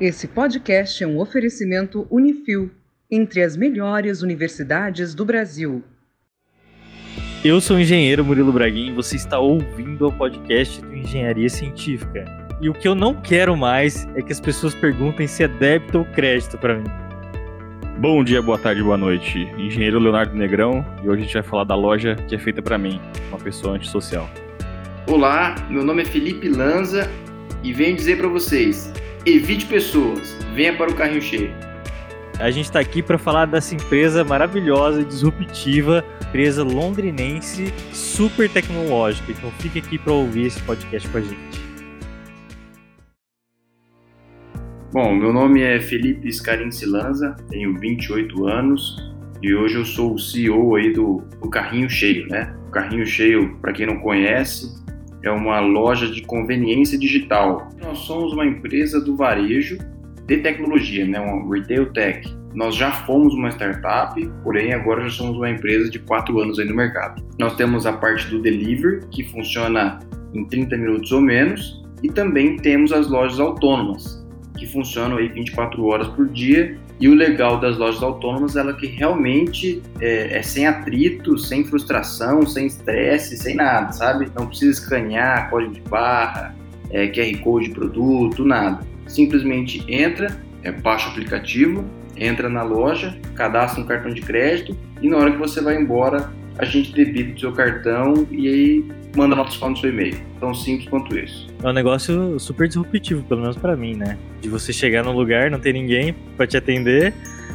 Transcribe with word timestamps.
Esse 0.00 0.28
podcast 0.28 1.02
é 1.02 1.06
um 1.08 1.18
oferecimento 1.18 2.06
Unifil, 2.08 2.70
entre 3.10 3.42
as 3.42 3.56
melhores 3.56 4.22
universidades 4.22 5.12
do 5.12 5.24
Brasil. 5.24 5.82
Eu 7.44 7.60
sou 7.60 7.76
o 7.76 7.80
engenheiro 7.80 8.24
Murilo 8.24 8.52
Braguin 8.52 8.90
e 8.90 8.92
você 8.92 9.16
está 9.16 9.40
ouvindo 9.40 10.06
o 10.06 10.12
podcast 10.12 10.80
do 10.82 10.94
Engenharia 10.94 11.48
Científica. 11.48 12.24
E 12.60 12.68
o 12.68 12.72
que 12.72 12.86
eu 12.86 12.94
não 12.94 13.12
quero 13.12 13.56
mais 13.56 14.06
é 14.14 14.22
que 14.22 14.30
as 14.30 14.38
pessoas 14.38 14.72
perguntem 14.72 15.26
se 15.26 15.42
é 15.42 15.48
débito 15.48 15.98
ou 15.98 16.04
crédito 16.04 16.56
para 16.58 16.76
mim. 16.76 16.86
Bom 17.98 18.22
dia, 18.22 18.40
boa 18.40 18.56
tarde, 18.56 18.80
boa 18.80 18.96
noite. 18.96 19.48
Engenheiro 19.58 19.98
Leonardo 19.98 20.32
Negrão 20.36 20.86
e 21.02 21.08
hoje 21.08 21.22
a 21.22 21.24
gente 21.24 21.34
vai 21.34 21.42
falar 21.42 21.64
da 21.64 21.74
loja 21.74 22.14
que 22.28 22.36
é 22.36 22.38
feita 22.38 22.62
para 22.62 22.78
mim, 22.78 23.00
uma 23.30 23.38
pessoa 23.38 23.74
antissocial. 23.74 24.30
Olá, 25.08 25.56
meu 25.68 25.84
nome 25.84 26.02
é 26.02 26.04
Felipe 26.04 26.48
Lanza 26.48 27.10
e 27.64 27.72
venho 27.72 27.96
dizer 27.96 28.16
para 28.16 28.28
vocês: 28.28 28.92
evite 29.26 29.66
pessoas, 29.66 30.36
venha 30.54 30.76
para 30.76 30.90
o 30.90 30.94
carrinho 30.94 31.22
cheio. 31.22 31.52
A 32.38 32.50
gente 32.50 32.66
está 32.66 32.78
aqui 32.78 33.02
para 33.02 33.18
falar 33.18 33.46
dessa 33.46 33.74
empresa 33.74 34.22
maravilhosa 34.22 35.02
disruptiva, 35.02 36.04
empresa 36.28 36.62
londrinense 36.62 37.72
super 37.92 38.48
tecnológica. 38.48 39.32
Então 39.32 39.50
fique 39.58 39.80
aqui 39.80 39.98
para 39.98 40.12
ouvir 40.12 40.46
esse 40.46 40.62
podcast 40.62 41.08
com 41.08 41.18
a 41.18 41.20
gente. 41.20 41.68
Bom, 44.92 45.14
meu 45.14 45.32
nome 45.32 45.62
é 45.62 45.80
Felipe 45.80 46.32
Scarin 46.32 46.70
Silanza, 46.70 47.36
tenho 47.50 47.76
28 47.78 48.46
anos 48.46 48.96
e 49.42 49.54
hoje 49.54 49.76
eu 49.76 49.84
sou 49.84 50.14
o 50.14 50.18
CEO 50.18 50.76
aí 50.76 50.92
do, 50.92 51.22
do 51.42 51.50
Carrinho 51.50 51.90
Cheio, 51.90 52.26
né? 52.28 52.56
O 52.68 52.70
Carrinho 52.70 53.06
Cheio, 53.06 53.56
para 53.60 53.72
quem 53.72 53.86
não 53.86 53.98
conhece, 53.98 54.82
é 55.22 55.30
uma 55.30 55.60
loja 55.60 56.08
de 56.08 56.22
conveniência 56.22 56.98
digital. 56.98 57.68
Nós 57.80 57.98
somos 57.98 58.32
uma 58.32 58.46
empresa 58.46 59.00
do 59.00 59.16
varejo 59.16 59.78
de 60.26 60.36
tecnologia, 60.38 61.06
né, 61.06 61.18
uma 61.18 61.54
retail 61.54 61.92
tech. 61.92 62.36
Nós 62.54 62.74
já 62.74 62.90
fomos 62.90 63.34
uma 63.34 63.50
startup, 63.50 64.20
porém 64.42 64.72
agora 64.72 65.02
já 65.02 65.10
somos 65.10 65.36
uma 65.36 65.50
empresa 65.50 65.90
de 65.90 65.98
quatro 65.98 66.40
anos 66.40 66.58
aí 66.58 66.66
no 66.66 66.74
mercado. 66.74 67.22
Nós 67.38 67.54
temos 67.56 67.86
a 67.86 67.92
parte 67.92 68.28
do 68.28 68.40
delivery, 68.40 69.06
que 69.10 69.24
funciona 69.24 69.98
em 70.34 70.44
30 70.44 70.76
minutos 70.76 71.12
ou 71.12 71.20
menos, 71.20 71.82
e 72.02 72.08
também 72.08 72.56
temos 72.56 72.92
as 72.92 73.08
lojas 73.08 73.40
autônomas, 73.40 74.26
que 74.56 74.66
funcionam 74.66 75.18
aí 75.18 75.28
24 75.28 75.84
horas 75.84 76.08
por 76.08 76.28
dia 76.28 76.78
e 77.00 77.08
o 77.08 77.14
legal 77.14 77.60
das 77.60 77.76
lojas 77.76 78.02
autônomas 78.02 78.56
é 78.56 78.72
que 78.72 78.86
realmente 78.86 79.82
é, 80.00 80.38
é, 80.38 80.42
sem 80.42 80.66
atrito, 80.66 81.38
sem 81.38 81.64
frustração, 81.64 82.44
sem 82.44 82.66
estresse, 82.66 83.36
sem 83.36 83.54
nada, 83.54 83.92
sabe? 83.92 84.30
Não 84.36 84.46
precisa 84.48 84.72
escanear 84.72 85.48
código 85.48 85.74
de 85.74 85.80
barra, 85.82 86.56
é, 86.90 87.06
QR 87.06 87.38
Code 87.42 87.68
de 87.68 87.74
produto, 87.74 88.44
nada. 88.44 88.80
Simplesmente 89.06 89.84
entra, 89.88 90.36
é, 90.62 90.72
baixa 90.72 91.08
o 91.08 91.12
aplicativo, 91.12 91.84
entra 92.16 92.48
na 92.48 92.64
loja, 92.64 93.16
cadastra 93.36 93.80
um 93.80 93.86
cartão 93.86 94.12
de 94.12 94.20
crédito 94.20 94.76
e 95.00 95.08
na 95.08 95.18
hora 95.18 95.30
que 95.30 95.38
você 95.38 95.60
vai 95.60 95.80
embora, 95.80 96.30
a 96.58 96.64
gente 96.64 96.92
debita 96.92 97.36
o 97.36 97.40
seu 97.40 97.52
cartão 97.52 98.26
e 98.30 98.48
aí 98.48 98.84
manda 99.16 99.34
nota 99.34 99.50
fiscal 99.50 99.70
no 99.70 99.76
seu 99.76 99.90
e-mail. 99.90 100.16
Tão 100.40 100.52
simples 100.52 100.88
quanto 100.88 101.16
isso. 101.16 101.46
É 101.62 101.68
um 101.68 101.72
negócio 101.72 102.38
super 102.38 102.68
disruptivo, 102.68 103.22
pelo 103.24 103.40
menos 103.40 103.56
para 103.56 103.76
mim, 103.76 103.94
né? 103.94 104.18
De 104.40 104.48
você 104.48 104.72
chegar 104.72 105.04
num 105.04 105.12
lugar, 105.12 105.50
não 105.50 105.58
ter 105.58 105.72
ninguém 105.72 106.14
para 106.36 106.46
te 106.46 106.56
atender, 106.56 107.14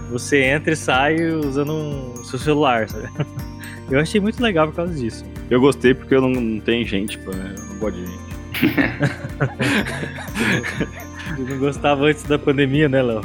você 0.09 0.43
entra 0.43 0.73
e 0.73 0.75
sai 0.75 1.21
usando 1.21 1.71
o 1.71 2.19
um, 2.19 2.23
seu 2.23 2.39
celular, 2.39 2.89
sabe? 2.89 3.07
Eu 3.91 3.99
achei 3.99 4.19
muito 4.19 4.41
legal 4.41 4.67
por 4.67 4.75
causa 4.75 4.93
disso. 4.93 5.25
Eu 5.49 5.59
gostei 5.59 5.93
porque 5.93 6.15
eu 6.15 6.21
não, 6.21 6.29
não 6.29 6.59
tenho 6.61 6.88
gente, 6.88 7.17
pô, 7.19 7.31
né? 7.31 7.53
eu 7.55 7.63
não 7.65 7.79
gosto 7.79 7.97
de 7.97 8.05
gente. 8.05 8.23
eu 11.38 11.45
não 11.45 11.59
gostava 11.59 12.05
antes 12.05 12.23
da 12.23 12.39
pandemia, 12.39 12.88
né, 12.88 13.03
Léo? 13.03 13.21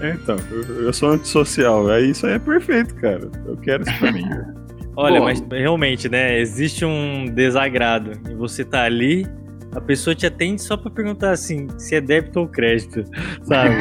É, 0.00 0.12
então, 0.12 0.36
eu, 0.50 0.84
eu 0.84 0.92
sou 0.92 1.10
antissocial, 1.10 1.88
aí 1.90 2.10
isso 2.10 2.26
aí 2.26 2.32
é 2.32 2.38
perfeito, 2.38 2.94
cara. 2.94 3.30
Eu 3.46 3.58
quero 3.58 3.82
isso 3.82 3.98
pra 3.98 4.10
mim. 4.10 4.24
Olha, 5.00 5.18
Bom, 5.18 5.24
mas 5.24 5.42
realmente, 5.50 6.10
né? 6.10 6.38
Existe 6.38 6.84
um 6.84 7.24
desagrado. 7.24 8.12
E 8.30 8.34
você 8.34 8.62
tá 8.62 8.82
ali, 8.82 9.26
a 9.74 9.80
pessoa 9.80 10.14
te 10.14 10.26
atende 10.26 10.60
só 10.60 10.76
para 10.76 10.90
perguntar 10.90 11.30
assim, 11.30 11.68
se 11.78 11.94
é 11.94 12.02
débito 12.02 12.40
ou 12.40 12.46
crédito, 12.46 13.02
sabe? 13.42 13.76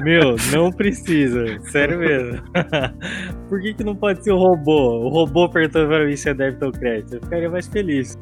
Meu, 0.00 0.36
não 0.52 0.70
precisa, 0.70 1.58
sério 1.62 1.98
mesmo. 1.98 2.40
Por 3.50 3.60
que, 3.60 3.74
que 3.74 3.82
não 3.82 3.96
pode 3.96 4.22
ser 4.22 4.30
o 4.30 4.38
robô? 4.38 5.00
O 5.00 5.08
robô 5.08 5.48
perguntando 5.48 5.88
para 5.88 6.06
mim 6.06 6.14
se 6.14 6.28
é 6.28 6.34
débito 6.34 6.66
ou 6.66 6.72
crédito. 6.72 7.14
Eu 7.14 7.20
ficaria 7.20 7.50
mais 7.50 7.66
feliz. 7.66 8.16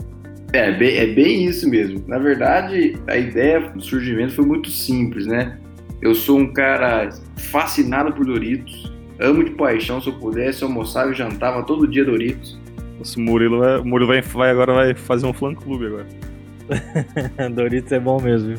É, 0.55 0.73
bem, 0.73 0.97
é 0.97 1.07
bem 1.07 1.45
isso 1.45 1.69
mesmo. 1.69 2.03
Na 2.09 2.19
verdade, 2.19 2.97
a 3.07 3.19
ideia 3.19 3.61
do 3.61 3.83
surgimento 3.83 4.33
foi 4.33 4.47
muito 4.47 4.71
simples, 4.71 5.27
né? 5.27 5.59
Eu 6.01 6.15
sou 6.15 6.39
um 6.39 6.51
cara 6.51 7.11
fascinado 7.37 8.11
por 8.15 8.25
Doritos 8.25 8.97
Amo 9.21 9.45
de 9.45 9.51
paixão, 9.51 10.01
se 10.01 10.09
eu 10.09 10.13
pudesse, 10.15 10.63
eu 10.63 10.69
almoçava 10.69 11.11
e 11.11 11.15
jantava 11.15 11.63
todo 11.65 11.89
dia 11.89 12.05
Doritos. 12.05 12.59
Nossa, 12.99 13.19
o 13.19 13.23
Murilo, 13.23 13.59
vai, 13.59 13.79
o 13.79 13.85
Murilo 13.85 14.09
vai, 14.09 14.21
vai, 14.23 14.51
agora 14.51 14.75
vai 14.75 14.95
fazer 14.95 15.27
um 15.27 15.33
fã 15.33 15.55
clube 15.55 15.87
agora. 15.87 16.07
Doritos 17.55 17.93
é 17.93 18.01
bom 18.01 18.21
mesmo. 18.21 18.55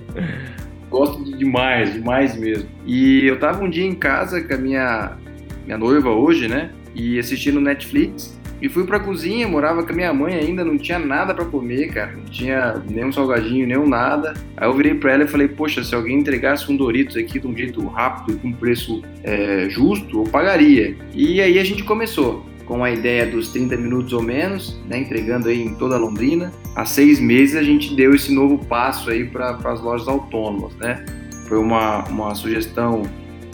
Gosto 0.90 1.24
de 1.24 1.38
demais, 1.38 1.94
demais 1.94 2.38
mesmo. 2.38 2.68
E 2.86 3.26
eu 3.26 3.40
tava 3.40 3.64
um 3.64 3.70
dia 3.70 3.86
em 3.86 3.96
casa 3.96 4.42
com 4.42 4.54
a 4.54 4.58
minha, 4.58 5.18
minha 5.66 5.78
noiva 5.78 6.10
hoje, 6.10 6.48
né? 6.48 6.72
E 6.96 7.20
assistindo 7.20 7.62
Netflix. 7.62 8.39
E 8.62 8.68
fui 8.68 8.86
pra 8.86 9.00
cozinha, 9.00 9.48
morava 9.48 9.84
com 9.84 9.92
a 9.92 9.96
minha 9.96 10.14
mãe 10.14 10.36
ainda, 10.36 10.66
não 10.66 10.78
tinha 10.78 11.00
nada 11.00 11.34
para 11.34 11.46
comer, 11.46 11.94
cara. 11.94 12.12
Não 12.12 12.26
tinha 12.26 12.82
nenhum 12.90 13.12
salgadinho, 13.12 13.66
nenhum 13.66 13.88
nada. 13.88 14.34
Aí 14.58 14.68
eu 14.68 14.74
virei 14.74 14.94
pra 14.96 15.14
ela 15.14 15.24
e 15.24 15.28
falei, 15.28 15.48
poxa, 15.48 15.84
se 15.84 15.96
alguém 15.96 16.20
entregasse 16.20 16.70
um 16.72 16.76
Doritos 16.76 17.16
aqui 17.16 17.40
de 17.40 17.48
um 17.48 17.56
jeito 17.56 17.86
rápido, 17.88 18.38
com 18.40 18.50
um 18.50 18.54
preço 18.54 19.02
é, 19.24 19.68
justo, 19.70 20.20
eu 20.20 20.24
pagaria. 20.26 20.96
E 21.14 21.42
aí 21.42 21.58
a 21.58 21.64
gente 21.64 21.84
começou 21.84 22.46
com 22.66 22.84
a 22.84 22.92
ideia 22.92 23.26
dos 23.26 23.50
30 23.50 23.76
minutos 23.78 24.14
ou 24.14 24.22
menos, 24.22 24.80
né, 24.88 25.00
entregando 25.00 25.50
aí 25.50 25.60
em 25.60 25.74
toda 25.74 25.98
Londrina. 25.98 26.52
Há 26.76 26.86
seis 26.86 27.20
meses 27.20 27.56
a 27.56 27.64
gente 27.64 27.96
deu 27.96 28.14
esse 28.14 28.32
novo 28.32 28.64
passo 28.66 29.10
aí 29.10 29.26
para 29.26 29.58
as 29.66 29.82
lojas 29.82 30.08
autônomas, 30.08 30.76
né? 30.76 31.04
Foi 31.48 31.58
uma, 31.58 32.04
uma 32.06 32.36
sugestão 32.36 33.02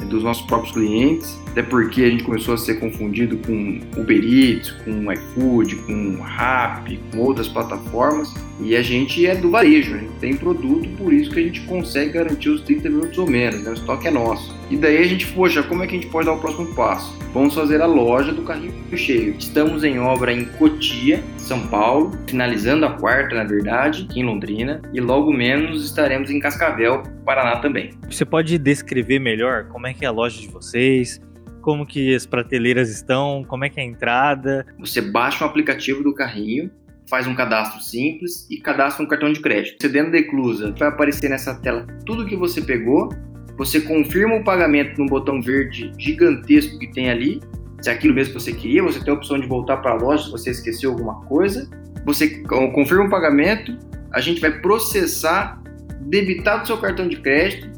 dos 0.09 0.21
nossos 0.21 0.45
próprios 0.45 0.73
clientes, 0.73 1.39
até 1.55 1.63
porque 1.63 2.03
a 2.03 2.09
gente 2.09 2.25
começou 2.25 2.53
a 2.53 2.57
ser 2.57 2.81
confundido 2.81 3.37
com 3.37 3.79
Uber 3.95 4.21
Eats, 4.21 4.71
com 4.83 5.09
iFood, 5.09 5.77
com 5.77 6.17
Rappi, 6.21 6.99
com 7.13 7.19
outras 7.19 7.47
plataformas, 7.47 8.33
e 8.59 8.75
a 8.75 8.81
gente 8.81 9.25
é 9.25 9.33
do 9.33 9.49
varejo, 9.49 9.95
a 9.95 9.99
gente 9.99 10.11
tem 10.19 10.35
produto, 10.35 10.85
por 10.97 11.13
isso 11.13 11.31
que 11.31 11.39
a 11.39 11.43
gente 11.43 11.61
consegue 11.61 12.11
garantir 12.11 12.49
os 12.49 12.59
30 12.59 12.89
minutos 12.89 13.17
ou 13.17 13.29
menos, 13.29 13.63
né? 13.63 13.69
o 13.69 13.73
estoque 13.73 14.05
é 14.05 14.11
nosso. 14.11 14.53
E 14.69 14.75
daí 14.75 14.97
a 14.97 15.03
gente, 15.05 15.27
poxa, 15.27 15.63
como 15.63 15.81
é 15.81 15.87
que 15.87 15.95
a 15.95 16.01
gente 16.01 16.11
pode 16.11 16.25
dar 16.25 16.33
o 16.33 16.39
próximo 16.39 16.75
passo? 16.75 17.17
Vamos 17.33 17.55
fazer 17.55 17.81
a 17.81 17.85
loja 17.85 18.33
do 18.33 18.41
carrinho 18.41 18.73
cheio. 18.97 19.35
Estamos 19.39 19.85
em 19.85 19.97
obra 19.97 20.33
em 20.33 20.43
Cotia, 20.43 21.23
São 21.37 21.67
Paulo, 21.67 22.11
finalizando 22.27 22.85
a 22.85 22.91
quarta, 22.97 23.33
na 23.33 23.45
verdade, 23.45 24.07
aqui 24.09 24.19
em 24.19 24.25
Londrina, 24.25 24.81
e 24.93 24.99
logo 24.99 25.31
menos 25.31 25.85
estaremos 25.85 26.29
em 26.29 26.37
Cascavel, 26.37 27.03
Paraná 27.25 27.59
também. 27.59 27.91
Você 28.09 28.25
pode 28.25 28.57
descrever 28.57 29.19
melhor 29.19 29.69
como 29.69 29.87
é 29.87 29.93
que 29.93 30.03
é 30.03 30.07
a 30.09 30.11
loja 30.11 30.41
de 30.41 30.49
vocês? 30.49 31.21
Como 31.65 31.83
que 31.83 32.13
as 32.13 32.27
prateleiras 32.27 32.91
estão? 32.91 33.43
Como 33.43 33.65
é 33.65 33.69
que 33.71 33.79
é 33.79 33.83
a 33.83 33.85
entrada? 33.87 34.67
Você 34.77 35.01
baixa 35.01 35.43
um 35.43 35.47
aplicativo 35.47 36.03
do 36.03 36.13
carrinho, 36.13 36.69
faz 37.09 37.25
um 37.25 37.33
cadastro 37.33 37.81
simples 37.81 38.47
e 38.51 38.57
cadastra 38.57 39.03
um 39.03 39.07
cartão 39.07 39.33
de 39.33 39.39
crédito. 39.39 39.81
Você 39.81 39.89
dentro 39.89 40.11
da 40.11 40.19
Eclusa 40.19 40.75
vai 40.77 40.89
aparecer 40.89 41.27
nessa 41.27 41.55
tela 41.55 41.87
tudo 42.05 42.27
que 42.27 42.35
você 42.35 42.61
pegou, 42.61 43.09
você 43.57 43.81
confirma 43.81 44.35
o 44.35 44.43
pagamento 44.43 45.01
no 45.01 45.07
botão 45.07 45.41
verde 45.41 45.91
gigantesco 45.97 46.77
que 46.77 46.85
tem 46.91 47.09
ali, 47.09 47.41
se 47.81 47.89
é 47.89 47.93
aquilo 47.93 48.13
mesmo 48.13 48.35
que 48.35 48.39
você 48.39 48.53
queria, 48.53 48.83
você 48.83 49.03
tem 49.03 49.11
a 49.11 49.17
opção 49.17 49.39
de 49.39 49.47
voltar 49.47 49.77
para 49.77 49.93
a 49.93 49.95
loja 49.95 50.25
se 50.25 50.31
você 50.31 50.51
esqueceu 50.51 50.91
alguma 50.91 51.25
coisa, 51.25 51.67
você 52.05 52.43
confirma 52.47 53.05
o 53.05 53.09
pagamento, 53.09 53.75
a 54.11 54.21
gente 54.21 54.39
vai 54.39 54.51
processar, 54.51 55.59
debitar 56.01 56.61
do 56.61 56.67
seu 56.67 56.77
cartão 56.77 57.07
de 57.07 57.15
crédito, 57.15 57.71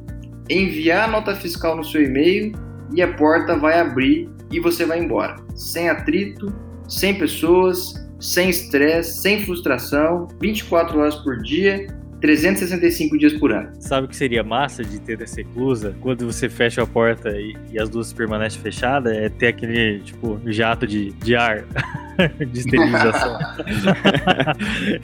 enviar 0.50 1.08
a 1.08 1.08
nota 1.10 1.34
fiscal 1.36 1.74
no 1.74 1.86
seu 1.86 2.04
e-mail 2.04 2.67
e 2.94 3.02
a 3.02 3.14
porta 3.14 3.56
vai 3.56 3.80
abrir 3.80 4.30
e 4.52 4.60
você 4.60 4.86
vai 4.86 5.00
embora, 5.00 5.36
sem 5.56 5.90
atrito, 5.90 6.54
sem 6.88 7.18
pessoas, 7.18 7.94
sem 8.20 8.50
estresse, 8.50 9.22
sem 9.22 9.44
frustração, 9.44 10.28
24 10.40 11.00
horas 11.00 11.16
por 11.16 11.38
dia, 11.42 11.88
365 12.22 13.18
dias 13.18 13.34
por 13.34 13.52
ano. 13.52 13.70
Sabe 13.80 14.08
o 14.08 14.10
que 14.10 14.16
seria 14.16 14.44
massa 14.44 14.84
de 14.84 15.00
ter 15.00 15.22
essa 15.22 15.42
eclusa? 15.42 15.96
Quando 16.02 16.26
você 16.26 16.50
fecha 16.50 16.82
a 16.82 16.88
porta 16.88 17.30
e, 17.30 17.56
e 17.72 17.80
as 17.80 17.90
duas 17.90 18.12
permanecem 18.12 18.60
fechadas, 18.62 19.16
é 19.16 19.30
ter 19.30 19.48
aquele, 19.48 20.00
tipo, 20.00 20.40
jato 20.48 20.88
de, 20.88 21.12
de 21.12 21.36
ar. 21.36 21.64
de 22.52 22.60
esterilização. 22.60 23.38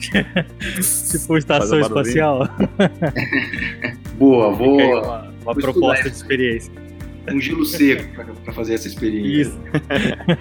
tipo 1.12 1.36
estação 1.36 1.80
espacial. 1.80 2.48
boa, 4.18 4.56
boa. 4.56 5.02
Uma, 5.02 5.32
uma 5.42 5.54
proposta 5.54 6.10
de 6.10 6.16
experiência. 6.16 6.83
Um 7.32 7.40
gelo 7.40 7.64
seco 7.64 8.04
para 8.44 8.52
fazer 8.52 8.74
essa 8.74 8.88
experiência. 8.88 9.52
Isso. 9.52 9.60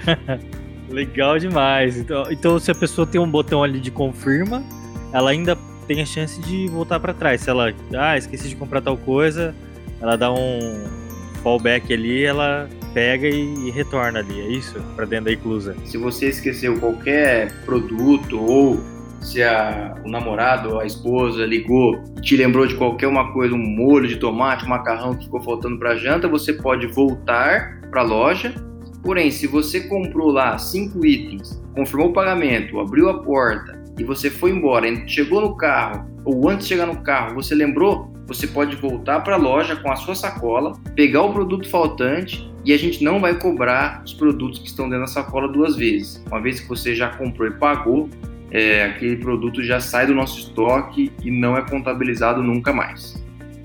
Legal 0.90 1.40
demais. 1.40 1.98
Então, 1.98 2.32
então, 2.32 2.60
se 2.60 2.70
a 2.70 2.76
pessoa 2.76 3.08
tem 3.08 3.20
um 3.20 3.30
botão 3.30 3.64
ali 3.64 3.80
de 3.80 3.90
confirma, 3.90 4.64
ela 5.12 5.32
ainda 5.32 5.58
tem 5.88 6.02
a 6.02 6.06
chance 6.06 6.40
de 6.42 6.68
voltar 6.68 7.00
para 7.00 7.14
trás. 7.14 7.42
Se 7.42 7.50
ela, 7.50 7.74
ah, 7.98 8.18
esqueci 8.18 8.50
de 8.50 8.56
comprar 8.56 8.82
tal 8.82 8.98
coisa, 8.98 9.56
ela 10.02 10.16
dá 10.16 10.32
um 10.32 10.86
fallback 11.42 11.94
ali, 11.94 12.24
ela 12.24 12.70
pega 12.94 13.28
e, 13.28 13.68
e 13.68 13.72
retorna 13.72 14.20
ali, 14.20 14.40
é 14.40 14.48
isso? 14.50 14.80
Para 14.96 15.06
dentro 15.06 15.26
da 15.26 15.34
inclusa. 15.34 15.76
Se 15.86 15.98
você 15.98 16.28
esqueceu 16.28 16.80
qualquer 16.80 17.52
produto 17.66 18.40
ou 18.40 18.84
se 19.24 19.42
a, 19.42 19.96
o 20.06 20.10
namorado 20.10 20.74
ou 20.74 20.80
a 20.80 20.86
esposa 20.86 21.46
ligou 21.46 22.04
e 22.18 22.22
te 22.22 22.36
lembrou 22.36 22.68
de 22.68 22.76
qualquer 22.76 23.08
uma 23.08 23.32
coisa, 23.32 23.56
um 23.56 23.58
molho 23.58 24.08
de 24.08 24.18
tomate, 24.18 24.66
um 24.66 24.70
macarrão 24.70 25.16
que 25.16 25.26
ficou 25.26 25.42
faltando 25.42 25.78
para 25.78 25.96
janta, 25.96 26.28
você 26.28 26.54
pode 26.54 26.88
voltar 26.88 27.82
para 27.90 28.02
a 28.02 28.04
loja. 28.04 28.54
Porém, 29.02 29.32
se 29.32 29.48
você 29.48 29.82
comprou 29.82 30.32
lá 30.32 30.58
cinco 30.58 31.06
itens, 31.06 31.62
confirmou 31.76 32.10
o 32.10 32.14
pagamento, 32.14 32.80
abriu 32.80 33.10
a 33.10 33.22
porta 33.22 33.82
e 33.98 34.04
você 34.04 34.30
foi 34.30 34.52
embora, 34.52 34.88
chegou 35.08 35.42
no 35.42 35.56
carro 35.56 36.06
ou 36.26 36.50
antes 36.50 36.68
de 36.68 36.74
chegar 36.74 36.86
no 36.86 37.02
carro, 37.02 37.36
você 37.36 37.54
lembrou, 37.54 38.12
você 38.26 38.48
pode 38.48 38.76
voltar 38.78 39.20
para 39.22 39.36
a 39.36 39.38
loja 39.38 39.76
com 39.76 39.92
a 39.92 39.96
sua 39.96 40.16
sacola, 40.16 40.74
pegar 40.96 41.24
o 41.24 41.34
produto 41.34 41.70
faltante 41.70 42.50
e 42.64 42.72
a 42.72 42.78
gente 42.78 43.04
não 43.04 43.20
vai 43.20 43.38
cobrar 43.38 44.02
os 44.06 44.14
produtos 44.14 44.60
que 44.60 44.68
estão 44.68 44.88
dentro 44.88 45.06
da 45.06 45.12
sacola 45.12 45.50
duas 45.50 45.76
vezes. 45.76 46.24
Uma 46.28 46.42
vez 46.42 46.62
que 46.62 46.70
você 46.70 46.96
já 46.96 47.10
comprou 47.10 47.48
e 47.48 47.52
pagou, 47.52 48.10
é, 48.54 48.86
aquele 48.86 49.18
produto 49.18 49.64
já 49.64 49.80
sai 49.80 50.06
do 50.06 50.14
nosso 50.14 50.40
estoque 50.40 51.12
e 51.24 51.32
não 51.32 51.58
é 51.58 51.68
contabilizado 51.68 52.44
nunca 52.44 52.72
mais. 52.72 53.22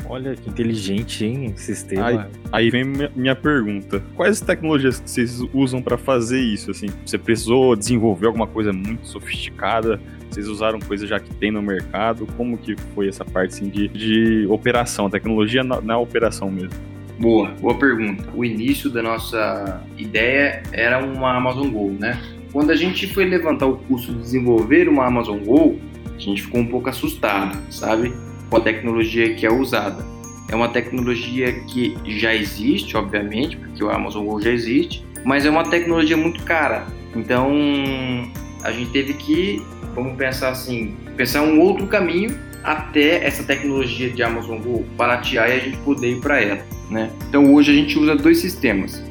Olha 0.08 0.34
que 0.34 0.48
inteligente, 0.48 1.26
hein, 1.26 1.52
esse 1.54 1.66
sistema. 1.66 2.06
Aí, 2.06 2.18
aí 2.50 2.70
vem 2.70 2.84
minha 3.14 3.36
pergunta: 3.36 4.02
quais 4.16 4.40
tecnologias 4.40 4.98
que 4.98 5.10
vocês 5.10 5.40
usam 5.52 5.82
para 5.82 5.98
fazer 5.98 6.40
isso? 6.40 6.70
Assim, 6.70 6.86
você 7.04 7.18
precisou 7.18 7.76
desenvolver 7.76 8.26
alguma 8.26 8.46
coisa 8.46 8.72
muito 8.72 9.06
sofisticada? 9.06 10.00
Vocês 10.30 10.48
usaram 10.48 10.80
coisa 10.80 11.06
já 11.06 11.20
que 11.20 11.34
tem 11.34 11.50
no 11.50 11.60
mercado? 11.60 12.26
Como 12.38 12.56
que 12.56 12.74
foi 12.94 13.08
essa 13.08 13.24
parte 13.24 13.54
assim, 13.54 13.68
de, 13.68 13.88
de 13.88 14.46
operação, 14.46 15.10
tecnologia 15.10 15.62
na, 15.62 15.80
na 15.82 15.98
operação 15.98 16.50
mesmo? 16.50 16.72
Boa, 17.18 17.50
boa 17.60 17.76
pergunta. 17.78 18.24
O 18.34 18.44
início 18.44 18.88
da 18.88 19.02
nossa 19.02 19.82
ideia 19.98 20.62
era 20.72 21.04
uma 21.04 21.36
Amazon 21.36 21.68
Go, 21.68 21.90
né? 21.90 22.18
Quando 22.52 22.70
a 22.70 22.76
gente 22.76 23.06
foi 23.12 23.24
levantar 23.24 23.66
o 23.66 23.76
custo 23.76 24.12
de 24.12 24.20
desenvolver 24.20 24.88
uma 24.88 25.06
Amazon 25.06 25.38
Go, 25.38 25.78
a 26.14 26.18
gente 26.18 26.42
ficou 26.42 26.60
um 26.60 26.66
pouco 26.66 26.88
assustado, 26.88 27.58
sabe? 27.70 28.12
Com 28.48 28.56
a 28.56 28.60
tecnologia 28.60 29.34
que 29.34 29.46
é 29.46 29.52
usada. 29.52 30.04
É 30.48 30.56
uma 30.56 30.68
tecnologia 30.68 31.52
que 31.52 31.94
já 32.06 32.34
existe, 32.34 32.96
obviamente, 32.96 33.56
porque 33.56 33.84
o 33.84 33.90
Amazon 33.90 34.24
Go 34.24 34.40
já 34.40 34.50
existe, 34.50 35.04
mas 35.24 35.44
é 35.44 35.50
uma 35.50 35.68
tecnologia 35.68 36.16
muito 36.16 36.42
cara. 36.44 36.86
Então, 37.14 37.52
a 38.62 38.72
gente 38.72 38.90
teve 38.90 39.12
que, 39.12 39.62
vamos 39.94 40.16
pensar 40.16 40.48
assim, 40.48 40.96
pensar 41.16 41.42
um 41.42 41.60
outro 41.60 41.86
caminho 41.86 42.34
até 42.64 43.24
essa 43.24 43.44
tecnologia 43.44 44.10
de 44.10 44.22
Amazon 44.22 44.58
Go 44.58 44.84
baratear 44.96 45.50
e 45.50 45.52
a 45.52 45.58
gente 45.58 45.76
poder 45.78 46.12
ir 46.12 46.20
para 46.20 46.40
ela, 46.40 46.62
né? 46.90 47.10
Então, 47.28 47.52
hoje 47.54 47.70
a 47.70 47.74
gente 47.74 47.98
usa 47.98 48.16
dois 48.16 48.38
sistemas. 48.38 49.02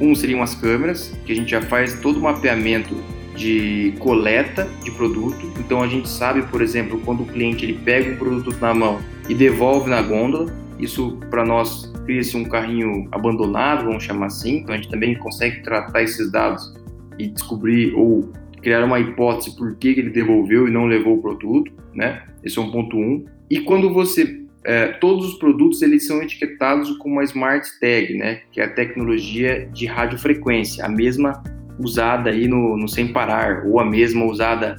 Um 0.00 0.14
seriam 0.14 0.42
as 0.42 0.54
câmeras, 0.54 1.12
que 1.24 1.32
a 1.32 1.34
gente 1.34 1.50
já 1.50 1.62
faz 1.62 2.00
todo 2.00 2.18
o 2.18 2.22
mapeamento 2.22 2.94
de 3.36 3.94
coleta 3.98 4.68
de 4.82 4.90
produto. 4.90 5.52
Então 5.58 5.82
a 5.82 5.86
gente 5.86 6.08
sabe, 6.08 6.42
por 6.42 6.62
exemplo, 6.62 7.00
quando 7.04 7.22
o 7.22 7.26
cliente 7.26 7.64
ele 7.64 7.74
pega 7.74 8.12
um 8.12 8.16
produto 8.16 8.56
na 8.60 8.74
mão 8.74 9.00
e 9.28 9.34
devolve 9.34 9.90
na 9.90 10.02
gôndola. 10.02 10.52
Isso 10.78 11.18
para 11.30 11.44
nós 11.44 11.92
cria-se 12.04 12.36
um 12.36 12.44
carrinho 12.44 13.08
abandonado, 13.12 13.84
vamos 13.84 14.04
chamar 14.04 14.26
assim. 14.26 14.58
Então 14.58 14.74
a 14.74 14.78
gente 14.78 14.90
também 14.90 15.14
consegue 15.14 15.62
tratar 15.62 16.02
esses 16.02 16.30
dados 16.30 16.74
e 17.18 17.28
descobrir 17.28 17.94
ou 17.94 18.30
criar 18.62 18.84
uma 18.84 18.98
hipótese 18.98 19.56
por 19.56 19.76
que 19.76 19.88
ele 19.88 20.10
devolveu 20.10 20.66
e 20.66 20.70
não 20.70 20.86
levou 20.86 21.18
o 21.18 21.22
produto, 21.22 21.72
né? 21.94 22.22
Esse 22.42 22.58
é 22.58 22.62
um 22.62 22.70
ponto 22.70 22.96
um. 22.96 23.24
E 23.48 23.60
quando 23.60 23.92
você 23.92 24.45
é, 24.64 24.88
todos 24.88 25.26
os 25.26 25.38
produtos 25.38 25.82
eles 25.82 26.06
são 26.06 26.22
etiquetados 26.22 26.90
com 26.98 27.08
uma 27.10 27.24
Smart 27.24 27.68
Tag, 27.80 28.14
né, 28.14 28.40
que 28.50 28.60
é 28.60 28.64
a 28.64 28.68
tecnologia 28.68 29.68
de 29.72 29.86
radiofrequência, 29.86 30.84
a 30.84 30.88
mesma 30.88 31.42
usada 31.78 32.30
aí 32.30 32.48
no, 32.48 32.76
no 32.76 32.88
Sem 32.88 33.12
Parar, 33.12 33.64
ou 33.66 33.78
a 33.78 33.84
mesma 33.84 34.24
usada 34.24 34.76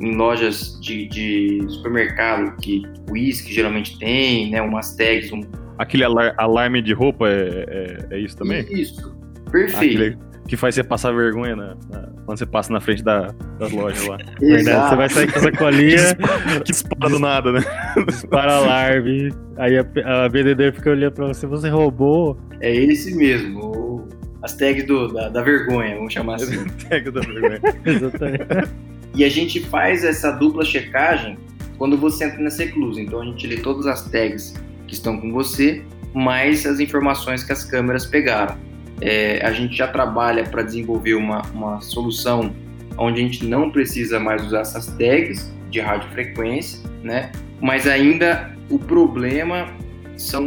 em 0.00 0.14
lojas 0.14 0.78
de, 0.80 1.06
de 1.06 1.64
supermercado, 1.68 2.56
que 2.60 2.82
o 3.08 3.12
uísque 3.12 3.52
geralmente 3.52 3.98
tem, 3.98 4.50
né, 4.50 4.60
umas 4.60 4.96
tags. 4.96 5.30
Um... 5.32 5.42
Aquele 5.78 6.04
alar 6.04 6.34
alarme 6.38 6.82
de 6.82 6.92
roupa 6.92 7.28
é, 7.28 7.64
é, 7.68 8.16
é, 8.16 8.18
isso 8.18 8.36
também? 8.36 8.66
Isso, 8.70 9.14
perfeito. 9.50 10.02
Aquele 10.02 10.29
que 10.50 10.56
faz 10.56 10.74
você 10.74 10.82
passar 10.82 11.12
vergonha 11.12 11.54
na, 11.54 11.76
na, 11.88 12.08
quando 12.26 12.36
você 12.36 12.44
passa 12.44 12.72
na 12.72 12.80
frente 12.80 13.04
da, 13.04 13.32
das 13.56 13.70
lojas 13.70 14.04
lá. 14.04 14.18
Verdade, 14.40 14.88
você 14.88 14.96
vai 14.96 15.08
sair 15.08 15.32
com 15.32 15.38
essa 15.38 15.52
colinha. 15.52 16.16
que 16.64 16.72
dispara 16.72 17.08
do 17.08 17.20
nada, 17.20 17.52
né? 17.52 17.60
Dispara 18.04 18.56
alarme. 18.56 19.32
Aí 19.56 19.78
a, 19.78 20.24
a 20.24 20.26
vendedora 20.26 20.72
fica 20.72 20.90
olhando 20.90 21.12
pra 21.12 21.28
você, 21.28 21.46
você 21.46 21.68
roubou. 21.68 22.36
É 22.60 22.74
esse 22.74 23.14
mesmo. 23.14 24.08
As 24.42 24.56
tags 24.56 24.84
do, 24.88 25.06
da, 25.12 25.28
da 25.28 25.40
vergonha, 25.40 25.94
vamos 25.94 26.12
chamar 26.12 26.34
assim. 26.34 26.66
Tag 26.88 27.08
da 27.12 27.20
vergonha. 27.20 27.60
Exatamente. 27.86 28.70
E 29.14 29.22
a 29.22 29.28
gente 29.28 29.60
faz 29.60 30.02
essa 30.02 30.32
dupla 30.32 30.64
checagem 30.64 31.38
quando 31.78 31.96
você 31.96 32.24
entra 32.24 32.42
nessa 32.42 32.64
eclusa. 32.64 33.00
Então 33.00 33.20
a 33.20 33.24
gente 33.24 33.46
lê 33.46 33.56
todas 33.56 33.86
as 33.86 34.10
tags 34.10 34.52
que 34.88 34.94
estão 34.94 35.16
com 35.20 35.30
você, 35.30 35.80
mais 36.12 36.66
as 36.66 36.80
informações 36.80 37.44
que 37.44 37.52
as 37.52 37.62
câmeras 37.62 38.04
pegaram. 38.04 38.58
É, 39.00 39.44
a 39.44 39.52
gente 39.52 39.76
já 39.76 39.88
trabalha 39.88 40.44
para 40.44 40.62
desenvolver 40.62 41.14
uma, 41.14 41.42
uma 41.52 41.80
solução 41.80 42.54
onde 42.98 43.20
a 43.20 43.24
gente 43.24 43.44
não 43.46 43.70
precisa 43.70 44.20
mais 44.20 44.44
usar 44.44 44.60
essas 44.60 44.86
tags 44.86 45.52
de 45.70 45.80
radiofrequência, 45.80 46.80
né? 47.02 47.32
Mas 47.60 47.86
ainda 47.86 48.54
o 48.68 48.78
problema 48.78 49.68
são, 50.16 50.44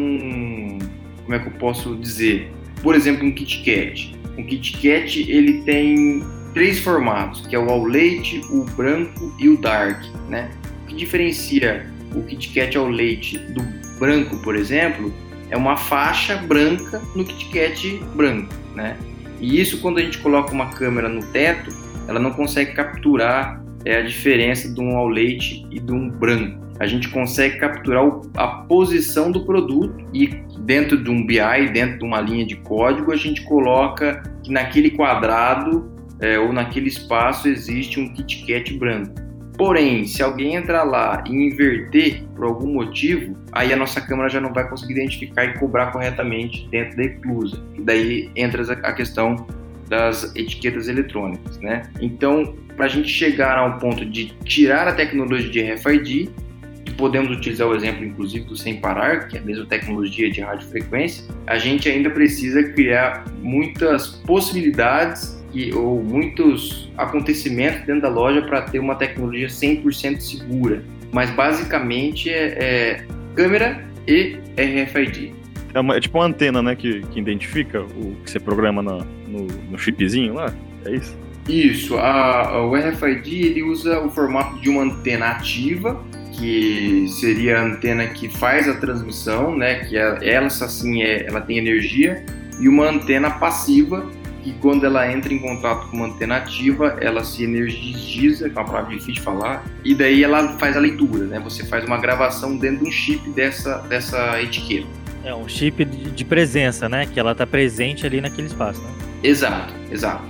como 1.24 1.34
é 1.34 1.40
que 1.40 1.48
eu 1.48 1.54
posso 1.54 1.96
dizer? 1.96 2.52
Por 2.82 2.96
exemplo, 2.96 3.26
um 3.26 3.32
KitKat. 3.32 4.16
Um 4.38 4.44
KitKat 4.44 5.32
ele 5.32 5.62
tem 5.64 6.24
três 6.54 6.80
formatos, 6.80 7.46
que 7.48 7.56
é 7.56 7.60
o 7.60 7.70
ao 7.70 7.84
leite, 7.84 8.42
o 8.52 8.64
branco 8.76 9.36
e 9.40 9.50
o 9.50 9.58
dark, 9.60 10.04
né? 10.30 10.52
O 10.84 10.88
que 10.88 10.96
diferencia 10.96 11.88
o 12.16 12.22
KitKat 12.22 12.78
ao 12.78 12.88
leite 12.88 13.38
do 13.38 13.64
branco, 14.00 14.38
por 14.44 14.56
exemplo, 14.56 15.14
é 15.54 15.58
uma 15.58 15.78
faixa 15.78 16.36
branca 16.36 17.00
no 17.16 17.24
KitKat 17.24 18.04
branco, 18.16 18.52
né? 18.76 18.98
E 19.40 19.62
isso 19.62 19.80
quando 19.82 20.00
a 20.00 20.02
gente 20.02 20.18
coloca 20.18 20.52
uma 20.52 20.70
câmera 20.72 21.08
no 21.08 21.22
teto, 21.28 21.70
ela 22.08 22.20
não 22.20 22.32
consegue 22.32 22.74
capturar 22.74 23.64
é, 23.86 23.98
a 23.98 24.02
diferença 24.02 24.74
de 24.74 24.82
um 24.82 24.98
ao 24.98 25.08
leite 25.08 25.64
e 25.70 25.80
de 25.80 25.92
um 25.92 26.10
branco. 26.10 26.60
A 26.80 26.88
gente 26.88 27.08
consegue 27.10 27.60
capturar 27.60 28.04
a 28.36 28.48
posição 28.48 29.32
do 29.32 29.46
produto 29.46 29.96
e 30.12 30.28
dentro 30.62 30.98
de 30.98 31.12
um 31.12 31.24
BI, 31.24 31.70
dentro 31.72 32.00
de 32.00 32.04
uma 32.04 32.20
linha 32.20 32.48
de 32.48 32.56
código, 32.56 33.12
a 33.12 33.16
gente 33.16 33.44
coloca 33.44 34.24
que 34.44 34.52
naquele 34.52 34.90
quadrado 34.90 35.94
é, 36.20 36.40
ou 36.40 36.52
naquele 36.52 36.88
espaço 36.88 37.48
existe 37.48 38.00
um 38.00 38.12
KitKat 38.12 38.74
branco. 38.80 39.14
Porém, 39.64 40.04
se 40.04 40.22
alguém 40.22 40.56
entrar 40.56 40.84
lá 40.84 41.24
e 41.26 41.32
inverter 41.32 42.22
por 42.36 42.44
algum 42.44 42.74
motivo, 42.74 43.34
aí 43.54 43.72
a 43.72 43.78
nossa 43.78 44.02
câmera 44.02 44.28
já 44.28 44.42
não 44.42 44.52
vai 44.52 44.68
conseguir 44.68 44.92
identificar 44.92 45.46
e 45.46 45.54
cobrar 45.58 45.90
corretamente 45.94 46.68
dentro 46.70 46.98
da 46.98 47.04
eclusa. 47.04 47.64
E 47.74 47.82
daí 47.82 48.30
entra 48.36 48.62
a 48.84 48.92
questão 48.92 49.48
das 49.88 50.36
etiquetas 50.36 50.90
eletrônicas, 50.90 51.58
né? 51.62 51.84
Então, 52.02 52.58
para 52.76 52.88
a 52.88 52.90
gente 52.90 53.08
chegar 53.08 53.58
ao 53.58 53.78
ponto 53.80 54.04
de 54.04 54.34
tirar 54.44 54.86
a 54.86 54.92
tecnologia 54.92 55.50
de 55.50 55.62
RFID, 55.62 56.30
podemos 56.98 57.32
utilizar 57.38 57.66
o 57.66 57.74
exemplo, 57.74 58.04
inclusive, 58.04 58.44
do 58.44 58.58
Sem 58.58 58.82
Parar, 58.82 59.30
que 59.30 59.38
é 59.38 59.40
a 59.40 59.44
mesma 59.44 59.66
tecnologia 59.66 60.30
de 60.30 60.42
radiofrequência, 60.42 61.24
a 61.48 61.58
gente 61.58 61.88
ainda 61.88 62.10
precisa 62.10 62.64
criar 62.64 63.24
muitas 63.42 64.08
possibilidades 64.08 65.42
que, 65.54 65.72
ou 65.74 66.04
muitos 66.04 66.92
acontecimentos 66.98 67.86
dentro 67.86 68.02
da 68.02 68.10
loja 68.10 68.42
para 68.42 68.64
ter 68.64 68.80
uma 68.80 68.96
tecnologia 68.96 69.48
100% 69.48 70.20
segura. 70.20 70.84
Mas 71.12 71.30
basicamente 71.30 72.30
é, 72.30 72.58
é 72.60 73.06
câmera 73.36 73.86
e 74.08 74.38
RFID. 74.58 75.32
É, 75.74 75.80
uma, 75.80 75.96
é, 75.96 76.00
tipo 76.00 76.18
uma 76.18 76.26
antena, 76.26 76.62
né, 76.62 76.76
que, 76.76 77.02
que 77.02 77.20
identifica 77.20 77.82
o 77.82 78.16
que 78.24 78.32
você 78.32 78.40
programa 78.40 78.82
no, 78.82 79.00
no, 79.28 79.48
no 79.72 79.78
chipzinho 79.78 80.34
lá, 80.34 80.54
é 80.86 80.96
isso? 80.96 81.18
Isso, 81.48 81.98
a, 81.98 82.50
a, 82.50 82.66
o 82.66 82.74
RFID 82.76 83.46
ele 83.46 83.64
usa 83.64 84.00
o 84.00 84.10
formato 84.10 84.60
de 84.60 84.70
uma 84.70 84.84
antena 84.84 85.28
ativa, 85.28 86.04
que 86.32 87.06
seria 87.10 87.60
a 87.60 87.64
antena 87.64 88.08
que 88.08 88.28
faz 88.28 88.68
a 88.68 88.76
transmissão, 88.76 89.56
né, 89.56 89.86
que 89.86 89.98
é, 89.98 90.18
ela 90.22 90.48
assim 90.48 91.04
é, 91.04 91.28
ela 91.28 91.42
tem 91.42 91.58
energia, 91.58 92.26
e 92.60 92.68
uma 92.68 92.90
antena 92.90 93.30
passiva 93.32 94.10
e 94.46 94.52
quando 94.54 94.86
ela 94.86 95.12
entra 95.12 95.34
em 95.34 95.40
contato 95.40 95.90
com 95.90 95.98
uma 95.98 96.08
antena 96.08 96.38
ativa, 96.38 96.98
ela 97.00 97.24
se 97.24 97.44
energiza, 97.44 98.50
que 98.50 98.58
é 98.58 98.62
uma 98.62 98.68
palavra 98.68 98.90
difícil 98.90 99.14
de 99.14 99.22
falar, 99.22 99.64
e 99.84 99.96
daí 99.96 100.24
ela 100.24 100.54
faz 100.58 100.76
a 100.76 100.80
leitura, 100.80 101.26
né? 101.26 101.40
Você 101.40 101.64
faz 101.66 101.86
uma 101.86 101.98
gravação 101.98 102.58
dentro 102.58 102.84
de 102.84 102.90
um 102.90 102.92
chip 102.92 103.30
dessa, 103.32 103.78
dessa 103.90 104.42
etiqueta. 104.42 104.88
É 105.24 105.34
um 105.34 105.48
chip 105.48 105.86
de 105.86 106.26
presença, 106.26 106.90
né? 106.90 107.06
Que 107.06 107.20
ela 107.20 107.32
está 107.32 107.48
presente 107.48 108.06
ali 108.06 108.20
naquele 108.20 108.48
espaço, 108.48 108.82
né? 108.82 108.90
Exato, 109.24 109.74
exato. 109.90 110.24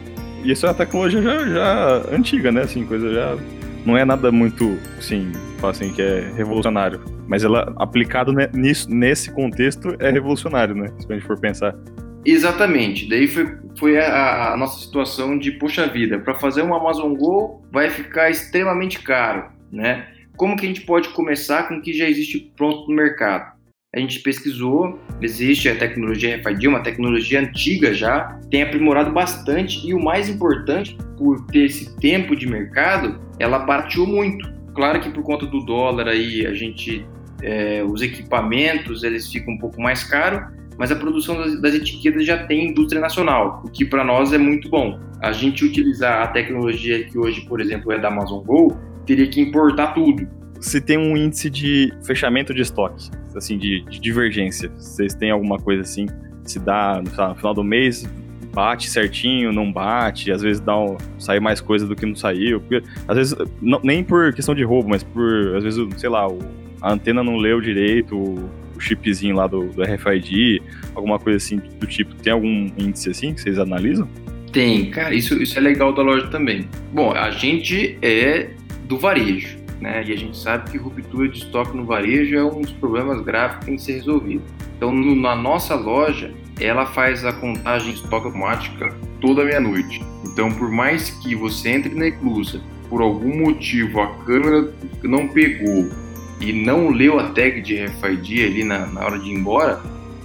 E 0.44 0.52
isso 0.52 0.66
é 0.66 0.70
uma 0.70 0.76
tecnologia 0.76 1.22
já, 1.22 1.48
já 1.48 2.04
antiga, 2.12 2.52
né? 2.52 2.62
Assim, 2.62 2.86
coisa 2.86 3.12
já 3.12 3.38
não 3.86 3.98
é 3.98 4.06
nada 4.06 4.32
muito, 4.32 4.78
assim, 4.98 5.32
assim, 5.62 5.92
que 5.92 6.02
é 6.02 6.32
revolucionário. 6.36 7.02
Mas 7.28 7.44
ela, 7.44 7.74
aplicado 7.78 8.34
nisso, 8.54 8.90
nesse 8.90 9.32
contexto, 9.32 9.96
é 10.00 10.12
revolucionário, 10.12 10.76
né? 10.76 10.90
Se 11.00 11.12
a 11.12 11.16
gente 11.16 11.26
for 11.26 11.40
pensar. 11.40 11.76
Exatamente. 12.26 13.08
Daí 13.08 13.28
foi, 13.28 13.58
foi 13.78 13.98
a, 13.98 14.54
a 14.54 14.58
nossa 14.58 14.80
situação 14.80 15.38
de, 15.38 15.52
puxa 15.52 15.88
vida, 15.88 16.20
para 16.20 16.36
fazer 16.36 16.62
um 16.62 16.74
Amazon 16.74 17.14
Go 17.14 17.62
vai 17.72 17.90
ficar 17.90 18.30
extremamente 18.30 19.00
caro, 19.00 19.52
né? 19.72 20.08
Como 20.36 20.56
que 20.56 20.66
a 20.66 20.68
gente 20.68 20.82
pode 20.82 21.10
começar 21.10 21.68
com 21.68 21.76
o 21.76 21.82
que 21.82 21.94
já 21.94 22.10
existe 22.10 22.52
pronto 22.56 22.90
no 22.90 22.96
mercado? 22.96 23.54
A 23.96 24.00
gente 24.00 24.22
pesquisou, 24.22 25.00
existe 25.22 25.70
a 25.70 25.76
tecnologia 25.76 26.38
RFID, 26.38 26.68
uma 26.68 26.82
tecnologia 26.82 27.40
antiga 27.40 27.94
já, 27.94 28.40
tem 28.50 28.64
aprimorado 28.64 29.12
bastante 29.12 29.88
e 29.88 29.94
o 29.94 30.04
mais 30.04 30.28
importante, 30.28 30.98
por 31.16 31.46
ter 31.46 31.66
esse 31.66 31.96
tempo 31.98 32.36
de 32.36 32.48
mercado, 32.48 33.22
ela 33.38 33.60
partiu 33.60 34.08
muito. 34.08 34.52
Claro 34.74 35.00
que 35.00 35.12
por 35.12 35.22
conta 35.22 35.46
do 35.46 35.60
dólar 35.60 36.08
aí, 36.08 36.44
a 36.48 36.56
gente, 36.56 37.06
é, 37.44 37.84
os 37.84 38.02
equipamentos, 38.02 39.04
eles 39.04 39.32
ficam 39.32 39.54
um 39.54 39.58
pouco 39.60 39.80
mais 39.80 40.04
caros, 40.04 40.52
mas 40.78 40.92
a 40.92 40.96
produção 40.96 41.38
das, 41.38 41.60
das 41.62 41.76
etiquetas 41.76 42.26
já 42.26 42.46
tem 42.46 42.70
indústria 42.70 43.02
nacional, 43.02 43.62
o 43.66 43.70
que 43.70 43.86
para 43.86 44.04
nós 44.04 44.34
é 44.34 44.38
muito 44.38 44.70
bom. 44.70 45.00
A 45.22 45.32
gente 45.32 45.64
utilizar 45.64 46.22
a 46.24 46.28
tecnologia 46.28 47.04
que 47.06 47.18
hoje, 47.18 47.42
por 47.42 47.62
exemplo, 47.62 47.92
é 47.92 48.00
da 48.00 48.08
Amazon 48.10 48.44
Go, 48.44 48.78
teria 49.06 49.28
que 49.28 49.42
importar 49.42 49.94
tudo. 49.94 50.28
Se 50.60 50.80
tem 50.80 50.98
um 50.98 51.18
índice 51.18 51.50
de 51.50 51.94
fechamento 52.06 52.54
de 52.54 52.62
estoque, 52.62 53.10
assim, 53.36 53.58
de, 53.58 53.84
de 53.84 54.00
divergência, 54.00 54.70
vocês 54.78 55.14
têm 55.14 55.32
alguma 55.32 55.58
coisa 55.58 55.82
assim, 55.82 56.08
se 56.44 56.60
dá 56.60 57.02
no 57.02 57.36
final 57.36 57.54
do 57.54 57.64
mês, 57.64 58.06
bate 58.54 58.90
certinho, 58.90 59.52
não 59.52 59.72
bate, 59.72 60.32
às 60.32 60.42
vezes 60.42 60.62
dá 60.62 60.78
um, 60.78 60.96
sai 61.18 61.40
mais 61.40 61.60
coisa 61.60 61.88
do 61.88 61.96
que 61.96 62.06
não 62.06 62.16
saiu, 62.16 62.62
porque, 62.62 62.84
às 63.08 63.18
vezes, 63.18 63.36
não, 63.62 63.80
nem 63.84 64.04
por 64.04 64.32
questão 64.34 64.54
de 64.54 64.64
roubo, 64.64 64.90
mas 64.90 65.04
por, 65.04 65.56
às 65.56 65.64
vezes, 65.64 65.86
sei 65.98 66.10
lá, 66.10 66.28
o, 66.28 66.40
a 66.82 66.94
antena 66.94 67.24
não 67.24 67.38
leu 67.38 67.60
direito, 67.60 68.16
o, 68.16 68.50
o 68.76 68.80
chipzinho 68.80 69.36
lá 69.36 69.48
do, 69.48 69.68
do 69.68 69.84
RFID, 69.84 70.62
alguma 70.96 71.20
coisa 71.20 71.38
assim 71.38 71.58
do 71.80 71.88
tipo. 71.88 72.16
Tem 72.16 72.34
algum 72.34 72.72
índice 72.78 73.10
assim 73.10 73.34
que 73.34 73.42
vocês 73.42 73.60
analisam? 73.60 74.08
Tem, 74.52 74.90
cara, 74.92 75.16
isso, 75.16 75.42
isso 75.42 75.58
é 75.58 75.62
legal 75.62 75.94
da 75.94 76.04
loja 76.04 76.28
também. 76.28 76.68
Bom, 76.94 77.12
a 77.12 77.32
gente 77.32 77.98
é 78.02 78.52
do 78.86 78.98
varejo, 78.98 79.58
né? 79.82 80.04
E 80.06 80.14
a 80.14 80.16
gente 80.16 80.38
sabe 80.38 80.70
que 80.70 80.78
ruptura 80.78 81.28
de 81.28 81.40
estoque 81.40 81.76
no 81.76 81.86
varejo 81.86 82.36
é 82.36 82.44
um 82.44 82.62
dos 82.62 82.72
problemas 82.72 83.20
graves 83.22 83.58
que 83.60 83.66
tem 83.66 83.76
que 83.76 83.82
ser 83.82 83.94
resolvido. 83.94 84.44
Então, 84.78 84.92
no, 84.92 85.16
na 85.16 85.36
nossa 85.36 85.74
loja, 85.76 86.32
ela 86.60 86.86
faz 86.86 87.26
a 87.26 87.34
contagem 87.34 87.94
de 87.94 88.00
estoque 88.00 88.28
automática 88.28 88.96
toda 89.20 89.44
meia-noite. 89.44 90.02
Então, 90.26 90.52
por 90.52 90.70
mais 90.70 91.10
que 91.10 91.36
você 91.36 91.70
entre 91.70 91.96
na 91.96 92.08
Eclusa, 92.08 92.62
por 92.90 93.02
algum 93.02 93.36
motivo 93.46 94.02
a 94.02 94.16
câmera 94.18 94.72
não 95.04 95.28
pegou 95.28 95.90
e 96.44 96.52
não 96.52 96.90
leu 96.90 97.20
a 97.20 97.30
tag 97.30 97.62
de 97.62 97.86
RFID 97.86 98.44
ali 98.44 98.64
na, 98.66 98.86
na 98.86 99.06
hora 99.06 99.18
de 99.18 99.30
ir 99.30 99.34
embora, 99.34 99.80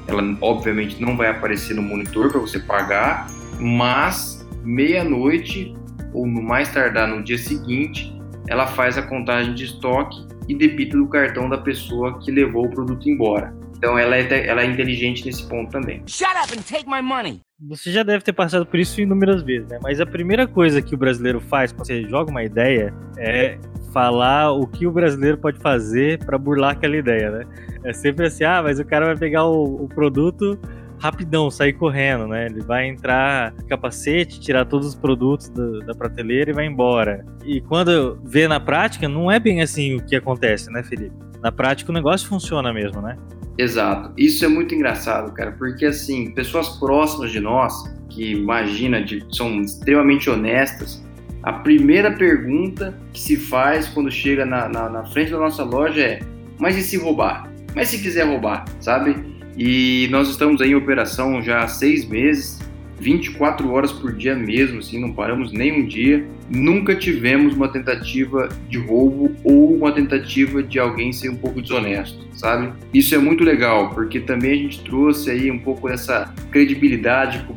ela 0.09 0.23
obviamente 0.41 1.01
não 1.01 1.17
vai 1.17 1.29
aparecer 1.29 1.75
no 1.75 1.83
monitor 1.83 2.33
para 2.33 2.41
você 2.41 2.59
pagar, 2.59 3.29
mas 3.61 4.45
meia-noite 4.65 5.77
ou 6.13 6.27
no 6.27 6.43
mais 6.43 6.73
tardar 6.73 7.07
no 7.07 7.23
dia 7.23 7.39
seguinte, 7.39 8.13
ela 8.49 8.67
faz 8.67 8.99
a 8.99 9.03
contagem 9.03 9.55
de 9.55 9.65
estoque 9.65 10.27
e 10.49 10.55
debita 10.55 10.97
do 10.97 11.07
cartão 11.07 11.49
da 11.49 11.59
pessoa 11.59 12.19
que 12.19 12.33
levou 12.33 12.67
o 12.67 12.71
produto 12.71 13.09
embora. 13.09 13.55
Então 13.79 13.97
ela 13.97 14.17
é, 14.17 14.47
ela 14.47 14.63
é 14.63 14.67
inteligente 14.67 15.25
nesse 15.25 15.47
ponto 15.49 15.71
também. 15.71 16.03
Shut 16.07 16.29
up 16.31 16.53
and 16.53 16.63
take 16.63 16.85
my 16.89 17.01
money. 17.01 17.41
Você 17.69 17.93
já 17.93 18.03
deve 18.03 18.23
ter 18.25 18.33
passado 18.33 18.67
por 18.67 18.79
isso 18.79 19.01
inúmeras 19.01 19.43
vezes, 19.43 19.69
né? 19.69 19.79
Mas 19.83 20.01
a 20.01 20.07
primeira 20.07 20.47
coisa 20.47 20.83
que 20.83 20.95
o 20.95 20.99
brasileiro 20.99 21.41
faz 21.41 21.73
quando 21.73 21.87
você 21.87 22.03
joga 22.03 22.31
uma 22.31 22.43
ideia 22.43 22.93
é 23.17 23.57
falar 23.93 24.53
o 24.53 24.67
que 24.67 24.87
o 24.87 24.93
brasileiro 24.93 25.39
pode 25.39 25.59
fazer 25.61 26.19
para 26.25 26.37
burlar 26.37 26.73
aquela 26.73 26.97
ideia, 26.97 27.31
né? 27.31 27.45
É 27.85 27.93
sempre 27.93 28.27
assim, 28.27 28.45
ah, 28.45 28.63
mas 28.63 28.81
o 28.81 28.85
cara 28.85 29.07
vai 29.07 29.17
pegar 29.17 29.45
o, 29.45 29.85
o 29.85 29.89
produto 29.89 30.59
rapidão, 31.01 31.49
sair 31.51 31.73
correndo, 31.73 32.27
né? 32.27 32.47
Ele 32.47 32.61
vai 32.61 32.89
entrar 32.89 33.53
capacete, 33.69 34.41
tirar 34.41 34.65
todos 34.65 34.89
os 34.89 34.95
produtos 34.95 35.49
do, 35.49 35.81
da 35.81 35.95
prateleira 35.95 36.51
e 36.51 36.55
vai 36.55 36.67
embora. 36.67 37.25
E 37.45 37.61
quando 37.61 38.21
vê 38.25 38.49
na 38.49 38.59
prática, 38.59 39.09
não 39.09 39.31
é 39.31 39.39
bem 39.39 39.63
assim 39.63 39.95
o 39.97 40.05
que 40.05 40.17
acontece, 40.17 40.71
né, 40.71 40.83
Felipe? 40.83 41.15
Na 41.41 41.53
prática 41.53 41.91
o 41.91 41.95
negócio 41.95 42.29
funciona 42.29 42.73
mesmo, 42.73 43.01
né? 43.01 43.17
Exato. 43.59 44.13
Isso 44.17 44.45
é 44.45 44.49
muito 44.49 44.73
engraçado, 44.73 45.33
cara, 45.33 45.51
porque 45.51 45.85
assim, 45.85 46.31
pessoas 46.31 46.69
próximas 46.79 47.33
de 47.33 47.41
nós, 47.41 47.75
que 48.09 48.31
imagina, 48.33 49.03
de, 49.03 49.25
são 49.37 49.61
extremamente 49.61 50.31
honestas, 50.31 51.05
a 51.43 51.53
primeira 51.53 52.13
pergunta 52.13 52.97
que 53.13 53.21
se 53.21 53.37
faz 53.37 53.89
quando 53.89 54.11
chega 54.11 54.47
na, 54.47 54.69
na, 54.69 54.89
na 54.89 55.05
frente 55.07 55.33
da 55.33 55.39
nossa 55.39 55.65
loja 55.65 56.01
é: 56.01 56.21
mas 56.59 56.77
e 56.77 56.83
se 56.83 56.97
roubar? 56.97 57.51
Mas 57.75 57.89
se 57.89 57.99
quiser 57.99 58.27
roubar, 58.27 58.65
sabe? 58.81 59.17
E 59.57 60.07
nós 60.13 60.29
estamos 60.29 60.61
aí 60.61 60.71
em 60.71 60.75
operação 60.77 61.43
já 61.43 61.65
há 61.65 61.69
seis 61.69 62.07
meses 62.09 62.61
24 63.01 63.71
horas 63.71 63.93
por 63.93 64.13
dia 64.13 64.35
mesmo, 64.35 64.79
assim, 64.79 65.01
não 65.01 65.13
paramos 65.13 65.53
nem 65.53 65.83
um 65.83 65.87
dia. 65.87 66.27
Nunca 66.49 66.95
tivemos 66.95 67.55
uma 67.55 67.69
tentativa 67.69 68.49
de 68.69 68.79
roubo 68.79 69.35
ou 69.45 69.77
uma 69.77 69.93
tentativa 69.93 70.63
de 70.63 70.79
alguém 70.79 71.13
ser 71.13 71.29
um 71.29 71.37
pouco 71.37 71.61
desonesto, 71.63 72.27
sabe? 72.35 72.73
Isso 72.93 73.15
é 73.15 73.19
muito 73.19 73.45
legal, 73.45 73.91
porque 73.91 74.21
também 74.21 74.53
a 74.53 74.57
gente 74.57 74.81
trouxe 74.83 75.31
aí 75.31 75.51
um 75.51 75.59
pouco 75.59 75.89
dessa 75.89 76.33
credibilidade 76.51 77.45
que 77.45 77.53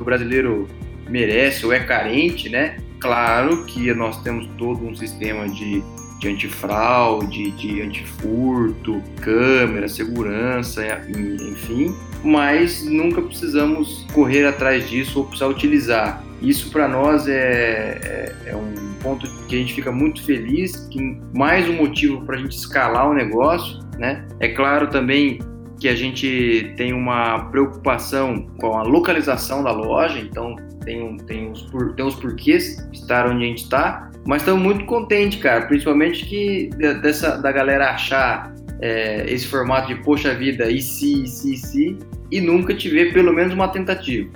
o 0.00 0.04
brasileiro 0.04 0.68
merece 1.08 1.66
ou 1.66 1.72
é 1.72 1.80
carente, 1.80 2.48
né? 2.48 2.76
Claro 2.98 3.64
que 3.66 3.92
nós 3.92 4.22
temos 4.22 4.48
todo 4.56 4.86
um 4.86 4.94
sistema 4.94 5.48
de 5.48 5.82
de 6.18 6.28
antifraude, 6.28 7.50
de 7.52 7.82
antifurto, 7.82 9.02
câmera, 9.20 9.88
segurança, 9.88 10.82
enfim, 11.08 11.94
mas 12.24 12.84
nunca 12.84 13.22
precisamos 13.22 14.06
correr 14.12 14.46
atrás 14.46 14.88
disso 14.88 15.20
ou 15.20 15.24
precisar 15.26 15.48
utilizar. 15.48 16.24
Isso 16.42 16.70
para 16.70 16.86
nós 16.86 17.26
é, 17.26 18.34
é, 18.44 18.50
é, 18.50 18.56
um 18.56 18.74
ponto 19.02 19.26
que 19.46 19.56
a 19.56 19.58
gente 19.58 19.74
fica 19.74 19.90
muito 19.90 20.22
feliz, 20.22 20.76
que 20.90 21.18
mais 21.34 21.68
um 21.68 21.74
motivo 21.74 22.22
para 22.26 22.36
a 22.36 22.38
gente 22.38 22.56
escalar 22.56 23.10
o 23.10 23.14
negócio, 23.14 23.80
né? 23.98 24.26
É 24.38 24.48
claro 24.48 24.88
também 24.88 25.38
que 25.80 25.88
a 25.88 25.94
gente 25.94 26.72
tem 26.76 26.92
uma 26.92 27.50
preocupação 27.50 28.46
com 28.58 28.76
a 28.76 28.82
localização 28.82 29.62
da 29.62 29.72
loja, 29.72 30.18
então 30.18 30.56
tem, 30.84 31.16
tem, 31.18 31.50
os, 31.50 31.66
tem 31.94 32.04
os 32.04 32.14
porquês 32.14 32.86
estar 32.92 33.26
onde 33.26 33.44
a 33.44 33.46
gente 33.48 33.64
está, 33.64 34.10
mas 34.26 34.42
estamos 34.42 34.62
muito 34.62 34.84
contentes, 34.86 35.40
cara, 35.40 35.66
principalmente 35.66 36.24
que 36.26 36.70
dessa, 37.02 37.36
da 37.36 37.52
galera 37.52 37.90
achar 37.90 38.52
é, 38.80 39.24
esse 39.30 39.46
formato 39.46 39.88
de 39.88 40.02
poxa 40.02 40.34
vida, 40.34 40.70
e 40.70 40.80
se, 40.80 41.24
e 41.24 41.26
se, 41.26 41.54
e 41.54 41.56
se, 41.56 41.98
e 42.30 42.40
nunca 42.40 42.74
te 42.74 42.88
ver 42.88 43.12
pelo 43.12 43.32
menos 43.32 43.54
uma 43.54 43.68
tentativa. 43.68 44.28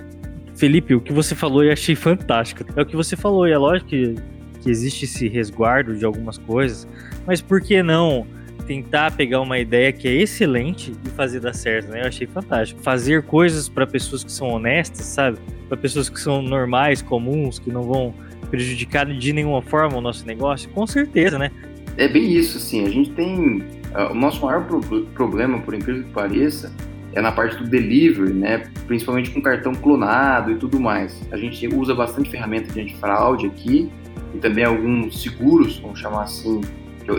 Felipe, 0.55 0.93
o 0.93 1.01
que 1.01 1.13
você 1.13 1.33
falou 1.33 1.63
eu 1.63 1.71
achei 1.71 1.95
fantástico. 1.95 2.63
É 2.75 2.81
o 2.81 2.85
que 2.85 2.95
você 2.95 3.15
falou, 3.15 3.47
e 3.47 3.51
é 3.51 3.57
lógico 3.57 3.89
que, 3.89 4.15
que 4.61 4.69
existe 4.69 5.05
esse 5.05 5.27
resguardo 5.27 5.95
de 5.95 6.05
algumas 6.05 6.37
coisas, 6.37 6.87
mas 7.25 7.41
por 7.41 7.61
que 7.61 7.81
não 7.81 8.27
tentar 8.61 9.11
pegar 9.11 9.41
uma 9.41 9.59
ideia 9.59 9.91
que 9.91 10.07
é 10.07 10.13
excelente 10.13 10.93
e 11.05 11.09
fazer 11.09 11.39
dar 11.39 11.53
certo, 11.53 11.89
né? 11.89 12.03
Eu 12.03 12.07
achei 12.07 12.27
fantástico. 12.27 12.81
Fazer 12.81 13.23
coisas 13.23 13.67
para 13.67 13.85
pessoas 13.85 14.23
que 14.23 14.31
são 14.31 14.49
honestas, 14.49 15.05
sabe? 15.05 15.39
Para 15.67 15.77
pessoas 15.77 16.09
que 16.09 16.19
são 16.19 16.41
normais, 16.41 17.01
comuns, 17.01 17.59
que 17.59 17.69
não 17.69 17.83
vão 17.83 18.13
prejudicar 18.49 19.05
de 19.05 19.33
nenhuma 19.33 19.61
forma 19.61 19.97
o 19.97 20.01
nosso 20.01 20.25
negócio, 20.25 20.69
com 20.69 20.85
certeza, 20.85 21.37
né? 21.37 21.51
É 21.97 22.07
bem 22.07 22.31
isso, 22.31 22.57
assim. 22.57 22.85
A 22.85 22.89
gente 22.89 23.11
tem 23.11 23.63
o 24.11 24.15
nosso 24.15 24.45
maior 24.45 24.65
pro 24.65 24.81
problema, 25.13 25.59
por 25.59 25.73
incrível 25.73 26.03
que 26.03 26.11
pareça, 26.11 26.71
é 27.13 27.21
na 27.21 27.31
parte 27.31 27.57
do 27.57 27.67
delivery, 27.67 28.33
né? 28.33 28.63
Principalmente 28.87 29.31
com 29.31 29.41
cartão 29.41 29.73
clonado 29.73 30.51
e 30.51 30.55
tudo 30.55 30.79
mais. 30.79 31.21
A 31.31 31.37
gente 31.37 31.67
usa 31.67 31.93
bastante 31.93 32.29
ferramenta 32.29 32.71
de 32.71 32.79
antifraude 32.79 33.47
aqui 33.47 33.91
e 34.33 34.37
também 34.37 34.63
alguns 34.63 35.21
seguros, 35.21 35.77
vamos 35.79 35.99
chamar 35.99 36.23
assim, 36.23 36.61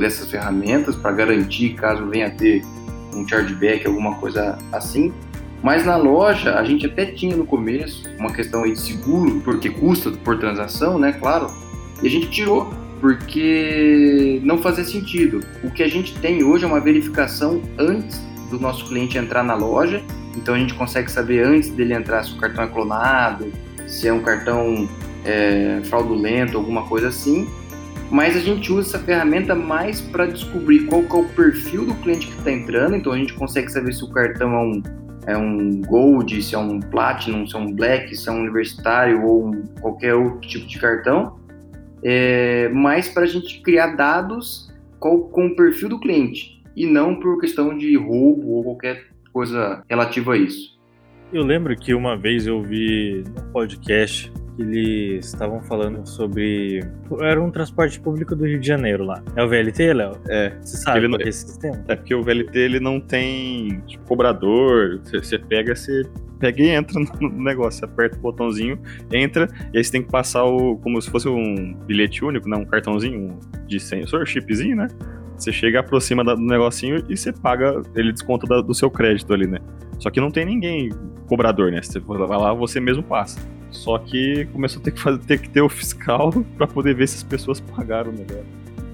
dessas 0.00 0.30
ferramentas 0.30 0.96
para 0.96 1.12
garantir 1.12 1.74
caso 1.74 2.06
venha 2.06 2.28
a 2.28 2.30
ter 2.30 2.62
um 3.14 3.28
chargeback, 3.28 3.86
alguma 3.86 4.14
coisa 4.14 4.56
assim. 4.72 5.12
Mas 5.62 5.84
na 5.84 5.96
loja 5.96 6.58
a 6.58 6.64
gente 6.64 6.86
até 6.86 7.06
tinha 7.06 7.36
no 7.36 7.44
começo 7.44 8.02
uma 8.18 8.32
questão 8.32 8.64
aí 8.64 8.72
de 8.72 8.80
seguro, 8.80 9.40
porque 9.44 9.68
custa 9.68 10.10
por 10.10 10.38
transação, 10.38 10.98
né? 10.98 11.12
Claro. 11.12 11.46
E 12.02 12.06
a 12.06 12.10
gente 12.10 12.30
tirou, 12.30 12.72
porque 13.02 14.40
não 14.44 14.56
fazia 14.58 14.84
sentido. 14.84 15.40
O 15.62 15.70
que 15.70 15.82
a 15.82 15.88
gente 15.88 16.16
tem 16.18 16.42
hoje 16.42 16.64
é 16.64 16.66
uma 16.66 16.80
verificação 16.80 17.60
antes 17.76 18.18
do 18.48 18.58
nosso 18.58 18.86
cliente 18.86 19.18
entrar 19.18 19.42
na 19.42 19.54
loja. 19.54 20.00
Então 20.36 20.54
a 20.54 20.58
gente 20.58 20.72
consegue 20.72 21.10
saber 21.10 21.44
antes 21.44 21.68
dele 21.68 21.92
entrar 21.92 22.22
se 22.22 22.32
o 22.32 22.36
cartão 22.38 22.64
é 22.64 22.68
clonado, 22.68 23.52
se 23.86 24.08
é 24.08 24.12
um 24.12 24.22
cartão 24.22 24.88
é, 25.24 25.80
fraudulento, 25.84 26.56
alguma 26.56 26.86
coisa 26.86 27.08
assim 27.08 27.46
mas 28.12 28.36
a 28.36 28.40
gente 28.40 28.70
usa 28.70 28.90
essa 28.90 28.98
ferramenta 28.98 29.54
mais 29.54 30.02
para 30.02 30.26
descobrir 30.26 30.80
qual 30.80 31.00
é 31.02 31.14
o 31.14 31.28
perfil 31.30 31.86
do 31.86 31.94
cliente 31.94 32.26
que 32.26 32.36
está 32.36 32.52
entrando, 32.52 32.94
então 32.94 33.10
a 33.10 33.16
gente 33.16 33.32
consegue 33.32 33.72
saber 33.72 33.94
se 33.94 34.04
o 34.04 34.10
cartão 34.10 34.52
é 34.52 34.58
um, 34.58 34.82
é 35.28 35.36
um 35.38 35.80
Gold, 35.80 36.42
se 36.42 36.54
é 36.54 36.58
um 36.58 36.78
Platinum, 36.78 37.46
se 37.46 37.56
é 37.56 37.58
um 37.58 37.72
Black, 37.72 38.14
se 38.14 38.28
é 38.28 38.32
um 38.32 38.40
universitário 38.40 39.24
ou 39.24 39.46
um, 39.48 39.64
qualquer 39.80 40.14
outro 40.14 40.46
tipo 40.46 40.66
de 40.66 40.78
cartão. 40.78 41.38
É, 42.02 42.68
mas 42.70 43.08
para 43.08 43.22
a 43.22 43.26
gente 43.26 43.60
criar 43.60 43.94
dados 43.96 44.72
com, 44.98 45.20
com 45.20 45.46
o 45.46 45.56
perfil 45.56 45.88
do 45.88 46.00
cliente 46.00 46.62
e 46.76 46.86
não 46.86 47.16
por 47.16 47.40
questão 47.40 47.76
de 47.76 47.96
roubo 47.96 48.48
ou 48.48 48.64
qualquer 48.64 49.06
coisa 49.32 49.82
relativa 49.88 50.34
a 50.34 50.36
isso. 50.36 50.80
Eu 51.32 51.42
lembro 51.42 51.74
que 51.76 51.94
uma 51.94 52.16
vez 52.16 52.46
eu 52.46 52.62
vi 52.62 53.24
no 53.34 53.52
podcast 53.52 54.30
eles 54.58 55.26
estavam 55.26 55.62
falando 55.62 56.06
sobre. 56.06 56.80
Era 57.20 57.40
um 57.42 57.50
transporte 57.50 57.98
público 58.00 58.36
do 58.36 58.46
Rio 58.46 58.60
de 58.60 58.66
Janeiro 58.66 59.04
lá. 59.04 59.22
É 59.34 59.42
o 59.42 59.48
VLT, 59.48 59.92
Léo? 59.94 60.12
É. 60.28 60.52
Você 60.60 60.76
sabe 60.76 60.98
Ele 60.98 61.08
não- 61.08 61.18
é 61.18 61.28
esse 61.28 61.46
sistema? 61.48 61.82
É 61.88 61.96
porque 61.96 62.14
o 62.14 62.22
VLT 62.22 62.58
ele 62.58 62.80
não 62.80 63.00
tem 63.00 63.80
tipo, 63.86 64.04
cobrador. 64.06 65.00
Você, 65.12 65.38
pega, 65.38 65.74
você 65.74 66.02
pega 66.38 66.62
e 66.62 66.68
entra 66.68 67.00
no 67.20 67.30
negócio. 67.42 67.80
Você 67.80 67.84
aperta 67.86 68.16
o 68.18 68.20
botãozinho, 68.20 68.78
entra, 69.12 69.48
e 69.72 69.78
aí 69.78 69.84
você 69.84 69.92
tem 69.92 70.02
que 70.02 70.10
passar 70.10 70.44
o. 70.44 70.76
como 70.78 71.00
se 71.00 71.10
fosse 71.10 71.28
um 71.28 71.74
bilhete 71.86 72.24
único, 72.24 72.48
né? 72.48 72.56
Um 72.56 72.64
cartãozinho 72.64 73.38
de 73.66 73.80
sensor, 73.80 74.26
chipzinho, 74.26 74.76
né? 74.76 74.88
Você 75.36 75.50
chega, 75.50 75.80
aproxima 75.80 76.22
do 76.22 76.36
negocinho 76.36 77.02
e 77.08 77.16
você 77.16 77.32
paga, 77.32 77.82
ele 77.96 78.12
desconta 78.12 78.62
do 78.62 78.74
seu 78.74 78.90
crédito 78.90 79.32
ali, 79.32 79.46
né? 79.46 79.58
Só 79.98 80.10
que 80.10 80.20
não 80.20 80.30
tem 80.30 80.44
ninguém 80.44 80.90
cobrador, 81.26 81.72
né? 81.72 81.80
Você 81.82 81.98
vai 81.98 82.18
lá, 82.18 82.52
você 82.52 82.78
mesmo 82.78 83.02
passa. 83.02 83.40
Só 83.72 83.98
que 83.98 84.46
começou 84.52 84.80
a 84.80 84.84
ter 84.84 84.90
que, 84.92 85.00
fazer, 85.00 85.18
ter, 85.20 85.40
que 85.40 85.48
ter 85.48 85.62
o 85.62 85.68
fiscal 85.68 86.30
pra 86.56 86.66
poder 86.66 86.94
ver 86.94 87.08
se 87.08 87.16
as 87.16 87.22
pessoas 87.24 87.58
pagaram 87.58 88.10
o 88.10 88.14
negócio. 88.14 88.44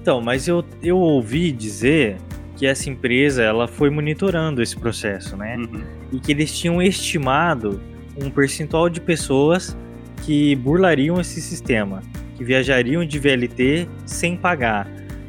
Então, 0.01 0.21
mas 0.21 0.47
eu, 0.47 0.65
eu 0.81 0.97
ouvi 0.97 1.51
dizer 1.51 2.17
que 2.55 2.65
essa 2.65 2.89
empresa 2.89 3.43
ela 3.43 3.67
foi 3.67 3.89
monitorando 3.89 4.61
esse 4.61 4.75
processo, 4.75 5.37
né? 5.37 5.57
Uhum. 5.57 5.83
E 6.11 6.19
que 6.19 6.31
eles 6.31 6.57
tinham 6.57 6.81
estimado 6.81 7.81
um 8.21 8.29
percentual 8.29 8.89
de 8.89 8.99
pessoas 8.99 9.77
que 10.25 10.55
burlariam 10.55 11.19
esse 11.19 11.41
sistema, 11.41 12.01
que 12.35 12.43
viajariam 12.43 13.05
de 13.05 13.19
VLT 13.19 13.87
sem 14.05 14.35
pagar. 14.35 14.87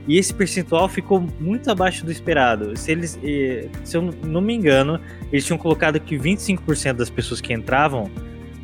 E 0.09 0.17
esse 0.17 0.35
percentual 0.35 0.89
ficou 0.89 1.25
muito 1.39 1.71
abaixo 1.71 2.05
do 2.05 2.11
esperado. 2.11 2.77
Se 2.77 2.91
eles, 2.91 3.19
eh, 3.23 3.69
se 3.85 3.97
eu 3.97 4.03
não 4.25 4.41
me 4.41 4.55
engano, 4.55 4.99
eles 5.31 5.45
tinham 5.45 5.59
colocado 5.59 6.01
que 6.01 6.17
25% 6.17 6.95
das 6.95 7.11
pessoas 7.11 7.41
que 7.41 7.53
entravam 7.53 8.11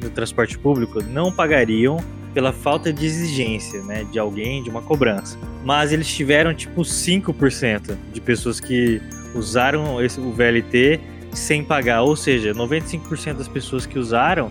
no 0.00 0.10
transporte 0.10 0.58
público 0.58 1.02
não 1.02 1.32
pagariam 1.32 1.98
pela 2.34 2.52
falta 2.52 2.92
de 2.92 3.06
exigência, 3.06 3.82
né, 3.84 4.04
de 4.04 4.18
alguém, 4.18 4.62
de 4.62 4.68
uma 4.68 4.82
cobrança. 4.82 5.38
Mas 5.64 5.90
eles 5.92 6.06
tiveram 6.06 6.52
tipo 6.54 6.82
5% 6.82 7.96
de 8.12 8.20
pessoas 8.20 8.60
que 8.60 9.00
usaram 9.34 10.02
esse, 10.02 10.20
o 10.20 10.32
VLT 10.32 11.00
sem 11.32 11.64
pagar, 11.64 12.02
ou 12.02 12.14
seja, 12.14 12.52
95% 12.54 13.34
das 13.34 13.48
pessoas 13.48 13.86
que 13.86 13.98
usaram 13.98 14.50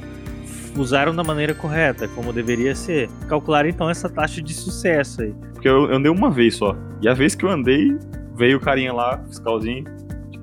usaram 0.77 1.15
da 1.15 1.23
maneira 1.23 1.53
correta, 1.53 2.07
como 2.09 2.33
deveria 2.33 2.75
ser. 2.75 3.09
Calcular 3.27 3.65
então 3.65 3.89
essa 3.89 4.09
taxa 4.09 4.41
de 4.41 4.53
sucesso 4.53 5.21
aí. 5.21 5.33
Porque 5.53 5.67
eu, 5.67 5.89
eu 5.89 5.95
andei 5.95 6.11
uma 6.11 6.29
vez 6.29 6.55
só. 6.55 6.75
E 7.01 7.07
a 7.07 7.13
vez 7.13 7.35
que 7.35 7.45
eu 7.45 7.49
andei, 7.49 7.97
veio 8.35 8.57
o 8.57 8.59
carinha 8.59 8.93
lá, 8.93 9.23
fiscalzinho. 9.27 9.85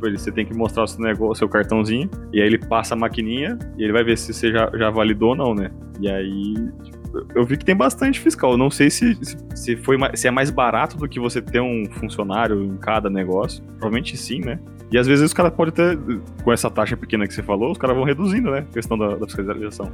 Tipo, 0.02 0.06
ele, 0.06 0.18
você 0.18 0.32
tem 0.32 0.44
que 0.44 0.54
mostrar 0.54 0.82
o 0.82 0.87
seu 0.87 1.00
negócio, 1.00 1.37
seu 1.37 1.49
cartãozinho. 1.49 2.11
E 2.32 2.40
aí 2.40 2.47
ele 2.47 2.59
passa 2.59 2.94
a 2.94 2.97
maquininha 2.97 3.59
e 3.78 3.85
ele 3.85 3.92
vai 3.92 4.02
ver 4.02 4.18
se 4.18 4.32
você 4.32 4.50
já, 4.50 4.71
já 4.75 4.90
validou 4.90 5.30
ou 5.30 5.37
não, 5.37 5.54
né? 5.54 5.71
E 6.00 6.11
aí. 6.11 6.54
tipo, 6.82 7.26
eu 7.35 7.44
vi 7.44 7.56
que 7.56 7.64
tem 7.64 7.76
bastante 7.76 8.18
fiscal. 8.18 8.56
Não 8.56 8.71
sei 8.71 8.90
se, 8.90 9.16
se, 9.54 9.76
foi, 9.76 9.97
se 10.14 10.26
é 10.26 10.30
mais 10.30 10.50
barato 10.50 10.97
do 10.97 11.09
que 11.09 11.21
você 11.21 11.40
ter 11.40 11.61
um 11.61 11.85
funcionário 11.92 12.62
em 12.64 12.76
cada 12.78 13.09
negócio. 13.09 13.62
Provavelmente 13.64 14.16
sim, 14.16 14.40
né? 14.40 14.59
E 14.93 14.99
às 14.99 15.07
vezes 15.07 15.25
os 15.25 15.33
caras 15.33 15.53
podem 15.53 15.73
ter, 15.73 15.99
com 16.45 16.53
essa 16.53 16.71
taxa 16.71 16.97
pequena 16.97 17.27
que 17.27 17.33
você 17.33 17.43
falou, 17.43 17.73
os 17.73 17.79
caras 17.79 17.97
vão 17.97 18.05
reduzindo, 18.05 18.51
né? 18.51 18.67
A 18.71 18.75
questão 18.75 18.99
da, 18.99 19.17
da 19.17 19.27
fiscalização. 19.27 19.91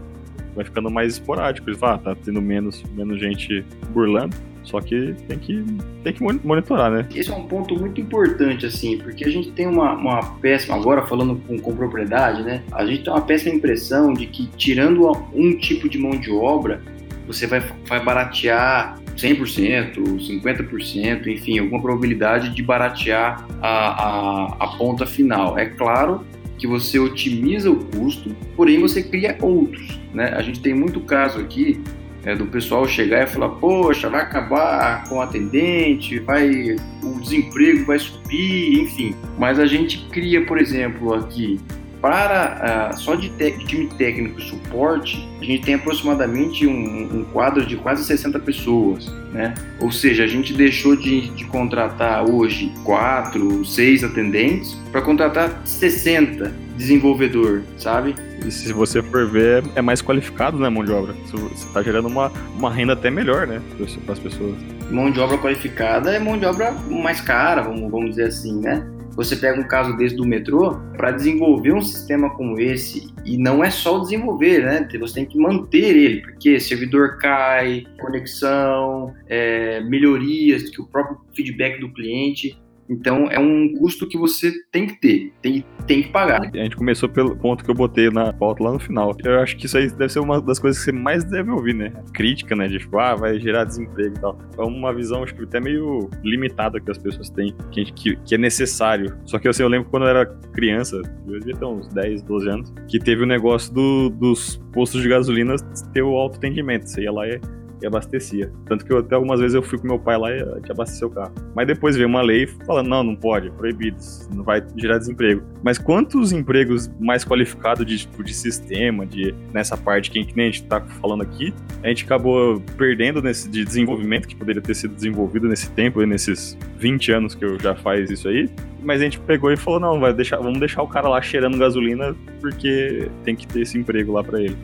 Vai 0.56 0.64
ficando 0.64 0.90
mais 0.90 1.12
esporádico. 1.12 1.70
Eles 1.70 1.78
falam, 1.78 1.96
ah, 1.96 1.98
tá 1.98 2.16
tendo 2.24 2.42
menos, 2.42 2.82
menos 2.96 3.20
gente 3.20 3.64
burlando. 3.90 4.36
Só 4.64 4.80
que 4.80 5.14
tem 5.26 5.38
que, 5.38 5.64
tem 6.02 6.12
que 6.12 6.22
mon- 6.22 6.40
monitorar, 6.44 6.90
né? 6.90 7.08
Esse 7.14 7.30
é 7.30 7.34
um 7.34 7.44
ponto 7.44 7.74
muito 7.78 8.00
importante, 8.00 8.66
assim, 8.66 8.98
porque 8.98 9.24
a 9.24 9.30
gente 9.30 9.50
tem 9.52 9.66
uma, 9.66 9.94
uma 9.94 10.22
péssima, 10.40 10.76
agora 10.76 11.06
falando 11.06 11.36
com, 11.46 11.58
com 11.58 11.76
propriedade, 11.76 12.42
né? 12.42 12.62
A 12.72 12.84
gente 12.84 13.04
tem 13.04 13.12
uma 13.12 13.22
péssima 13.22 13.54
impressão 13.54 14.12
de 14.12 14.26
que, 14.26 14.46
tirando 14.56 15.10
um 15.32 15.56
tipo 15.56 15.88
de 15.88 15.96
mão 15.96 16.10
de 16.10 16.30
obra, 16.30 16.82
você 17.28 17.46
vai, 17.46 17.60
vai 17.86 18.02
baratear 18.02 18.98
100%, 19.14 19.96
50%, 19.96 21.26
enfim, 21.26 21.58
alguma 21.58 21.80
probabilidade 21.80 22.54
de 22.54 22.62
baratear 22.62 23.46
a, 23.60 23.68
a, 23.68 24.46
a 24.58 24.66
ponta 24.78 25.06
final. 25.06 25.58
É 25.58 25.66
claro 25.66 26.24
que 26.58 26.66
você 26.66 26.98
otimiza 26.98 27.70
o 27.70 27.84
custo, 27.84 28.34
porém 28.56 28.80
você 28.80 29.02
cria 29.02 29.36
outros, 29.40 30.00
né? 30.12 30.32
A 30.34 30.42
gente 30.42 30.60
tem 30.60 30.74
muito 30.74 31.00
caso 31.00 31.38
aqui 31.38 31.80
é, 32.24 32.34
do 32.34 32.46
pessoal 32.46 32.86
chegar 32.88 33.22
e 33.22 33.26
falar, 33.26 33.50
poxa, 33.50 34.08
vai 34.08 34.22
acabar 34.22 35.08
com 35.08 35.16
o 35.16 35.20
atendente, 35.20 36.18
vai, 36.18 36.76
o 37.02 37.20
desemprego 37.20 37.84
vai 37.84 37.98
subir, 37.98 38.80
enfim. 38.80 39.14
Mas 39.38 39.58
a 39.58 39.66
gente 39.66 40.06
cria, 40.10 40.44
por 40.44 40.58
exemplo, 40.58 41.14
aqui, 41.14 41.60
para 42.00 42.90
ah, 42.92 42.96
só 42.96 43.14
de, 43.14 43.28
time 43.66 43.86
técnico 43.98 44.40
e 44.40 44.42
suporte, 44.44 45.28
a 45.40 45.44
gente 45.44 45.62
tem 45.64 45.74
aproximadamente 45.74 46.66
um, 46.66 47.18
um 47.20 47.24
quadro 47.32 47.64
de 47.66 47.76
quase 47.76 48.04
60 48.04 48.38
pessoas, 48.40 49.06
né? 49.32 49.54
Ou 49.80 49.90
seja, 49.90 50.24
a 50.24 50.26
gente 50.26 50.52
deixou 50.52 50.96
de, 50.96 51.28
de 51.30 51.44
contratar 51.44 52.24
hoje 52.28 52.72
quatro, 52.84 53.64
seis 53.64 54.02
atendentes 54.04 54.74
para 54.92 55.02
contratar 55.02 55.60
60 55.64 56.52
desenvolvedor, 56.76 57.62
sabe? 57.76 58.14
E 58.46 58.50
se 58.52 58.72
você 58.72 59.02
for 59.02 59.26
ver, 59.28 59.64
é 59.74 59.82
mais 59.82 60.00
qualificado, 60.00 60.58
né, 60.58 60.68
mão 60.68 60.84
de 60.84 60.92
obra? 60.92 61.12
Você- 61.26 61.36
Você 61.36 61.66
tá 61.72 61.82
gerando 61.82 62.06
uma, 62.06 62.30
uma 62.56 62.72
renda 62.72 62.92
até 62.92 63.10
melhor, 63.10 63.46
né, 63.48 63.60
para 64.04 64.12
as 64.12 64.18
pessoas. 64.20 64.54
mão 64.90 65.10
de 65.10 65.18
obra 65.18 65.36
qualificada 65.38 66.12
é 66.12 66.20
mão 66.20 66.38
de 66.38 66.46
obra 66.46 66.70
mais 66.88 67.20
cara, 67.20 67.62
vamos, 67.62 67.90
vamos 67.90 68.10
dizer 68.10 68.26
assim, 68.26 68.60
né? 68.60 68.86
Você 69.18 69.34
pega 69.34 69.60
um 69.60 69.66
caso 69.66 69.96
desse 69.96 70.14
do 70.14 70.24
metrô, 70.24 70.76
para 70.96 71.10
desenvolver 71.10 71.72
um 71.74 71.80
sistema 71.82 72.30
como 72.30 72.60
esse, 72.60 73.12
e 73.24 73.36
não 73.36 73.64
é 73.64 73.68
só 73.68 73.98
desenvolver, 73.98 74.64
né? 74.64 74.88
Você 75.00 75.14
tem 75.14 75.26
que 75.26 75.36
manter 75.36 75.96
ele, 75.96 76.20
porque 76.20 76.60
servidor 76.60 77.18
cai, 77.18 77.84
conexão, 78.00 79.12
é, 79.26 79.80
melhorias, 79.80 80.70
que 80.70 80.80
o 80.80 80.86
próprio 80.86 81.18
feedback 81.34 81.80
do 81.80 81.92
cliente. 81.92 82.56
Então 82.88 83.28
é 83.30 83.38
um 83.38 83.74
custo 83.74 84.06
que 84.08 84.16
você 84.16 84.52
tem 84.72 84.86
que 84.86 85.00
ter, 85.00 85.32
tem, 85.42 85.64
tem 85.86 86.02
que 86.02 86.08
pagar. 86.08 86.40
A 86.42 86.56
gente 86.56 86.76
começou 86.76 87.08
pelo 87.08 87.36
ponto 87.36 87.62
que 87.64 87.70
eu 87.70 87.74
botei 87.74 88.10
na 88.10 88.32
pauta 88.32 88.64
lá 88.64 88.72
no 88.72 88.78
final. 88.78 89.14
Eu 89.24 89.40
acho 89.40 89.56
que 89.56 89.66
isso 89.66 89.76
aí 89.76 89.88
deve 89.90 90.12
ser 90.12 90.20
uma 90.20 90.40
das 90.40 90.58
coisas 90.58 90.78
que 90.78 90.86
você 90.86 90.92
mais 90.92 91.24
deve 91.24 91.50
ouvir, 91.50 91.74
né? 91.74 91.92
Crítica, 92.14 92.56
né? 92.56 92.66
De 92.68 92.78
tipo, 92.78 92.98
ah, 92.98 93.14
vai 93.14 93.38
gerar 93.38 93.64
desemprego 93.64 94.16
e 94.16 94.20
tal. 94.20 94.38
É 94.56 94.62
uma 94.62 94.92
visão, 94.94 95.22
acho 95.22 95.34
que 95.34 95.42
até 95.44 95.60
meio 95.60 96.08
limitada 96.22 96.80
que 96.80 96.90
as 96.90 96.98
pessoas 96.98 97.28
têm, 97.30 97.54
que, 97.70 97.84
que, 97.92 98.16
que 98.16 98.34
é 98.34 98.38
necessário. 98.38 99.16
Só 99.24 99.38
que 99.38 99.48
assim, 99.48 99.62
eu 99.62 99.68
lembro 99.68 99.88
quando 99.90 100.04
eu 100.04 100.08
era 100.10 100.26
criança, 100.52 100.96
eu 101.26 101.38
devia 101.38 101.56
ter 101.56 101.64
uns 101.66 101.88
10, 101.88 102.22
12 102.22 102.48
anos, 102.48 102.74
que 102.88 102.98
teve 102.98 103.22
o 103.22 103.26
negócio 103.26 103.72
do- 103.72 104.10
dos 104.10 104.56
postos 104.72 105.02
de 105.02 105.08
gasolina 105.08 105.54
ter 105.92 106.02
o 106.02 106.14
autoatendimento. 106.16 106.88
Você 106.88 107.02
ia 107.02 107.12
lá 107.12 107.26
e 107.28 107.40
e 107.80 107.86
abastecia. 107.86 108.50
Tanto 108.66 108.84
que 108.84 108.92
eu, 108.92 108.98
até 108.98 109.14
algumas 109.14 109.40
vezes 109.40 109.54
eu 109.54 109.62
fui 109.62 109.78
com 109.78 109.86
meu 109.86 109.98
pai 109.98 110.18
lá 110.18 110.30
e 110.30 110.42
a 110.42 110.54
gente 110.56 110.70
abasteceu 110.70 111.08
o 111.08 111.10
carro. 111.10 111.32
Mas 111.54 111.66
depois 111.66 111.96
veio 111.96 112.08
uma 112.08 112.22
lei 112.22 112.46
falando, 112.66 112.88
não, 112.88 113.02
não 113.02 113.16
pode, 113.16 113.50
proibido, 113.50 113.96
não 114.34 114.44
vai 114.44 114.62
gerar 114.76 114.98
desemprego. 114.98 115.42
Mas 115.62 115.78
quantos 115.78 116.32
empregos 116.32 116.90
mais 117.00 117.24
qualificados 117.24 117.86
de, 117.86 117.98
tipo, 117.98 118.22
de 118.22 118.34
sistema, 118.34 119.06
de 119.06 119.34
nessa 119.52 119.76
parte 119.76 120.10
que, 120.10 120.24
que 120.24 120.40
a 120.40 120.44
gente 120.44 120.62
tá 120.64 120.80
falando 120.80 121.22
aqui, 121.22 121.54
a 121.82 121.88
gente 121.88 122.04
acabou 122.04 122.60
perdendo 122.76 123.22
nesse 123.22 123.48
de 123.48 123.64
desenvolvimento 123.64 124.26
que 124.26 124.36
poderia 124.36 124.62
ter 124.62 124.74
sido 124.74 124.94
desenvolvido 124.94 125.48
nesse 125.48 125.70
tempo, 125.70 126.04
nesses 126.04 126.56
20 126.78 127.12
anos 127.12 127.34
que 127.34 127.44
eu 127.44 127.58
já 127.58 127.74
faz 127.74 128.10
isso 128.10 128.28
aí. 128.28 128.48
Mas 128.82 129.00
a 129.00 129.04
gente 129.04 129.18
pegou 129.20 129.52
e 129.52 129.56
falou, 129.56 129.80
não, 129.80 130.00
vai 130.00 130.12
deixar, 130.12 130.38
vamos 130.38 130.60
deixar 130.60 130.82
o 130.82 130.88
cara 130.88 131.08
lá 131.08 131.20
cheirando 131.20 131.58
gasolina 131.58 132.14
porque 132.40 133.08
tem 133.24 133.34
que 133.34 133.46
ter 133.46 133.62
esse 133.62 133.76
emprego 133.76 134.12
lá 134.12 134.22
pra 134.22 134.40
ele. 134.40 134.56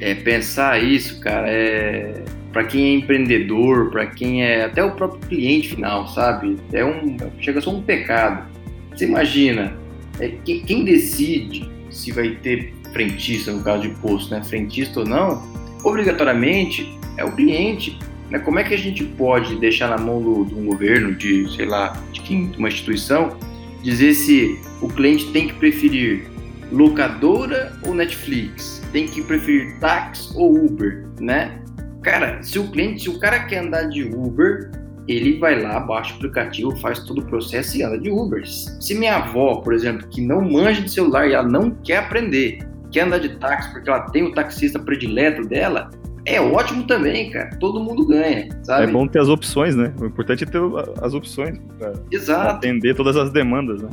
É, 0.00 0.16
pensar 0.16 0.82
isso, 0.82 1.20
cara, 1.20 1.48
é 1.48 2.24
para 2.52 2.64
quem 2.64 2.84
é 2.84 2.94
empreendedor, 2.98 3.90
para 3.90 4.06
quem 4.06 4.44
é 4.44 4.66
até 4.66 4.84
o 4.84 4.92
próprio 4.92 5.20
cliente 5.28 5.70
final, 5.70 6.06
sabe? 6.08 6.58
É 6.72 6.84
um 6.84 7.16
chega 7.40 7.60
ser 7.60 7.70
um 7.70 7.80
pecado. 7.80 8.46
Você 8.94 9.06
imagina, 9.06 9.74
é, 10.20 10.28
quem, 10.44 10.60
quem 10.60 10.84
decide 10.84 11.70
se 11.90 12.12
vai 12.12 12.30
ter 12.42 12.74
frentista 12.92 13.50
no 13.52 13.62
caso 13.62 13.82
de 13.82 13.90
posto, 14.00 14.34
né? 14.34 14.42
Frentista 14.44 15.00
ou 15.00 15.06
não, 15.06 15.42
obrigatoriamente 15.82 16.98
é 17.16 17.24
o 17.24 17.32
cliente. 17.32 17.98
Né? 18.30 18.38
Como 18.38 18.58
é 18.58 18.64
que 18.64 18.74
a 18.74 18.78
gente 18.78 19.02
pode 19.02 19.56
deixar 19.56 19.88
na 19.88 19.98
mão 19.98 20.22
do, 20.22 20.58
um 20.58 20.66
governo, 20.66 21.14
de 21.14 21.50
sei 21.54 21.64
lá, 21.64 21.98
de 22.12 22.20
quem, 22.20 22.52
uma 22.58 22.68
instituição, 22.68 23.36
dizer 23.82 24.12
se 24.12 24.60
o 24.80 24.88
cliente 24.88 25.32
tem 25.32 25.48
que 25.48 25.54
preferir 25.54 26.26
locadora 26.70 27.78
ou 27.82 27.94
Netflix? 27.94 28.82
Tem 28.92 29.06
que 29.06 29.22
preferir 29.22 29.78
táxi 29.78 30.32
ou 30.36 30.66
Uber, 30.66 31.06
né? 31.18 31.61
Cara, 32.02 32.42
se 32.42 32.58
o 32.58 32.70
cliente, 32.70 33.02
se 33.02 33.10
o 33.10 33.18
cara 33.18 33.44
quer 33.44 33.58
andar 33.58 33.84
de 33.84 34.04
Uber, 34.04 34.70
ele 35.06 35.38
vai 35.38 35.60
lá, 35.60 35.80
baixa 35.80 36.12
o 36.14 36.16
aplicativo, 36.16 36.76
faz 36.76 37.00
todo 37.00 37.20
o 37.20 37.24
processo 37.24 37.76
e 37.76 37.82
anda 37.82 37.98
de 37.98 38.10
Uber. 38.10 38.42
Se 38.46 38.94
minha 38.94 39.16
avó, 39.16 39.56
por 39.56 39.72
exemplo, 39.72 40.06
que 40.08 40.20
não 40.20 40.40
manja 40.40 40.82
de 40.82 40.90
celular 40.90 41.28
e 41.28 41.34
ela 41.34 41.48
não 41.48 41.70
quer 41.70 41.98
aprender, 41.98 42.58
quer 42.90 43.02
andar 43.02 43.18
de 43.18 43.30
táxi 43.36 43.72
porque 43.72 43.88
ela 43.88 44.00
tem 44.10 44.24
o 44.24 44.32
taxista 44.32 44.78
predileto 44.78 45.46
dela, 45.46 45.90
é 46.24 46.40
ótimo 46.40 46.86
também, 46.86 47.30
cara. 47.30 47.50
Todo 47.58 47.80
mundo 47.80 48.06
ganha, 48.06 48.48
sabe? 48.62 48.84
É 48.84 48.86
bom 48.86 49.06
ter 49.08 49.20
as 49.20 49.28
opções, 49.28 49.74
né? 49.74 49.92
O 50.00 50.06
importante 50.06 50.44
é 50.44 50.46
ter 50.46 50.60
as 51.00 51.14
opções 51.14 51.58
para 51.78 51.94
Exato. 52.10 52.56
atender 52.56 52.94
todas 52.94 53.16
as 53.16 53.32
demandas, 53.32 53.82
né? 53.82 53.90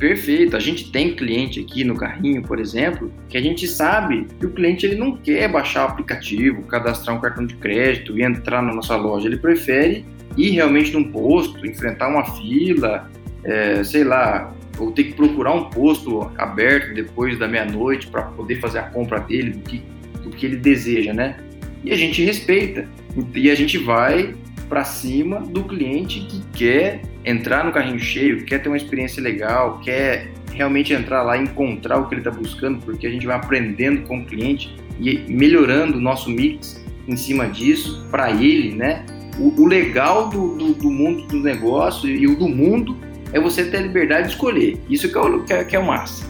Perfeito. 0.00 0.56
A 0.56 0.60
gente 0.60 0.90
tem 0.90 1.14
cliente 1.14 1.60
aqui 1.60 1.84
no 1.84 1.94
carrinho, 1.94 2.42
por 2.42 2.58
exemplo, 2.58 3.12
que 3.28 3.36
a 3.36 3.40
gente 3.40 3.68
sabe 3.68 4.26
que 4.38 4.46
o 4.46 4.50
cliente 4.50 4.86
ele 4.86 4.94
não 4.96 5.14
quer 5.14 5.46
baixar 5.46 5.86
o 5.86 5.90
aplicativo, 5.90 6.62
cadastrar 6.62 7.14
um 7.14 7.20
cartão 7.20 7.44
de 7.44 7.54
crédito 7.56 8.18
e 8.18 8.22
entrar 8.22 8.62
na 8.62 8.72
nossa 8.72 8.96
loja. 8.96 9.28
Ele 9.28 9.36
prefere 9.36 10.06
ir 10.38 10.52
realmente 10.52 10.90
num 10.94 11.12
posto, 11.12 11.66
enfrentar 11.66 12.08
uma 12.08 12.24
fila, 12.38 13.10
é, 13.44 13.84
sei 13.84 14.02
lá, 14.02 14.54
ou 14.78 14.90
ter 14.90 15.04
que 15.04 15.12
procurar 15.12 15.52
um 15.52 15.64
posto 15.64 16.32
aberto 16.38 16.94
depois 16.94 17.38
da 17.38 17.46
meia-noite 17.46 18.06
para 18.06 18.22
poder 18.22 18.58
fazer 18.58 18.78
a 18.78 18.84
compra 18.84 19.20
dele, 19.20 19.50
do 19.50 19.68
que, 19.68 19.82
do 20.22 20.30
que 20.30 20.46
ele 20.46 20.56
deseja, 20.56 21.12
né? 21.12 21.36
E 21.84 21.92
a 21.92 21.96
gente 21.96 22.24
respeita. 22.24 22.88
E 23.34 23.50
a 23.50 23.54
gente 23.54 23.76
vai 23.76 24.34
para 24.66 24.82
cima 24.82 25.40
do 25.40 25.62
cliente 25.64 26.20
que 26.20 26.42
quer 26.56 27.02
entrar 27.24 27.64
no 27.64 27.72
carrinho 27.72 27.98
cheio, 27.98 28.44
quer 28.44 28.58
ter 28.58 28.68
uma 28.68 28.76
experiência 28.76 29.22
legal, 29.22 29.80
quer 29.80 30.30
realmente 30.52 30.92
entrar 30.92 31.22
lá 31.22 31.36
e 31.36 31.42
encontrar 31.42 31.98
o 31.98 32.08
que 32.08 32.14
ele 32.14 32.20
está 32.20 32.30
buscando, 32.30 32.80
porque 32.84 33.06
a 33.06 33.10
gente 33.10 33.26
vai 33.26 33.36
aprendendo 33.36 34.02
com 34.06 34.18
o 34.18 34.24
cliente 34.24 34.74
e 34.98 35.18
melhorando 35.28 35.98
o 35.98 36.00
nosso 36.00 36.30
mix 36.30 36.84
em 37.06 37.16
cima 37.16 37.48
disso 37.48 38.06
para 38.10 38.30
ele, 38.30 38.74
né? 38.74 39.04
O, 39.38 39.62
o 39.62 39.66
legal 39.66 40.28
do, 40.28 40.56
do, 40.56 40.74
do, 40.74 40.90
mundo 40.90 41.26
do 41.28 41.40
negócio 41.40 42.08
e 42.08 42.26
o 42.26 42.36
do 42.36 42.48
mundo 42.48 42.96
é 43.32 43.40
você 43.40 43.64
ter 43.64 43.78
a 43.78 43.82
liberdade 43.82 44.28
de 44.28 44.34
escolher. 44.34 44.78
Isso 44.88 45.10
que 45.10 45.16
é 45.16 45.20
o, 45.20 45.44
que 45.44 45.52
é, 45.52 45.64
que 45.64 45.76
é 45.76 45.78
o 45.78 45.86
massa. 45.86 46.28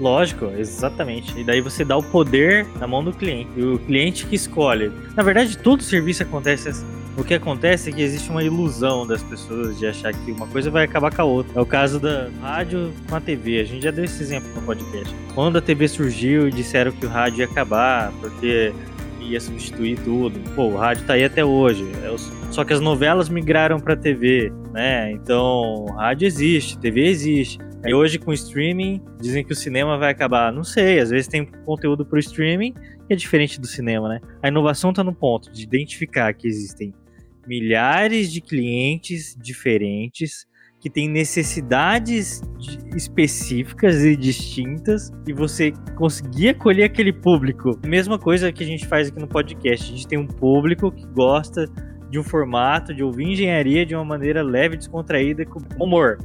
Lógico, 0.00 0.46
exatamente. 0.56 1.38
E 1.38 1.44
daí 1.44 1.60
você 1.60 1.84
dá 1.84 1.96
o 1.96 2.02
poder 2.02 2.66
na 2.80 2.86
mão 2.86 3.04
do 3.04 3.12
cliente. 3.12 3.50
E 3.54 3.62
o 3.62 3.78
cliente 3.78 4.26
que 4.26 4.34
escolhe. 4.34 4.90
Na 5.14 5.22
verdade, 5.22 5.58
todo 5.58 5.82
serviço 5.82 6.22
acontece 6.22 6.70
assim. 6.70 6.99
O 7.20 7.24
que 7.24 7.34
acontece 7.34 7.90
é 7.90 7.92
que 7.92 8.00
existe 8.00 8.30
uma 8.30 8.42
ilusão 8.42 9.06
das 9.06 9.22
pessoas 9.22 9.78
de 9.78 9.86
achar 9.86 10.10
que 10.10 10.32
uma 10.32 10.46
coisa 10.46 10.70
vai 10.70 10.86
acabar 10.86 11.14
com 11.14 11.20
a 11.20 11.24
outra. 11.26 11.52
É 11.54 11.60
o 11.60 11.66
caso 11.66 12.00
da 12.00 12.30
rádio 12.40 12.94
com 13.10 13.14
a 13.14 13.20
TV. 13.20 13.60
A 13.60 13.64
gente 13.64 13.82
já 13.82 13.90
deu 13.90 14.06
esse 14.06 14.22
exemplo 14.22 14.48
no 14.54 14.62
podcast. 14.62 15.14
Quando 15.34 15.58
a 15.58 15.60
TV 15.60 15.86
surgiu 15.86 16.48
e 16.48 16.50
disseram 16.50 16.90
que 16.90 17.04
o 17.04 17.10
rádio 17.10 17.40
ia 17.40 17.44
acabar, 17.44 18.10
porque 18.20 18.72
ia 19.20 19.38
substituir 19.38 19.98
tudo. 19.98 20.40
Pô, 20.56 20.68
o 20.68 20.76
rádio 20.78 21.04
tá 21.04 21.12
aí 21.12 21.22
até 21.22 21.44
hoje. 21.44 21.84
É 22.02 22.16
só 22.50 22.64
que 22.64 22.72
as 22.72 22.80
novelas 22.80 23.28
migraram 23.28 23.78
pra 23.78 23.94
TV, 23.94 24.50
né? 24.72 25.12
Então, 25.12 25.84
rádio 25.96 26.26
existe, 26.26 26.78
TV 26.78 27.06
existe. 27.06 27.58
Aí 27.84 27.92
hoje 27.92 28.18
com 28.18 28.32
streaming, 28.32 29.02
dizem 29.20 29.44
que 29.44 29.52
o 29.52 29.56
cinema 29.56 29.98
vai 29.98 30.10
acabar. 30.10 30.50
Não 30.50 30.64
sei, 30.64 30.98
às 30.98 31.10
vezes 31.10 31.28
tem 31.28 31.44
conteúdo 31.66 32.04
pro 32.04 32.18
streaming 32.18 32.72
que 33.06 33.14
é 33.14 33.16
diferente 33.16 33.60
do 33.60 33.66
cinema, 33.66 34.08
né? 34.08 34.20
A 34.40 34.48
inovação 34.48 34.92
tá 34.92 35.02
no 35.02 35.12
ponto 35.12 35.50
de 35.50 35.64
identificar 35.64 36.32
que 36.32 36.46
existem 36.46 36.94
milhares 37.50 38.32
de 38.32 38.40
clientes 38.40 39.36
diferentes 39.36 40.46
que 40.80 40.88
têm 40.88 41.08
necessidades 41.08 42.40
específicas 42.94 44.04
e 44.04 44.14
distintas 44.14 45.10
e 45.26 45.32
você 45.32 45.72
conseguir 45.96 46.50
acolher 46.50 46.84
aquele 46.84 47.12
público. 47.12 47.76
Mesma 47.84 48.20
coisa 48.20 48.52
que 48.52 48.62
a 48.62 48.66
gente 48.66 48.86
faz 48.86 49.08
aqui 49.08 49.18
no 49.18 49.26
podcast. 49.26 49.84
A 49.84 49.96
gente 49.96 50.06
tem 50.06 50.16
um 50.16 50.28
público 50.28 50.92
que 50.92 51.04
gosta 51.08 51.66
de 52.08 52.20
um 52.20 52.22
formato, 52.22 52.94
de 52.94 53.02
ouvir 53.02 53.24
engenharia 53.24 53.84
de 53.84 53.96
uma 53.96 54.04
maneira 54.04 54.44
leve, 54.44 54.76
descontraída, 54.76 55.44
com 55.44 55.58
humor. 55.82 56.18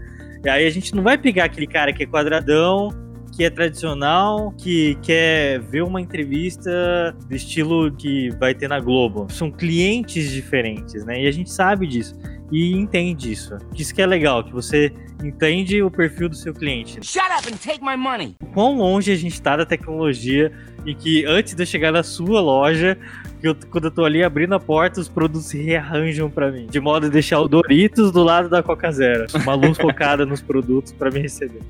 E 0.44 0.48
aí 0.48 0.68
a 0.68 0.70
gente 0.70 0.94
não 0.94 1.02
vai 1.02 1.18
pegar 1.18 1.46
aquele 1.46 1.66
cara 1.66 1.92
que 1.92 2.04
é 2.04 2.06
quadradão, 2.06 2.90
que 3.36 3.43
é 3.43 3.50
tradicional, 3.50 4.54
que 4.58 4.95
quer 5.02 5.60
ver 5.60 5.84
uma 5.84 6.00
entrevista 6.00 7.15
do 7.28 7.36
estilo 7.36 7.91
que 7.91 8.30
vai 8.39 8.54
ter 8.56 8.69
na 8.69 8.80
Globo. 8.80 9.28
São 9.30 9.52
clientes 9.52 10.32
diferentes, 10.32 11.04
né? 11.06 11.24
E 11.24 11.28
a 11.28 11.32
gente 11.32 11.52
sabe 11.52 11.86
disso 11.86 12.15
e 12.52 12.74
entende 12.74 13.32
isso. 13.32 13.58
Isso 13.76 13.93
que 13.93 14.02
é 14.02 14.06
legal, 14.06 14.43
que 14.43 14.54
você 14.54 14.93
entende 15.24 15.82
o 15.84 15.91
perfil 15.91 16.30
do 16.30 16.36
seu 16.36 16.54
cliente. 16.54 17.06
Shut 17.06 17.26
up 17.38 17.52
and 17.52 17.58
take 17.58 17.84
my 17.84 17.98
money. 17.98 18.36
Quão 18.54 18.78
longe 18.78 19.12
a 19.12 19.15
gente 19.15 19.34
está 19.34 19.58
da 19.58 19.65
tecnologia 19.65 20.52
e 20.86 20.95
que 20.95 21.26
antes 21.26 21.54
de 21.54 21.63
eu 21.63 21.67
chegar 21.67 21.91
na 21.91 22.04
sua 22.04 22.39
loja, 22.39 22.98
eu, 23.43 23.56
quando 23.69 23.86
eu 23.86 23.91
tô 23.91 24.06
ali 24.06 24.24
abrindo 24.24 24.56
a 24.56 24.60
porta, 24.60 25.02
os 25.02 25.10
produtos 25.10 25.48
se 25.48 25.62
rearranjam 25.62 26.30
para 26.30 26.52
mim, 26.52 26.67
de 26.67 26.80
modo 26.80 27.08
a 27.08 27.10
deixar 27.10 27.41
o 27.41 27.48
Doritos 27.48 28.12
do 28.12 28.24
lado 28.24 28.48
da 28.48 28.63
Coca 28.63 28.91
Zero, 28.91 29.26
uma 29.36 29.56
luz 29.56 29.78
focada 29.78 30.26
nos 30.26 30.41
produtos 30.41 30.93
para 30.93 31.12
me 31.12 31.19
receber. 31.19 31.62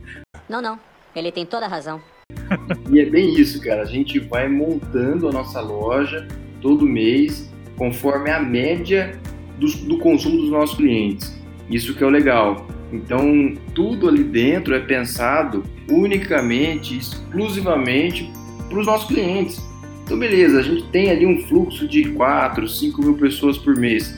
Não, 0.47 0.61
não. 0.61 0.77
Ele 1.15 1.31
tem 1.31 1.45
toda 1.45 1.65
a 1.65 1.69
razão. 1.69 2.01
e 2.91 2.99
é 2.99 3.05
bem 3.05 3.33
isso, 3.33 3.61
cara. 3.61 3.83
A 3.83 3.85
gente 3.85 4.19
vai 4.19 4.49
montando 4.49 5.27
a 5.29 5.31
nossa 5.31 5.61
loja 5.61 6.27
todo 6.61 6.85
mês 6.85 7.49
conforme 7.77 8.29
a 8.29 8.39
média 8.39 9.19
do, 9.57 9.67
do 9.87 9.97
consumo 9.99 10.37
dos 10.37 10.49
nossos 10.49 10.75
clientes. 10.75 11.33
Isso 11.69 11.95
que 11.95 12.03
é 12.03 12.07
o 12.07 12.09
legal. 12.09 12.67
Então, 12.91 13.53
tudo 13.73 14.07
ali 14.07 14.23
dentro 14.23 14.75
é 14.75 14.79
pensado 14.79 15.63
unicamente, 15.89 16.97
exclusivamente 16.97 18.31
para 18.69 18.79
os 18.79 18.85
nossos 18.85 19.07
clientes. 19.07 19.61
Então, 20.03 20.19
beleza, 20.19 20.59
a 20.59 20.61
gente 20.61 20.83
tem 20.89 21.09
ali 21.09 21.25
um 21.25 21.39
fluxo 21.47 21.87
de 21.87 22.11
4, 22.11 22.67
5 22.67 23.01
mil 23.01 23.15
pessoas 23.15 23.57
por 23.57 23.75
mês. 23.75 24.13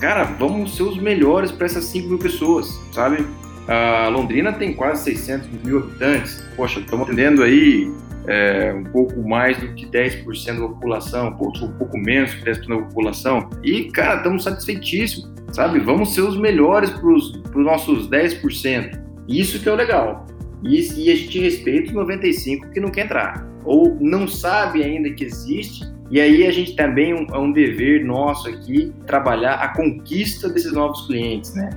Cara, 0.00 0.24
vamos 0.24 0.76
ser 0.76 0.82
os 0.82 0.98
melhores 0.98 1.52
para 1.52 1.66
essas 1.66 1.84
5 1.84 2.08
mil 2.08 2.18
pessoas, 2.18 2.80
sabe? 2.90 3.24
A 3.68 4.08
Londrina 4.08 4.52
tem 4.52 4.74
quase 4.74 5.04
600 5.04 5.48
mil 5.64 5.78
habitantes. 5.78 6.42
Poxa, 6.56 6.80
estamos 6.80 7.06
atendendo 7.06 7.42
aí 7.42 7.90
é, 8.26 8.72
um 8.74 8.84
pouco 8.84 9.20
mais 9.28 9.58
do 9.58 9.74
que 9.74 9.86
10% 9.86 10.60
da 10.60 10.68
população, 10.68 11.28
um 11.28 11.32
pouco, 11.32 11.96
um 11.96 12.00
menos 12.00 12.34
que 12.34 12.44
10% 12.44 12.68
da 12.68 12.76
população. 12.76 13.50
E, 13.62 13.84
cara, 13.84 14.16
estamos 14.16 14.44
satisfeitíssimos, 14.44 15.30
sabe? 15.52 15.78
Vamos 15.78 16.14
ser 16.14 16.22
os 16.22 16.36
melhores 16.36 16.90
para 16.90 17.08
os 17.08 17.42
nossos 17.54 18.08
10%. 18.08 19.00
Isso 19.28 19.60
que 19.60 19.68
é 19.68 19.72
o 19.72 19.76
legal. 19.76 20.26
E, 20.62 20.80
e 20.96 21.10
a 21.10 21.16
gente 21.16 21.38
respeita 21.38 21.90
os 21.90 22.06
95% 22.06 22.70
que 22.70 22.80
não 22.80 22.90
quer 22.90 23.04
entrar. 23.04 23.46
Ou 23.64 23.96
não 24.00 24.26
sabe 24.26 24.82
ainda 24.82 25.10
que 25.10 25.24
existe 25.24 25.84
e 26.10 26.20
aí 26.20 26.44
a 26.44 26.50
gente 26.50 26.74
também 26.74 27.12
é 27.12 27.38
um 27.38 27.52
dever 27.52 28.04
nosso 28.04 28.48
aqui 28.48 28.92
trabalhar 29.06 29.54
a 29.54 29.68
conquista 29.68 30.48
desses 30.48 30.72
novos 30.72 31.06
clientes, 31.06 31.54
né? 31.54 31.70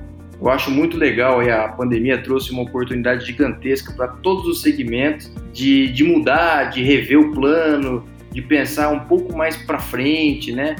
Eu 0.44 0.50
acho 0.50 0.70
muito 0.70 0.98
legal 0.98 1.40
aí 1.40 1.50
a 1.50 1.68
pandemia 1.68 2.18
trouxe 2.18 2.52
uma 2.52 2.60
oportunidade 2.60 3.24
gigantesca 3.24 3.94
para 3.94 4.08
todos 4.08 4.46
os 4.46 4.60
segmentos 4.60 5.32
de, 5.54 5.88
de 5.88 6.04
mudar, 6.04 6.64
de 6.64 6.82
rever 6.82 7.18
o 7.18 7.32
plano, 7.32 8.04
de 8.30 8.42
pensar 8.42 8.90
um 8.90 9.00
pouco 9.00 9.34
mais 9.34 9.56
para 9.56 9.78
frente, 9.78 10.52
né? 10.52 10.76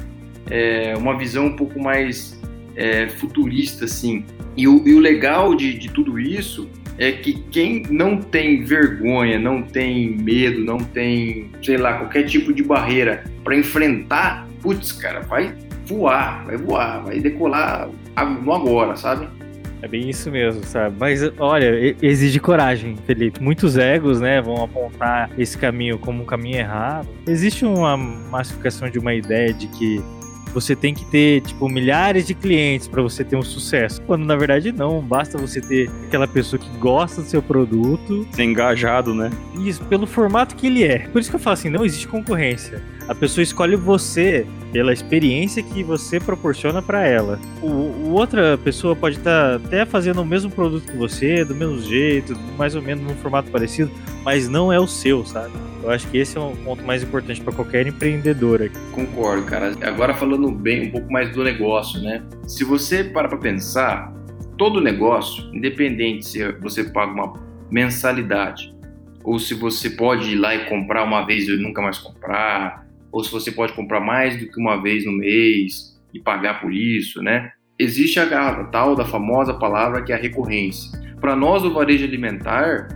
É, 0.50 0.92
uma 0.98 1.16
visão 1.16 1.46
um 1.46 1.56
pouco 1.56 1.80
mais 1.80 2.38
é, 2.76 3.08
futurista, 3.08 3.86
assim. 3.86 4.26
E 4.54 4.68
o, 4.68 4.86
e 4.86 4.92
o 4.92 5.00
legal 5.00 5.54
de, 5.54 5.72
de 5.78 5.88
tudo 5.88 6.20
isso 6.20 6.68
é 6.98 7.12
que 7.12 7.32
quem 7.50 7.84
não 7.88 8.18
tem 8.18 8.64
vergonha, 8.64 9.38
não 9.38 9.62
tem 9.62 10.10
medo, 10.10 10.62
não 10.62 10.76
tem, 10.76 11.50
sei 11.62 11.78
lá, 11.78 11.94
qualquer 11.94 12.24
tipo 12.24 12.52
de 12.52 12.62
barreira 12.62 13.24
para 13.42 13.56
enfrentar, 13.56 14.46
putz, 14.60 14.92
cara, 14.92 15.20
vai 15.20 15.54
voar, 15.86 16.44
vai 16.44 16.58
voar, 16.58 17.02
vai 17.02 17.18
decolar 17.18 17.88
no 18.42 18.52
agora, 18.52 18.94
sabe? 18.94 19.26
É 19.84 19.88
bem 19.88 20.08
isso 20.08 20.30
mesmo, 20.30 20.64
sabe? 20.64 20.96
Mas 20.98 21.20
olha, 21.38 21.94
exige 22.00 22.40
coragem, 22.40 22.96
Felipe. 23.06 23.42
Muitos 23.42 23.76
egos, 23.76 24.18
né, 24.18 24.40
vão 24.40 24.64
apontar 24.64 25.30
esse 25.36 25.58
caminho 25.58 25.98
como 25.98 26.22
um 26.22 26.24
caminho 26.24 26.56
errado. 26.56 27.06
Existe 27.26 27.66
uma 27.66 27.94
massificação 27.94 28.88
de 28.88 28.98
uma 28.98 29.12
ideia 29.12 29.52
de 29.52 29.66
que 29.66 30.02
você 30.54 30.74
tem 30.74 30.94
que 30.94 31.04
ter, 31.04 31.42
tipo, 31.42 31.68
milhares 31.68 32.26
de 32.26 32.32
clientes 32.32 32.88
para 32.88 33.02
você 33.02 33.22
ter 33.22 33.36
um 33.36 33.42
sucesso. 33.42 34.00
Quando 34.06 34.24
na 34.24 34.36
verdade 34.36 34.72
não, 34.72 35.02
basta 35.02 35.36
você 35.36 35.60
ter 35.60 35.90
aquela 36.06 36.26
pessoa 36.26 36.58
que 36.58 36.68
gosta 36.78 37.20
do 37.20 37.28
seu 37.28 37.42
produto. 37.42 38.26
Ser 38.30 38.44
engajado, 38.44 39.14
né? 39.14 39.30
Isso, 39.58 39.84
pelo 39.84 40.06
formato 40.06 40.54
que 40.54 40.68
ele 40.68 40.84
é. 40.84 41.00
Por 41.08 41.20
isso 41.20 41.28
que 41.28 41.36
eu 41.36 41.40
falo 41.40 41.54
assim, 41.54 41.68
não 41.68 41.84
existe 41.84 42.08
concorrência. 42.08 42.80
A 43.06 43.14
pessoa 43.14 43.42
escolhe 43.42 43.76
você 43.76 44.46
pela 44.72 44.92
experiência 44.92 45.62
que 45.62 45.82
você 45.82 46.18
proporciona 46.18 46.80
para 46.80 47.06
ela. 47.06 47.38
O, 47.62 47.66
o, 47.66 48.12
outra 48.12 48.58
pessoa 48.58 48.96
pode 48.96 49.18
estar 49.18 49.60
tá 49.60 49.66
até 49.66 49.84
fazendo 49.84 50.22
o 50.22 50.24
mesmo 50.24 50.50
produto 50.50 50.90
que 50.90 50.96
você, 50.96 51.44
do 51.44 51.54
mesmo 51.54 51.80
jeito, 51.80 52.34
mais 52.56 52.74
ou 52.74 52.82
menos 52.82 53.04
num 53.04 53.14
formato 53.16 53.50
parecido, 53.50 53.90
mas 54.24 54.48
não 54.48 54.72
é 54.72 54.80
o 54.80 54.86
seu, 54.86 55.24
sabe? 55.24 55.52
Eu 55.82 55.90
acho 55.90 56.08
que 56.08 56.16
esse 56.16 56.38
é 56.38 56.40
um 56.40 56.56
ponto 56.56 56.82
mais 56.82 57.02
importante 57.02 57.42
para 57.42 57.52
qualquer 57.52 57.86
empreendedor 57.86 58.62
aqui. 58.62 58.76
Concordo, 58.92 59.44
cara. 59.44 59.74
Agora 59.82 60.14
falando 60.14 60.50
bem 60.50 60.88
um 60.88 60.90
pouco 60.90 61.12
mais 61.12 61.30
do 61.30 61.44
negócio, 61.44 62.00
né? 62.00 62.22
Se 62.46 62.64
você 62.64 63.04
para 63.04 63.28
para 63.28 63.36
pensar, 63.36 64.12
todo 64.56 64.80
negócio, 64.80 65.44
independente 65.54 66.26
se 66.26 66.52
você 66.52 66.84
paga 66.84 67.12
uma 67.12 67.34
mensalidade 67.70 68.74
ou 69.22 69.38
se 69.38 69.54
você 69.54 69.90
pode 69.90 70.30
ir 70.30 70.36
lá 70.36 70.54
e 70.54 70.66
comprar 70.68 71.04
uma 71.04 71.24
vez 71.24 71.48
e 71.48 71.56
nunca 71.56 71.82
mais 71.82 71.98
comprar, 71.98 72.83
ou 73.14 73.22
se 73.22 73.30
você 73.30 73.52
pode 73.52 73.72
comprar 73.74 74.00
mais 74.00 74.36
do 74.40 74.48
que 74.48 74.58
uma 74.58 74.82
vez 74.82 75.06
no 75.06 75.12
mês 75.12 75.96
e 76.12 76.18
pagar 76.18 76.60
por 76.60 76.74
isso, 76.74 77.22
né? 77.22 77.52
Existe 77.78 78.18
a 78.18 78.64
tal 78.64 78.96
da 78.96 79.04
famosa 79.04 79.54
palavra 79.54 80.02
que 80.02 80.12
é 80.12 80.16
a 80.16 80.18
recorrência. 80.18 80.90
Para 81.20 81.36
nós 81.36 81.62
do 81.62 81.72
varejo 81.72 82.04
alimentar, 82.04 82.88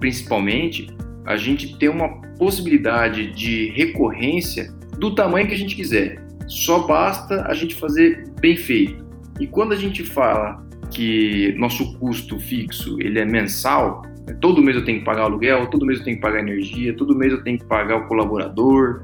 principalmente, 0.00 0.86
a 1.26 1.36
gente 1.36 1.78
tem 1.78 1.90
uma 1.90 2.22
possibilidade 2.38 3.32
de 3.32 3.68
recorrência 3.72 4.72
do 4.98 5.14
tamanho 5.14 5.46
que 5.46 5.52
a 5.52 5.58
gente 5.58 5.76
quiser. 5.76 6.24
Só 6.48 6.86
basta 6.86 7.44
a 7.46 7.52
gente 7.52 7.74
fazer 7.74 8.24
bem 8.40 8.56
feito. 8.56 9.04
E 9.38 9.46
quando 9.46 9.72
a 9.72 9.76
gente 9.76 10.02
fala 10.02 10.66
que 10.90 11.54
nosso 11.58 11.98
custo 11.98 12.38
fixo 12.38 12.96
ele 12.98 13.18
é 13.18 13.26
mensal, 13.26 14.00
né, 14.26 14.34
todo 14.40 14.62
mês 14.62 14.74
eu 14.78 14.84
tenho 14.86 15.00
que 15.00 15.04
pagar 15.04 15.24
aluguel, 15.24 15.66
todo 15.66 15.84
mês 15.84 15.98
eu 15.98 16.04
tenho 16.06 16.16
que 16.16 16.22
pagar 16.22 16.38
energia, 16.38 16.96
todo 16.96 17.14
mês 17.14 17.30
eu 17.30 17.42
tenho 17.42 17.58
que 17.58 17.66
pagar 17.66 17.96
o 17.96 18.06
colaborador. 18.06 19.02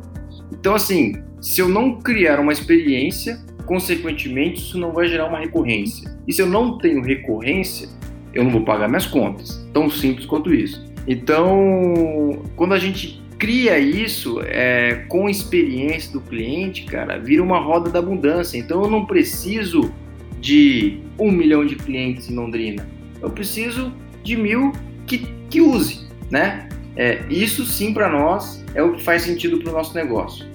Então, 0.53 0.75
assim, 0.75 1.15
se 1.41 1.61
eu 1.61 1.69
não 1.69 2.01
criar 2.01 2.39
uma 2.39 2.53
experiência, 2.53 3.41
consequentemente, 3.67 4.61
isso 4.61 4.79
não 4.79 4.93
vai 4.93 5.09
gerar 5.09 5.27
uma 5.27 5.39
recorrência. 5.39 6.15
E 6.27 6.33
se 6.33 6.43
eu 6.43 6.47
não 6.47 6.79
tenho 6.79 7.03
recorrência, 7.03 7.89
eu 8.35 8.45
não 8.45 8.51
vou 8.51 8.63
pagar 8.63 8.89
minhas 8.89 9.07
contas. 9.07 9.67
Tão 9.73 9.91
simples 9.91 10.27
quanto 10.27 10.55
isso. 10.55 10.85
Então, 11.07 12.43
quando 12.55 12.75
a 12.75 12.79
gente 12.79 13.21
cria 13.39 13.79
isso 13.79 14.41
é, 14.45 15.05
com 15.09 15.29
experiência 15.29 16.13
do 16.13 16.21
cliente, 16.21 16.85
cara, 16.85 17.19
vira 17.19 17.43
uma 17.43 17.59
roda 17.59 17.91
da 17.91 17.99
abundância. 17.99 18.57
Então, 18.57 18.83
eu 18.83 18.91
não 18.91 19.05
preciso 19.05 19.93
de 20.41 20.99
um 21.19 21.31
milhão 21.31 21.65
de 21.65 21.77
clientes 21.77 22.31
em 22.31 22.35
Londrina. 22.35 22.87
Eu 23.21 23.31
preciso 23.31 23.93
de 24.23 24.37
mil 24.37 24.73
que, 25.07 25.27
que 25.49 25.61
use, 25.61 26.07
né? 26.31 26.69
É, 26.97 27.23
isso 27.29 27.65
sim 27.65 27.93
para 27.95 28.09
nós 28.09 28.65
é 28.75 28.83
o 28.83 28.93
que 28.93 29.03
faz 29.03 29.23
sentido 29.23 29.59
para 29.59 29.71
o 29.71 29.73
nosso 29.73 29.95
negócio. 29.95 30.47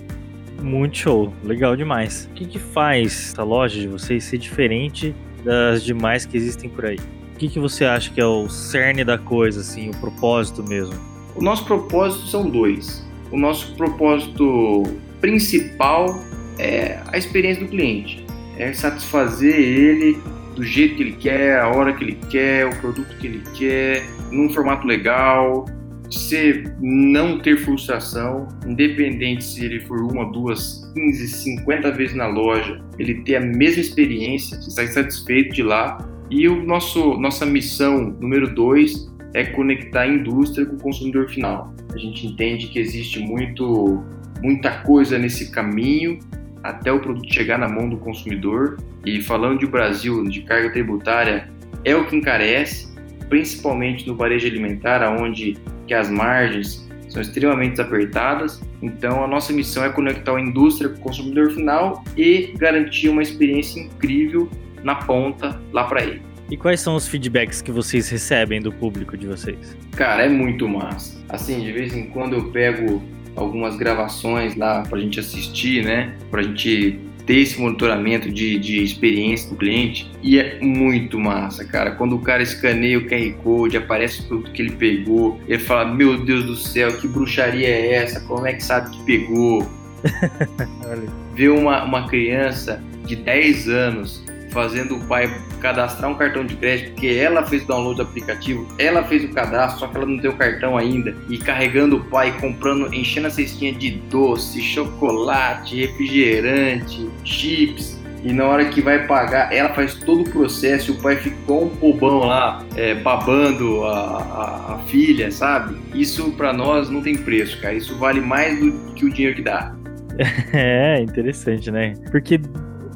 Muito 0.62 0.98
show, 0.98 1.34
legal 1.44 1.76
demais. 1.76 2.28
O 2.32 2.34
que, 2.34 2.46
que 2.46 2.60
faz 2.60 3.32
essa 3.32 3.44
loja 3.44 3.80
de 3.80 3.88
vocês 3.88 4.24
ser 4.24 4.38
diferente 4.38 5.16
das 5.44 5.84
demais 5.84 6.26
que 6.26 6.36
existem 6.36 6.70
por 6.70 6.86
aí? 6.86 6.98
O 7.36 7.38
que, 7.38 7.48
que 7.48 7.60
você 7.60 7.86
acha 7.86 8.12
que 8.12 8.20
é 8.20 8.26
o 8.26 8.50
cerne 8.50 9.04
da 9.04 9.18
coisa, 9.18 9.62
assim, 9.62 9.90
o 9.90 9.98
propósito 9.98 10.64
mesmo? 10.64 10.96
O 11.36 11.42
nosso 11.42 11.66
propósito 11.66 12.26
são 12.28 12.50
dois. 12.50 13.06
O 13.32 13.38
nosso 13.38 13.76
propósito 13.76 14.84
principal 15.22 16.20
é 16.58 17.00
a 17.08 17.18
experiência 17.18 17.64
do 17.64 17.70
cliente 17.70 18.28
é 18.58 18.74
satisfazer 18.74 19.56
ele 19.56 20.20
do 20.56 20.64
jeito 20.64 20.96
que 20.96 21.04
ele 21.04 21.12
quer, 21.14 21.60
a 21.60 21.68
hora 21.70 21.94
que 21.94 22.04
ele 22.04 22.18
quer, 22.30 22.66
o 22.66 22.76
produto 22.82 23.16
que 23.18 23.28
ele 23.28 23.44
quer, 23.54 24.04
num 24.32 24.50
formato 24.50 24.88
legal, 24.88 25.66
você 26.10 26.64
não 26.80 27.40
ter 27.40 27.58
frustração, 27.58 28.48
independente 28.66 29.44
se 29.44 29.66
ele 29.66 29.82
for 29.82 30.00
uma, 30.02 30.32
duas, 30.32 30.90
15, 30.94 31.28
50 31.28 31.92
vezes 31.92 32.16
na 32.16 32.28
loja, 32.28 32.82
ele 32.98 33.16
ter 33.22 33.36
a 33.36 33.42
mesma 33.42 33.82
experiência, 33.82 34.60
você 34.62 34.70
está 34.70 34.88
satisfeito 34.88 35.54
de 35.54 35.64
lá. 35.64 35.98
E 36.30 36.48
o 36.48 36.64
nosso 36.66 37.18
nossa 37.18 37.46
missão 37.46 38.16
número 38.20 38.54
dois 38.54 39.10
é 39.34 39.46
conectar 39.46 40.02
a 40.02 40.08
indústria 40.08 40.66
com 40.66 40.76
o 40.76 40.80
consumidor 40.80 41.30
final. 41.30 41.74
A 41.94 41.98
gente 41.98 42.28
entende 42.28 42.68
que 42.68 42.80
existe 42.80 43.20
muito 43.20 44.04
muita 44.42 44.72
coisa 44.82 45.18
nesse 45.18 45.52
caminho 45.52 46.20
até 46.64 46.92
o 46.92 47.00
produto 47.00 47.34
chegar 47.34 47.58
na 47.58 47.68
mão 47.68 47.90
do 47.90 47.98
consumidor. 47.98 48.78
E 49.06 49.22
falando 49.22 49.60
de 49.60 49.66
Brasil, 49.66 50.24
de 50.26 50.42
carga 50.42 50.70
tributária, 50.72 51.50
é 51.86 51.96
o 51.96 52.06
que 52.06 52.16
encarece, 52.16 52.94
principalmente 53.30 54.06
no 54.06 54.16
varejo 54.16 54.48
alimentar, 54.48 55.02
onde 55.22 55.58
que 55.88 55.94
as 55.94 56.10
margens 56.10 56.88
são 57.10 57.22
extremamente 57.22 57.80
apertadas. 57.82 58.62
Então, 58.82 59.24
a 59.24 59.28
nossa 59.28 59.52
missão 59.54 59.84
é 59.84 59.90
conectar 59.90 60.36
a 60.36 60.42
indústria 60.42 60.90
com 60.90 60.98
o 60.98 61.02
consumidor 61.02 61.52
final 61.52 62.04
e 62.16 62.54
garantir 62.58 63.10
uma 63.10 63.24
experiência 63.24 63.80
incrível 63.80 64.50
na 64.84 64.96
ponta 64.96 65.60
lá 65.72 65.86
para 65.86 66.04
ele. 66.04 66.22
E 66.50 66.56
quais 66.56 66.80
são 66.80 66.96
os 66.96 67.08
feedbacks 67.08 67.62
que 67.62 67.72
vocês 67.72 68.10
recebem 68.10 68.62
do 68.62 68.72
público 68.72 69.18
de 69.18 69.28
vocês? 69.28 69.76
Cara, 69.92 70.26
é 70.26 70.30
muito 70.30 70.68
massa. 70.68 71.18
Assim, 71.28 71.60
de 71.60 71.72
vez 71.72 71.96
em 71.96 72.06
quando 72.08 72.34
eu 72.34 72.52
pego 72.52 73.02
algumas 73.36 73.76
gravações 73.76 74.56
lá 74.56 74.84
para 74.84 74.98
a 74.98 75.02
gente 75.02 75.20
assistir, 75.20 75.84
né? 75.84 76.16
Para 76.32 76.42
a 76.42 76.44
gente 76.44 77.00
ter 77.28 77.40
esse 77.40 77.60
monitoramento 77.60 78.32
de, 78.32 78.58
de 78.58 78.82
experiência 78.82 79.50
do 79.50 79.58
cliente 79.58 80.10
e 80.24 80.40
é 80.40 80.60
muito 80.62 81.20
massa, 81.20 81.66
cara. 81.66 81.92
Quando 81.92 82.16
o 82.16 82.20
cara 82.20 82.42
escaneia 82.42 82.98
o 82.98 83.06
QR 83.06 83.34
Code, 83.44 83.78
aparece 83.78 84.22
o 84.22 84.24
produto 84.24 84.52
que 84.54 84.62
ele 84.62 84.72
pegou, 84.72 85.40
ele 85.48 85.60
fala: 85.60 85.94
Meu 85.94 86.24
Deus 86.24 86.46
do 86.46 86.56
céu, 86.56 86.98
que 86.98 87.08
bruxaria 87.08 87.68
é 87.68 87.96
essa? 87.96 88.22
Como 88.22 88.48
é 88.48 88.54
que 88.54 88.64
sabe 88.64 88.90
que 88.92 89.04
pegou? 89.04 89.70
Ver 91.36 91.50
uma, 91.50 91.84
uma 91.84 92.08
criança 92.08 92.82
de 93.06 93.16
10 93.18 93.68
anos 93.68 94.24
fazendo 94.52 94.96
o 94.96 95.00
pai 95.06 95.32
cadastrar 95.60 96.10
um 96.10 96.16
cartão 96.16 96.46
de 96.46 96.56
crédito, 96.56 96.92
porque 96.92 97.08
ela 97.08 97.46
fez 97.46 97.64
o 97.64 97.68
download 97.68 97.98
do 97.98 98.04
aplicativo, 98.04 98.68
ela 98.78 99.04
fez 99.04 99.24
o 99.24 99.30
cadastro, 99.30 99.80
só 99.80 99.88
que 99.88 99.98
ela 99.98 100.06
não 100.06 100.20
tem 100.20 100.30
o 100.30 100.36
cartão 100.36 100.78
ainda, 100.78 101.16
e 101.30 101.38
carregando 101.38 101.98
o 101.98 102.06
pai, 102.06 102.36
comprando, 102.40 102.94
enchendo 102.94 103.28
a 103.28 103.30
cestinha 103.30 103.74
de 103.74 103.92
doce, 103.92 104.62
chocolate, 104.62 105.76
refrigerante, 105.86 107.10
chips, 107.24 107.98
e 108.24 108.34
na 108.34 108.46
hora 108.46 108.66
que 108.66 108.82
vai 108.82 109.06
pagar, 109.06 109.54
ela 109.54 109.70
faz 109.70 109.94
todo 109.94 110.22
o 110.22 110.30
processo 110.30 110.92
e 110.92 110.96
o 110.96 110.98
pai 111.02 111.16
ficou 111.18 111.66
um 111.66 111.70
bobão 111.70 112.20
lá, 112.20 112.66
é, 112.76 112.96
babando 112.96 113.84
a, 113.86 113.94
a, 113.94 114.74
a, 114.74 114.80
filha, 114.88 115.32
sabe? 115.32 115.78
Isso 115.94 116.32
para 116.32 116.52
nós 116.52 116.90
não 116.90 117.02
tem 117.02 117.16
preço, 117.16 117.62
cara. 117.62 117.76
Isso 117.76 117.96
vale 117.98 118.20
mais 118.20 118.60
do 118.60 118.94
que 118.94 119.06
o 119.06 119.10
dinheiro 119.10 119.36
que 119.36 119.44
dá. 119.44 119.74
É, 120.52 121.00
interessante, 121.00 121.70
né? 121.70 121.94
Porque 122.12 122.42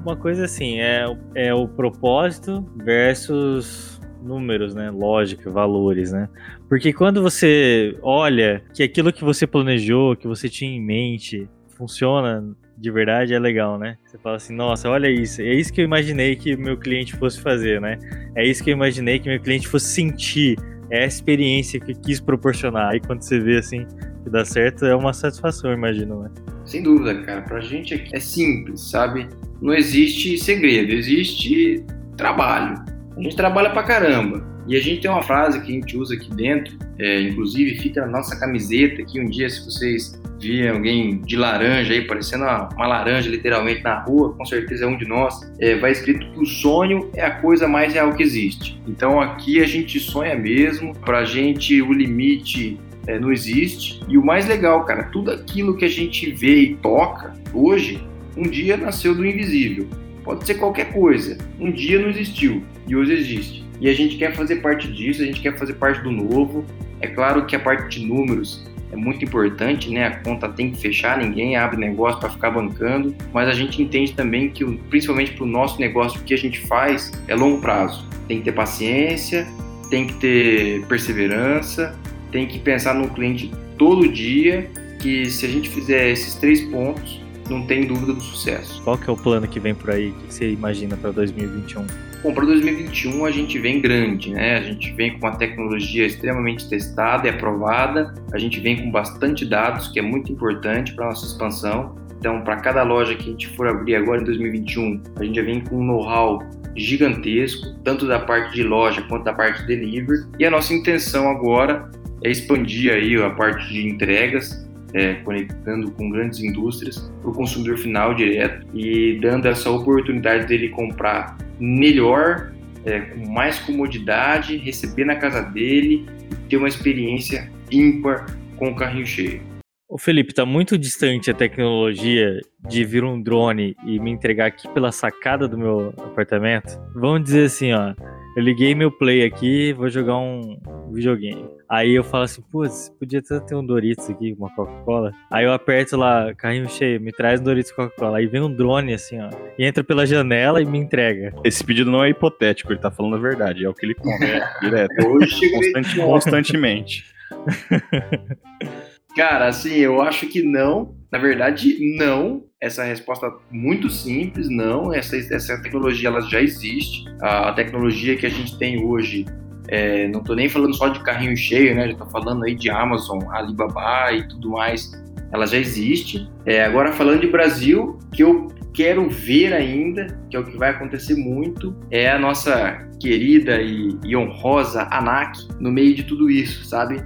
uma 0.04 0.16
coisa 0.16 0.46
assim, 0.46 0.80
é, 0.80 1.06
é 1.36 1.54
o 1.54 1.68
propósito 1.68 2.66
versus 2.76 4.00
números, 4.22 4.76
né? 4.76 4.90
Lógica, 4.92 5.50
valores, 5.50 6.12
né? 6.12 6.30
Porque 6.70 6.94
quando 6.94 7.22
você 7.22 7.98
olha 8.02 8.64
que 8.74 8.84
aquilo 8.84 9.12
que 9.12 9.24
você 9.24 9.46
planejou, 9.48 10.16
que 10.16 10.28
você 10.28 10.48
tinha 10.48 10.72
em 10.72 10.82
mente, 10.82 11.50
funciona 11.70 12.44
de 12.78 12.92
verdade, 12.92 13.34
é 13.34 13.40
legal, 13.40 13.78
né? 13.78 13.98
Você 14.06 14.18
fala 14.18 14.38
assim, 14.38 14.56
nossa, 14.56 14.90
olha 14.90 15.10
isso, 15.10 15.42
é 15.42 15.54
isso 15.54 15.72
que 15.72 15.82
eu 15.82 15.86
imaginei 15.86 16.36
que 16.36 16.56
meu 16.56 16.78
cliente 16.78 17.16
fosse 17.16 17.40
fazer, 17.40 17.80
né? 17.80 17.98
É 18.36 18.46
isso 18.46 18.64
que 18.64 18.72
eu 18.72 18.74
imaginei 18.74 19.20
que 19.20 19.30
meu 19.30 19.40
cliente 19.40 19.68
fosse 19.68 19.88
sentir, 19.88 20.58
é 20.92 21.04
a 21.04 21.08
experiência 21.08 21.80
que 21.80 21.96
quis 21.96 22.20
proporcionar. 22.20 22.92
Aí 22.92 23.00
quando 23.00 23.22
você 23.22 23.40
vê 23.40 23.58
assim 23.58 23.88
que 24.24 24.30
dá 24.30 24.46
certo, 24.46 24.86
é 24.86 24.96
uma 24.96 25.14
satisfação, 25.14 25.74
imagino, 25.74 26.22
né? 26.22 26.30
Sem 26.66 26.84
dúvida, 26.84 27.24
cara. 27.24 27.42
Pra 27.42 27.60
gente 27.62 28.10
é 28.14 28.20
simples, 28.20 28.82
sabe? 28.92 29.28
Não 29.62 29.74
existe 29.74 30.38
segredo, 30.38 30.92
existe 30.92 31.84
trabalho. 32.18 32.76
A 33.18 33.22
gente 33.22 33.36
trabalha 33.36 33.70
pra 33.72 33.84
caramba. 33.84 34.51
E 34.68 34.76
a 34.76 34.80
gente 34.80 35.02
tem 35.02 35.12
uma 35.12 35.24
frase 35.24 35.60
que 35.62 35.72
a 35.72 35.76
gente 35.76 35.98
usa 35.98 36.14
aqui 36.14 36.34
dentro, 36.34 36.78
é, 37.00 37.22
inclusive 37.22 37.80
fica 37.80 38.02
na 38.02 38.08
nossa 38.08 38.40
camiseta 38.40 39.02
aqui 39.02 39.20
um 39.20 39.30
dia, 39.30 39.50
se 39.50 39.66
vocês 39.66 40.22
virem 40.40 40.70
alguém 40.70 41.22
de 41.22 41.36
laranja 41.36 41.94
aí, 41.94 42.06
parecendo 42.06 42.44
uma, 42.44 42.70
uma, 42.74 42.88
laranja 42.88 43.30
literalmente 43.30 43.84
na 43.84 44.00
rua, 44.00 44.34
com 44.34 44.46
certeza 44.46 44.86
é 44.86 44.88
um 44.88 44.98
de 44.98 45.08
nós, 45.08 45.40
é, 45.60 45.76
vai 45.76 45.92
escrito 45.92 46.32
que 46.32 46.40
o 46.40 46.46
sonho 46.46 47.10
é 47.16 47.24
a 47.24 47.32
coisa 47.32 47.68
mais 47.68 47.94
real 47.94 48.14
que 48.14 48.24
existe. 48.24 48.82
Então 48.88 49.22
aqui 49.22 49.62
a 49.62 49.68
gente 49.68 50.00
sonha 50.00 50.36
mesmo, 50.36 50.94
pra 50.96 51.24
gente 51.24 51.82
o 51.82 51.94
limite 51.94 52.80
é, 53.08 53.20
não 53.20 53.32
existe. 53.32 54.02
E 54.08 54.18
o 54.18 54.26
mais 54.26 54.48
legal, 54.48 54.84
cara, 54.86 55.04
tudo 55.04 55.32
aquilo 55.32 55.78
que 55.78 55.86
a 55.86 55.90
gente 55.90 56.32
vê 56.32 56.62
e 56.62 56.76
toca 56.76 57.34
hoje, 57.54 58.04
um 58.36 58.44
dia 58.44 58.78
nasceu 58.78 59.14
do 59.14 59.26
invisível. 59.26 59.88
Pode 60.24 60.46
ser 60.46 60.56
qualquer 60.56 60.94
coisa. 60.94 61.38
Um 61.60 61.72
dia 61.72 62.00
não 62.00 62.10
existiu 62.10 62.64
e 62.88 62.96
hoje 62.96 63.14
existe. 63.14 63.71
E 63.82 63.90
a 63.90 63.94
gente 63.96 64.16
quer 64.16 64.36
fazer 64.36 64.58
parte 64.58 64.88
disso, 64.88 65.24
a 65.24 65.26
gente 65.26 65.42
quer 65.42 65.58
fazer 65.58 65.74
parte 65.74 66.02
do 66.04 66.12
novo. 66.12 66.64
É 67.02 67.08
claro 67.08 67.48
que 67.48 67.56
a 67.56 67.60
parte 67.60 68.00
de 68.00 68.06
números 68.06 68.64
é 68.92 68.96
muito 68.96 69.26
importante, 69.26 69.90
né? 69.90 70.06
A 70.06 70.18
conta 70.18 70.48
tem 70.48 70.70
que 70.70 70.80
fechar, 70.80 71.18
ninguém 71.18 71.56
abre 71.56 71.78
negócio 71.78 72.20
para 72.20 72.30
ficar 72.30 72.52
bancando, 72.52 73.16
mas 73.34 73.50
a 73.50 73.54
gente 73.54 73.82
entende 73.82 74.14
também 74.14 74.52
que, 74.52 74.64
principalmente 74.64 75.32
para 75.32 75.46
o 75.46 75.48
nosso 75.48 75.80
negócio, 75.80 76.22
o 76.22 76.24
que 76.24 76.34
a 76.34 76.38
gente 76.38 76.60
faz 76.60 77.12
é 77.28 77.34
longo 77.34 77.60
prazo. 77.60 78.08
Tem 78.28 78.38
que 78.38 78.44
ter 78.44 78.52
paciência, 78.52 79.48
tem 79.90 80.06
que 80.06 80.14
ter 80.14 80.86
perseverança, 80.86 81.98
tem 82.32 82.46
que 82.46 82.60
pensar 82.60 82.94
no 82.94 83.10
cliente 83.10 83.52
todo 83.80 84.08
dia, 84.08 84.70
que 85.00 85.28
se 85.32 85.44
a 85.44 85.50
gente 85.50 85.68
fizer 85.68 86.12
esses 86.12 86.36
três 86.36 86.62
pontos, 86.62 87.20
não 87.50 87.66
tem 87.66 87.88
dúvida 87.88 88.14
do 88.14 88.22
sucesso. 88.22 88.80
Qual 88.84 88.96
que 88.96 89.10
é 89.10 89.14
o 89.14 89.18
plano 89.18 89.48
que 89.48 89.60
vem 89.60 89.74
por 89.74 89.90
aí? 89.90 90.10
O 90.10 90.14
que 90.14 90.34
você 90.34 90.52
imagina 90.52 90.96
para 90.96 91.10
2021? 91.10 92.11
Bom, 92.24 92.36
para 92.36 92.46
2021 92.46 93.26
a 93.26 93.32
gente 93.32 93.58
vem 93.58 93.82
grande, 93.82 94.30
né? 94.30 94.58
A 94.60 94.62
gente 94.62 94.92
vem 94.94 95.18
com 95.18 95.26
uma 95.26 95.36
tecnologia 95.36 96.06
extremamente 96.06 96.70
testada 96.70 97.26
e 97.28 97.32
aprovada. 97.32 98.14
A 98.32 98.38
gente 98.38 98.60
vem 98.60 98.78
com 98.78 98.92
bastante 98.92 99.44
dados, 99.44 99.88
que 99.88 99.98
é 99.98 100.04
muito 100.04 100.32
importante 100.32 100.94
para 100.94 101.08
nossa 101.08 101.26
expansão. 101.26 101.96
Então, 102.20 102.42
para 102.42 102.58
cada 102.58 102.84
loja 102.84 103.16
que 103.16 103.24
a 103.24 103.32
gente 103.32 103.48
for 103.48 103.68
abrir 103.68 103.96
agora 103.96 104.22
em 104.22 104.26
2021, 104.26 105.02
a 105.16 105.24
gente 105.24 105.36
já 105.36 105.42
vem 105.42 105.62
com 105.62 105.78
um 105.78 105.84
know-how 105.84 106.48
gigantesco, 106.76 107.74
tanto 107.84 108.08
da 108.08 108.20
parte 108.20 108.54
de 108.54 108.62
loja 108.62 109.02
quanto 109.10 109.24
da 109.24 109.34
parte 109.34 109.62
de 109.62 109.68
delivery. 109.68 110.24
E 110.38 110.46
a 110.46 110.52
nossa 110.52 110.76
intenção 110.76 111.28
agora 111.28 111.90
é 112.24 112.30
expandir 112.30 112.94
aí 112.94 113.16
a 113.20 113.32
parte 113.32 113.68
de 113.68 113.88
entregas, 113.88 114.64
é, 114.94 115.16
conectando 115.16 115.92
com 115.92 116.10
grandes 116.10 116.40
indústrias 116.40 117.12
para 117.22 117.30
o 117.30 117.34
consumidor 117.34 117.78
final 117.78 118.14
direto 118.14 118.66
e 118.74 119.20
dando 119.22 119.48
essa 119.48 119.70
oportunidade 119.70 120.48
dele 120.48 120.70
comprar 120.70 121.38
melhor, 121.60 122.54
é, 122.86 123.00
com 123.02 123.32
mais 123.32 123.60
comodidade, 123.60 124.58
receber 124.58 125.06
na 125.06 125.16
casa 125.16 125.42
dele 125.42 126.06
e 126.32 126.50
ter 126.50 126.58
uma 126.58 126.68
experiência 126.68 127.50
ímpar 127.72 128.26
com 128.58 128.70
o 128.70 128.76
carrinho 128.76 129.06
cheio. 129.06 129.42
Ô 129.88 129.98
Felipe, 129.98 130.34
tá 130.34 130.46
muito 130.46 130.78
distante 130.78 131.30
a 131.30 131.34
tecnologia 131.34 132.40
de 132.70 132.86
vir 132.86 133.04
um 133.04 133.22
drone 133.22 133.76
e 133.86 134.00
me 134.00 134.10
entregar 134.10 134.46
aqui 134.46 134.66
pela 134.70 134.90
sacada 134.90 135.50
do 135.50 135.58
meu 135.58 135.90
apartamento? 135.98 136.80
Vamos 136.96 137.24
dizer 137.24 137.46
assim, 137.48 137.74
ó. 137.74 137.94
Eu 138.38 138.42
liguei 138.42 138.74
meu 138.74 138.90
play 138.90 139.26
aqui, 139.26 139.74
vou 139.74 139.90
jogar 139.90 140.18
um 140.18 140.58
videogame. 140.94 141.46
Aí 141.72 141.94
eu 141.96 142.04
falo 142.04 142.26
assim, 142.26 142.42
putz, 142.52 142.90
podia 143.00 143.22
ter 143.22 143.56
um 143.56 143.66
Doritos 143.66 144.10
aqui, 144.10 144.36
uma 144.38 144.54
Coca-Cola. 144.54 145.14
Aí 145.32 145.46
eu 145.46 145.54
aperto 145.54 145.96
lá, 145.96 146.34
carrinho 146.36 146.70
cheio, 146.70 147.00
me 147.00 147.14
traz 147.14 147.40
um 147.40 147.46
Doritos 147.46 147.72
Coca-Cola. 147.72 148.18
Aí 148.18 148.28
vem 148.28 148.42
um 148.42 148.54
drone 148.54 148.94
assim, 148.94 149.22
ó, 149.22 149.30
e 149.58 149.66
entra 149.66 149.82
pela 149.82 150.06
janela 150.06 150.62
e 150.62 150.66
me 150.66 150.78
entrega. 150.78 151.34
Esse 151.46 151.64
pedido 151.64 151.90
não 151.90 152.04
é 152.04 152.10
hipotético, 152.10 152.74
ele 152.74 152.80
tá 152.82 152.92
falando 152.92 153.16
a 153.16 153.20
verdade, 153.20 153.64
é 153.64 153.70
o 153.70 153.74
que 153.74 153.86
ele 153.86 153.96
come, 153.96 154.26
é 154.26 154.44
direto. 154.62 155.08
Hoje 155.08 155.50
Constante- 155.50 155.96
constantemente. 156.02 157.06
Cara, 159.16 159.48
assim, 159.48 159.76
eu 159.76 160.02
acho 160.02 160.28
que 160.28 160.42
não. 160.42 160.96
Na 161.12 161.20
verdade, 161.20 161.78
não. 161.98 162.44
Essa 162.62 162.84
resposta 162.84 163.26
é 163.28 163.32
muito 163.50 163.90
simples, 163.90 164.50
não. 164.50 164.94
Essa, 164.94 165.18
essa 165.18 165.62
tecnologia 165.62 166.10
ela 166.10 166.22
já 166.22 166.42
existe. 166.42 167.04
A, 167.22 167.50
a 167.50 167.54
tecnologia 167.54 168.16
que 168.16 168.26
a 168.26 168.30
gente 168.30 168.58
tem 168.58 168.86
hoje, 168.86 169.26
é, 169.72 170.06
não 170.10 170.22
tô 170.22 170.36
nem 170.36 170.50
falando 170.50 170.76
só 170.76 170.90
de 170.90 171.00
carrinho 171.00 171.36
cheio, 171.36 171.74
né? 171.74 171.88
Já 171.88 171.96
tô 171.96 172.06
falando 172.08 172.44
aí 172.44 172.54
de 172.54 172.70
Amazon, 172.70 173.20
Alibaba 173.32 174.12
e 174.12 174.28
tudo 174.28 174.50
mais. 174.50 174.92
Ela 175.32 175.48
já 175.48 175.58
existe. 175.58 176.30
É, 176.46 176.66
agora, 176.66 176.92
falando 176.92 177.22
de 177.22 177.28
Brasil, 177.28 177.98
que 178.12 178.22
eu 178.22 178.50
quero 178.74 179.10
ver 179.10 179.54
ainda, 179.54 180.08
que 180.30 180.36
é 180.36 180.40
o 180.40 180.44
que 180.44 180.58
vai 180.58 180.72
acontecer 180.72 181.16
muito, 181.16 181.74
é 181.90 182.12
a 182.12 182.20
nossa 182.20 182.86
querida 183.00 183.62
e, 183.62 183.98
e 184.04 184.16
honrosa 184.16 184.90
ANAC 184.92 185.38
no 185.58 185.72
meio 185.72 185.96
de 185.96 186.04
tudo 186.04 186.30
isso, 186.30 186.66
sabe? 186.66 187.02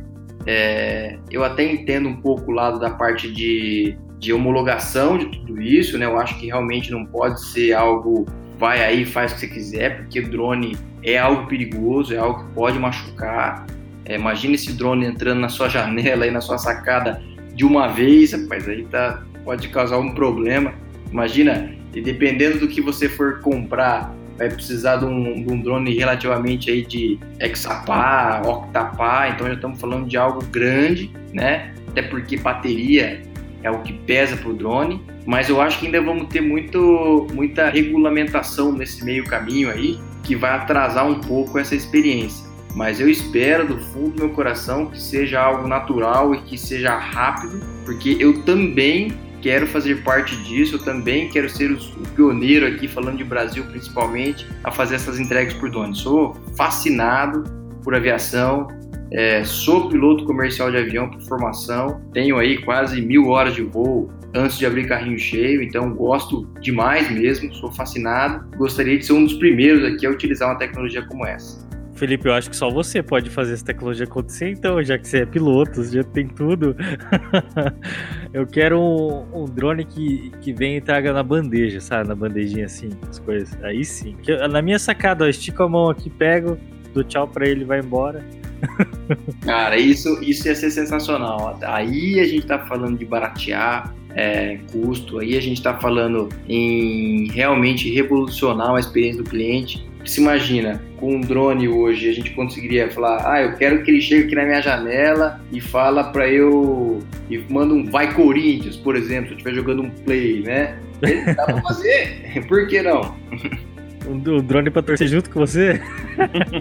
É, 0.47 1.19
eu 1.29 1.43
até 1.43 1.71
entendo 1.71 2.09
um 2.09 2.15
pouco 2.15 2.51
o 2.51 2.53
lado 2.53 2.79
da 2.79 2.89
parte 2.89 3.31
de, 3.31 3.95
de 4.17 4.33
homologação 4.33 5.19
de 5.19 5.27
tudo 5.27 5.61
isso, 5.61 5.99
né? 5.99 6.05
Eu 6.05 6.17
acho 6.17 6.35
que 6.39 6.47
realmente 6.47 6.91
não 6.91 7.05
pode 7.05 7.45
ser 7.45 7.73
algo 7.73 8.25
vai 8.57 8.83
aí 8.83 9.05
faz 9.05 9.31
o 9.31 9.35
que 9.35 9.41
você 9.41 9.47
quiser, 9.47 9.97
porque 9.97 10.21
drone 10.21 10.77
é 11.03 11.17
algo 11.17 11.47
perigoso, 11.47 12.13
é 12.13 12.17
algo 12.17 12.45
que 12.45 12.53
pode 12.53 12.79
machucar. 12.79 13.65
É, 14.05 14.15
imagina 14.15 14.55
esse 14.55 14.73
drone 14.73 15.05
entrando 15.05 15.39
na 15.39 15.49
sua 15.49 15.67
janela 15.69 16.25
e 16.27 16.31
na 16.31 16.41
sua 16.41 16.57
sacada 16.57 17.21
de 17.53 17.65
uma 17.65 17.87
vez, 17.87 18.33
rapaz, 18.33 18.67
aí 18.67 18.85
tá, 18.85 19.23
pode 19.43 19.67
causar 19.69 19.97
um 19.97 20.13
problema. 20.13 20.73
Imagina, 21.11 21.73
e 21.93 22.01
dependendo 22.01 22.59
do 22.59 22.67
que 22.67 22.81
você 22.81 23.07
for 23.07 23.39
comprar, 23.39 24.13
vai 24.37 24.49
precisar 24.49 24.97
de 24.97 25.05
um, 25.05 25.45
de 25.45 25.53
um 25.53 25.61
drone 25.61 25.93
relativamente 25.93 26.69
aí 26.69 26.85
de 26.85 27.17
hexapá, 27.39 28.41
octapá, 28.45 29.29
então 29.29 29.47
já 29.47 29.53
estamos 29.53 29.79
falando 29.79 30.07
de 30.07 30.17
algo 30.17 30.43
grande, 30.47 31.09
né? 31.33 31.73
Até 31.87 32.01
porque 32.01 32.37
bateria 32.37 33.21
é 33.65 33.71
o 33.71 33.79
que 33.79 33.91
pesa 33.91 34.37
para 34.37 34.49
o 34.49 34.53
drone, 34.53 35.01
mas 35.25 35.49
eu 35.49 35.59
acho 35.59 35.79
que 35.79 35.87
ainda 35.87 35.99
vamos 35.99 36.27
ter 36.27 36.39
muito, 36.39 37.27
muita 37.33 37.67
regulamentação 37.67 38.71
nesse 38.71 39.03
meio 39.03 39.23
caminho 39.23 39.71
aí, 39.71 39.99
que 40.23 40.35
vai 40.35 40.51
atrasar 40.51 41.07
um 41.07 41.19
pouco 41.19 41.57
essa 41.57 41.75
experiência. 41.75 42.45
Mas 42.75 42.99
eu 42.99 43.09
espero 43.09 43.67
do 43.67 43.79
fundo 43.79 44.11
do 44.11 44.19
meu 44.19 44.29
coração 44.29 44.85
que 44.85 45.01
seja 45.01 45.41
algo 45.41 45.67
natural 45.67 46.35
e 46.35 46.41
que 46.41 46.57
seja 46.59 46.95
rápido, 46.95 47.59
porque 47.83 48.15
eu 48.19 48.43
também 48.43 49.17
quero 49.41 49.65
fazer 49.65 50.03
parte 50.03 50.35
disso, 50.43 50.75
eu 50.75 50.83
também 50.83 51.29
quero 51.29 51.49
ser 51.49 51.71
o 51.71 51.77
pioneiro 52.15 52.67
aqui, 52.67 52.87
falando 52.87 53.17
de 53.17 53.23
Brasil 53.23 53.63
principalmente, 53.63 54.47
a 54.63 54.69
fazer 54.69 54.95
essas 54.95 55.19
entregas 55.19 55.55
por 55.55 55.71
drone. 55.71 55.95
Sou 55.95 56.35
fascinado 56.55 57.43
por 57.83 57.95
aviação, 57.95 58.67
é, 59.15 59.45
sou 59.45 59.87
piloto 59.87 60.25
comercial 60.25 60.69
de 60.69 60.77
avião 60.77 61.09
por 61.09 61.21
formação, 61.21 62.01
tenho 62.11 62.37
aí 62.37 62.57
quase 62.57 63.01
mil 63.01 63.29
horas 63.29 63.55
de 63.55 63.61
voo 63.61 64.11
antes 64.33 64.57
de 64.57 64.65
abrir 64.65 64.89
carrinho 64.89 65.17
cheio, 65.17 65.63
então 65.63 65.93
gosto 65.93 66.45
demais 66.59 67.09
mesmo, 67.09 67.53
sou 67.55 67.71
fascinado. 67.71 68.45
Gostaria 68.57 68.97
de 68.97 69.05
ser 69.05 69.13
um 69.13 69.23
dos 69.23 69.35
primeiros 69.35 69.85
aqui 69.85 70.05
a 70.05 70.09
utilizar 70.09 70.49
uma 70.49 70.57
tecnologia 70.57 71.01
como 71.03 71.25
essa. 71.25 71.65
Felipe, 71.93 72.27
eu 72.27 72.33
acho 72.33 72.49
que 72.49 72.57
só 72.57 72.69
você 72.69 73.01
pode 73.01 73.29
fazer 73.29 73.53
essa 73.53 73.63
tecnologia 73.63 74.03
acontecer, 74.03 74.49
então, 74.49 74.83
já 74.83 74.97
que 74.97 75.07
você 75.07 75.19
é 75.19 75.25
piloto, 75.25 75.81
já 75.85 76.03
tem 76.03 76.27
tudo. 76.27 76.75
eu 78.33 78.45
quero 78.45 78.77
um, 78.77 79.43
um, 79.43 79.45
drone 79.45 79.85
que, 79.85 80.29
que 80.41 80.51
vem 80.51 80.75
e 80.75 80.81
traga 80.81 81.13
na 81.13 81.23
bandeja, 81.23 81.79
sabe? 81.79 82.09
Na 82.09 82.15
bandejinha 82.15 82.65
assim, 82.65 82.89
as 83.09 83.17
coisas. 83.19 83.57
Aí 83.63 83.85
sim. 83.85 84.17
Na 84.51 84.61
minha 84.61 84.77
sacada, 84.77 85.23
ó, 85.23 85.27
estico 85.29 85.63
a 85.63 85.69
mão 85.69 85.89
aqui, 85.89 86.09
pego, 86.09 86.57
dou 86.95 87.03
tchau 87.03 87.27
pra 87.27 87.47
ele 87.47 87.65
vai 87.65 87.79
embora. 87.79 88.25
Cara, 89.41 89.77
isso, 89.77 90.17
isso 90.23 90.47
ia 90.47 90.55
ser 90.55 90.71
sensacional. 90.71 91.59
Aí 91.61 92.19
a 92.19 92.25
gente 92.25 92.47
tá 92.47 92.59
falando 92.59 92.97
de 92.97 93.05
baratear 93.05 93.93
é, 94.15 94.57
custo, 94.71 95.19
aí 95.19 95.37
a 95.37 95.41
gente 95.41 95.61
tá 95.61 95.75
falando 95.75 96.29
em 96.47 97.29
realmente 97.31 97.93
revolucionar 97.93 98.73
a 98.73 98.79
experiência 98.79 99.21
do 99.21 99.29
cliente. 99.29 99.85
Se 100.05 100.21
imagina, 100.21 100.81
com 100.97 101.15
um 101.15 101.21
drone 101.21 101.67
hoje, 101.67 102.09
a 102.09 102.13
gente 102.13 102.31
conseguiria 102.31 102.89
falar: 102.91 103.29
ah, 103.29 103.41
eu 103.41 103.55
quero 103.55 103.83
que 103.83 103.91
ele 103.91 104.01
chegue 104.01 104.25
aqui 104.25 104.35
na 104.35 104.45
minha 104.45 104.61
janela 104.61 105.41
e 105.51 105.59
fala 105.59 106.05
para 106.05 106.29
eu. 106.29 106.99
e 107.29 107.39
manda 107.49 107.73
um 107.73 107.89
Vai 107.89 108.13
Corinthians, 108.13 108.77
por 108.77 108.95
exemplo, 108.95 109.27
se 109.27 109.33
eu 109.33 109.37
estiver 109.37 109.55
jogando 109.55 109.83
um 109.83 109.89
play, 109.89 110.41
né? 110.41 110.77
Dá 111.35 111.45
pra 111.45 111.61
fazer, 111.61 112.45
por 112.47 112.67
que 112.67 112.81
não? 112.81 113.15
O 114.07 114.41
drone 114.41 114.69
pra 114.69 114.81
torcer 114.81 115.07
junto 115.07 115.29
com 115.29 115.39
você? 115.39 115.81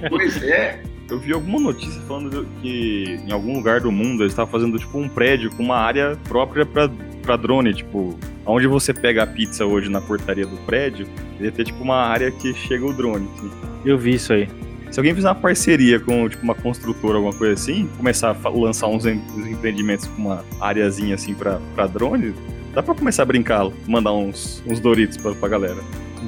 Pois 0.08 0.42
é. 0.42 0.80
Eu 1.10 1.18
vi 1.18 1.32
alguma 1.32 1.60
notícia 1.60 2.00
falando 2.02 2.46
que 2.62 3.20
em 3.26 3.30
algum 3.30 3.54
lugar 3.54 3.80
do 3.80 3.92
mundo 3.92 4.22
eles 4.22 4.32
estavam 4.32 4.50
fazendo 4.50 4.78
tipo 4.78 4.98
um 4.98 5.08
prédio 5.08 5.50
com 5.50 5.62
uma 5.62 5.76
área 5.76 6.16
própria 6.24 6.64
pra, 6.64 6.90
pra 7.22 7.36
drone, 7.36 7.74
tipo, 7.74 8.18
onde 8.46 8.66
você 8.66 8.94
pega 8.94 9.22
a 9.22 9.26
pizza 9.26 9.66
hoje 9.66 9.90
na 9.90 10.00
portaria 10.00 10.46
do 10.46 10.56
prédio, 10.64 11.06
ia 11.38 11.52
ter 11.52 11.64
tipo 11.64 11.82
uma 11.82 11.96
área 11.96 12.30
que 12.30 12.54
chega 12.54 12.86
o 12.86 12.92
drone. 12.92 13.28
Assim. 13.36 13.50
Eu 13.84 13.98
vi 13.98 14.14
isso 14.14 14.32
aí. 14.32 14.48
Se 14.90 14.98
alguém 14.98 15.14
fizer 15.14 15.28
uma 15.28 15.34
parceria 15.34 15.98
com 16.00 16.28
tipo, 16.28 16.42
uma 16.42 16.54
construtora, 16.54 17.16
alguma 17.16 17.34
coisa 17.34 17.54
assim, 17.54 17.88
começar 17.96 18.36
a 18.42 18.48
lançar 18.48 18.86
uns, 18.86 19.04
empreendimentos 19.04 20.06
com 20.06 20.22
uma 20.22 20.44
areazinha 20.60 21.16
assim 21.16 21.34
pra, 21.34 21.60
pra 21.74 21.86
drone, 21.86 22.32
dá 22.72 22.82
pra 22.82 22.94
começar 22.94 23.24
a 23.24 23.26
brincar, 23.26 23.68
mandar 23.86 24.12
uns, 24.12 24.62
uns 24.66 24.80
Doritos 24.80 25.16
pra, 25.16 25.34
pra 25.34 25.48
galera. 25.48 25.78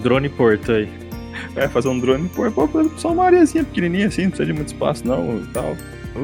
Drone 0.02 0.28
Porto 0.28 0.72
aí. 0.72 1.05
É, 1.56 1.68
fazer 1.68 1.88
um 1.88 1.98
drone, 1.98 2.28
pô, 2.28 2.42
só 2.96 3.12
uma 3.12 3.24
areazinha 3.24 3.64
pequenininha 3.64 4.08
assim, 4.08 4.24
não 4.24 4.30
precisa 4.30 4.46
de 4.46 4.52
muito 4.52 4.68
espaço 4.68 5.06
não 5.06 5.38
e 5.38 5.46
tal. 5.48 5.76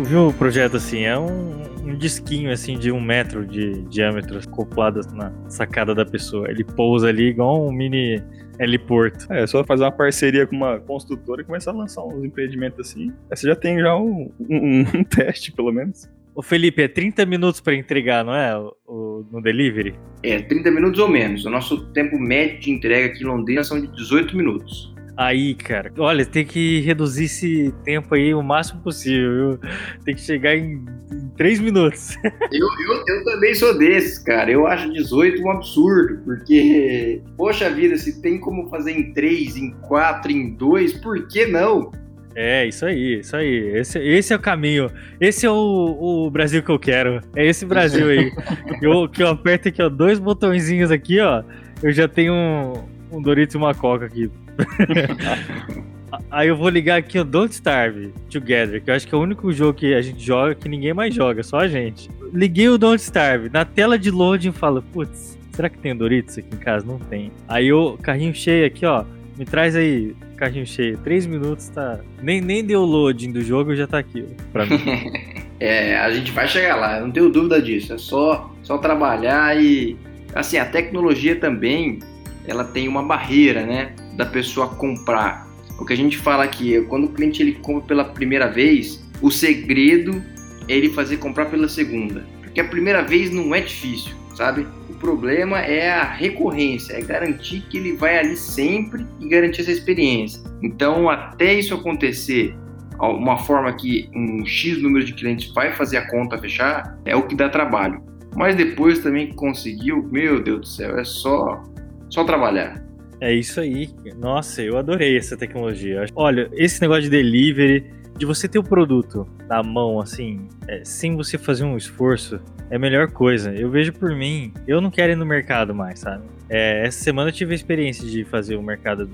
Viu 0.05 0.29
o 0.29 0.33
projeto 0.33 0.77
assim? 0.77 1.05
É 1.05 1.18
um, 1.18 1.62
um 1.85 1.97
disquinho 1.97 2.51
assim 2.51 2.79
de 2.79 2.90
um 2.90 3.01
metro 3.01 3.47
de 3.47 3.83
diâmetro 3.83 4.38
acoplado 4.38 5.01
na 5.12 5.33
sacada 5.49 5.95
da 5.95 6.05
pessoa. 6.05 6.51
Ele 6.51 6.64
pousa 6.64 7.09
ali 7.09 7.29
igual 7.29 7.66
um 7.66 7.73
mini 7.73 8.23
heliporto. 8.59 9.31
É, 9.31 9.47
só 9.47 9.62
fazer 9.64 9.85
uma 9.85 9.92
parceria 9.92 10.47
com 10.47 10.57
uma 10.57 10.79
construtora 10.79 11.42
e 11.42 11.45
começar 11.45 11.73
a 11.73 11.75
lançar 11.75 12.03
uns 12.05 12.25
empreendimentos 12.25 12.81
assim. 12.81 13.12
Aí 13.31 13.37
você 13.37 13.47
já 13.47 13.57
tem 13.57 13.79
já 13.81 13.97
um, 13.97 14.31
um, 14.40 14.81
um 14.81 15.05
teste, 15.09 15.53
pelo 15.53 15.73
menos. 15.73 16.09
Ô 16.35 16.40
Felipe, 16.40 16.83
é 16.83 16.88
30 16.88 17.27
minutos 17.27 17.61
para 17.61 17.75
entregar, 17.75 18.25
não 18.25 18.35
é? 18.35 18.57
O, 18.57 18.75
o, 18.87 19.27
no 19.31 19.42
delivery? 19.42 19.95
É, 20.23 20.40
30 20.40 20.71
minutos 20.71 20.99
ou 20.99 21.09
menos. 21.09 21.45
O 21.45 21.51
nosso 21.51 21.92
tempo 21.92 22.18
médio 22.18 22.61
de 22.61 22.71
entrega 22.71 23.12
aqui 23.12 23.23
em 23.23 23.27
Londrina 23.27 23.62
são 23.62 23.79
de 23.79 23.87
18 23.88 24.35
minutos. 24.35 24.91
Aí, 25.16 25.55
cara, 25.55 25.92
olha, 25.98 26.25
tem 26.25 26.44
que 26.44 26.81
reduzir 26.81 27.25
esse 27.25 27.75
tempo 27.85 28.14
aí 28.14 28.33
o 28.33 28.42
máximo 28.42 28.81
possível, 28.81 29.59
viu? 29.59 29.70
Tem 30.05 30.14
que 30.14 30.22
chegar 30.22 30.57
em, 30.57 30.83
em 31.12 31.29
3 31.37 31.61
minutos. 31.61 32.16
Eu, 32.53 32.66
eu, 32.66 33.05
eu, 33.07 33.25
também 33.25 33.55
sou 33.55 33.77
desses, 33.77 34.18
cara. 34.18 34.51
Eu 34.51 34.66
acho 34.66 34.92
18 34.92 35.42
um 35.42 35.51
absurdo, 35.51 36.22
porque, 36.25 37.20
poxa 37.37 37.70
vida, 37.70 37.96
se 37.96 38.20
tem 38.20 38.38
como 38.38 38.68
fazer 38.68 38.92
em 38.92 39.12
3, 39.12 39.57
em 39.57 39.70
4, 39.83 40.31
em 40.31 40.55
2, 40.55 40.94
por 40.94 41.27
que 41.29 41.46
não? 41.46 41.90
É, 42.35 42.66
isso 42.66 42.85
aí, 42.87 43.20
isso 43.20 43.37
aí. 43.37 43.77
Esse, 43.77 43.98
esse 43.98 44.33
é 44.33 44.37
o 44.37 44.40
caminho. 44.40 44.90
Esse 45.20 45.46
é 45.46 45.51
o, 45.51 46.25
o 46.27 46.31
Brasil 46.31 46.62
que 46.62 46.70
eu 46.70 46.79
quero. 46.79 47.20
É 47.35 47.46
esse 47.46 47.64
Brasil 47.66 48.09
aí. 48.09 48.33
eu, 48.81 49.09
que 49.09 49.22
eu 49.22 49.29
aperto 49.29 49.68
aqui, 49.68 49.83
ó, 49.83 49.88
dois 49.88 50.18
botõezinhos 50.18 50.90
aqui, 50.90 51.20
ó. 51.20 51.42
Eu 51.83 51.92
já 51.92 52.07
tenho 52.07 52.33
um, 52.35 53.16
um 53.16 53.22
Doritos 53.22 53.55
e 53.55 53.59
uma 53.59 53.75
Coca 53.75 54.07
aqui. 54.07 54.31
Aí 56.30 56.48
eu 56.48 56.56
vou 56.56 56.68
ligar 56.68 56.98
aqui 56.98 57.18
o 57.18 57.24
Don't 57.24 57.52
Starve 57.54 58.12
Together, 58.30 58.82
que 58.82 58.90
eu 58.90 58.94
acho 58.94 59.07
que 59.09 59.14
é 59.14 59.18
o 59.18 59.20
único 59.20 59.50
jogo 59.53 59.74
que 59.74 59.94
a 59.94 60.03
gente 60.03 60.22
joga 60.22 60.55
que 60.55 60.68
ninguém 60.68 60.92
mais 60.92 61.14
joga, 61.14 61.42
só 61.42 61.59
a 61.59 61.68
gente. 61.68 62.11
Liguei 62.32 62.68
o 62.68 62.76
Don't 62.76 63.03
Starve, 63.03 63.48
na 63.48 63.64
tela 63.64 63.98
de 63.98 64.11
loading 64.11 64.53
falo, 64.53 64.82
putz, 64.82 65.38
será 65.53 65.70
que 65.70 65.78
tem 65.78 65.96
Doritos 65.96 66.36
aqui 66.36 66.48
em 66.55 66.59
casa? 66.59 66.84
Não 66.86 66.98
tem. 66.98 67.32
Aí 67.48 67.72
o 67.72 67.96
carrinho 67.96 68.34
cheio 68.34 68.66
aqui, 68.66 68.84
ó, 68.84 69.05
me 69.38 69.46
traz 69.46 69.74
aí, 69.74 70.14
carrinho 70.36 70.66
cheio. 70.66 70.98
Três 70.98 71.26
minutos 71.26 71.68
tá. 71.68 72.00
Nem, 72.20 72.40
nem 72.40 72.64
deu 72.64 72.84
loading 72.84 73.32
do 73.32 73.42
jogo, 73.42 73.74
já 73.74 73.86
tá 73.86 73.98
aqui, 73.98 74.24
ó, 74.28 74.42
pra 74.53 74.66
mim. 74.66 74.80
é, 75.59 75.96
a 75.96 76.11
gente 76.12 76.30
vai 76.32 76.46
chegar 76.46 76.76
lá, 76.76 77.00
não 77.00 77.11
tenho 77.11 77.30
dúvida 77.30 77.61
disso. 77.61 77.94
É 77.94 77.98
só, 77.98 78.53
só 78.62 78.78
trabalhar 78.78 79.57
e. 79.61 79.96
Assim, 80.34 80.57
a 80.57 80.64
tecnologia 80.64 81.36
também, 81.36 81.98
ela 82.46 82.64
tem 82.64 82.88
uma 82.88 83.03
barreira, 83.03 83.64
né? 83.64 83.92
Da 84.14 84.26
pessoa 84.26 84.68
comprar. 84.68 85.48
O 85.78 85.84
que 85.84 85.92
a 85.92 85.96
gente 85.96 86.18
fala 86.18 86.44
aqui 86.44 86.76
é 86.76 86.80
quando 86.82 87.04
o 87.04 87.08
cliente 87.08 87.42
ele 87.42 87.54
compra 87.54 87.88
pela 87.88 88.04
primeira 88.04 88.48
vez, 88.48 89.02
o 89.20 89.30
segredo 89.30 90.22
é 90.68 90.76
ele 90.76 90.90
fazer 90.90 91.16
comprar 91.16 91.46
pela 91.46 91.68
segunda. 91.68 92.24
Porque 92.40 92.60
a 92.60 92.64
primeira 92.64 93.02
vez 93.02 93.30
não 93.30 93.54
é 93.54 93.60
difícil, 93.60 94.14
sabe? 94.36 94.66
O 94.88 94.94
problema 94.94 95.60
é 95.60 95.90
a 95.90 96.04
recorrência, 96.04 96.94
é 96.94 97.00
garantir 97.00 97.62
que 97.68 97.78
ele 97.78 97.96
vai 97.96 98.18
ali 98.18 98.36
sempre 98.36 99.06
e 99.18 99.26
garantir 99.26 99.62
essa 99.62 99.72
experiência. 99.72 100.42
Então, 100.62 101.08
até 101.08 101.54
isso 101.54 101.74
acontecer, 101.74 102.54
uma 103.00 103.38
forma 103.38 103.72
que 103.72 104.08
um 104.14 104.44
X 104.46 104.80
número 104.80 105.04
de 105.04 105.14
clientes 105.14 105.52
vai 105.52 105.72
fazer 105.72 105.96
a 105.96 106.08
conta 106.08 106.38
fechar, 106.38 106.98
é 107.04 107.16
o 107.16 107.26
que 107.26 107.34
dá 107.34 107.48
trabalho. 107.48 108.02
Mas 108.36 108.54
depois 108.54 109.00
também 109.00 109.32
conseguiu, 109.32 110.08
meu 110.10 110.42
Deus 110.42 110.60
do 110.60 110.66
céu, 110.66 110.98
é 110.98 111.04
só, 111.04 111.62
só 112.08 112.24
trabalhar. 112.24 112.82
É 113.23 113.33
isso 113.33 113.61
aí. 113.61 113.89
Nossa, 114.18 114.62
eu 114.62 114.77
adorei 114.77 115.16
essa 115.16 115.37
tecnologia. 115.37 116.07
Olha, 116.16 116.51
esse 116.55 116.83
negócio 116.83 117.05
de 117.05 117.11
delivery, 117.11 117.87
de 118.18 118.27
você 118.27 118.49
ter 118.49 118.59
o 118.59 118.64
produto 118.64 119.29
na 119.49 119.62
mão, 119.62 120.01
assim, 120.01 120.49
é, 120.66 120.85
sem 120.85 121.14
você 121.14 121.39
fazer 121.39 121.62
um 121.62 121.77
esforço, 121.77 122.41
é 122.68 122.75
a 122.75 122.79
melhor 122.81 123.12
coisa. 123.12 123.55
Eu 123.55 123.70
vejo 123.70 123.93
por 123.93 124.12
mim, 124.12 124.53
eu 124.66 124.81
não 124.81 124.91
quero 124.91 125.12
ir 125.12 125.14
no 125.14 125.25
mercado 125.25 125.73
mais, 125.73 126.01
sabe? 126.01 126.25
É, 126.49 126.85
essa 126.85 126.99
semana 126.99 127.29
eu 127.29 127.33
tive 127.33 127.53
a 127.53 127.55
experiência 127.55 128.05
de 128.05 128.25
fazer 128.25 128.57
o 128.57 128.62
mercado 128.62 129.09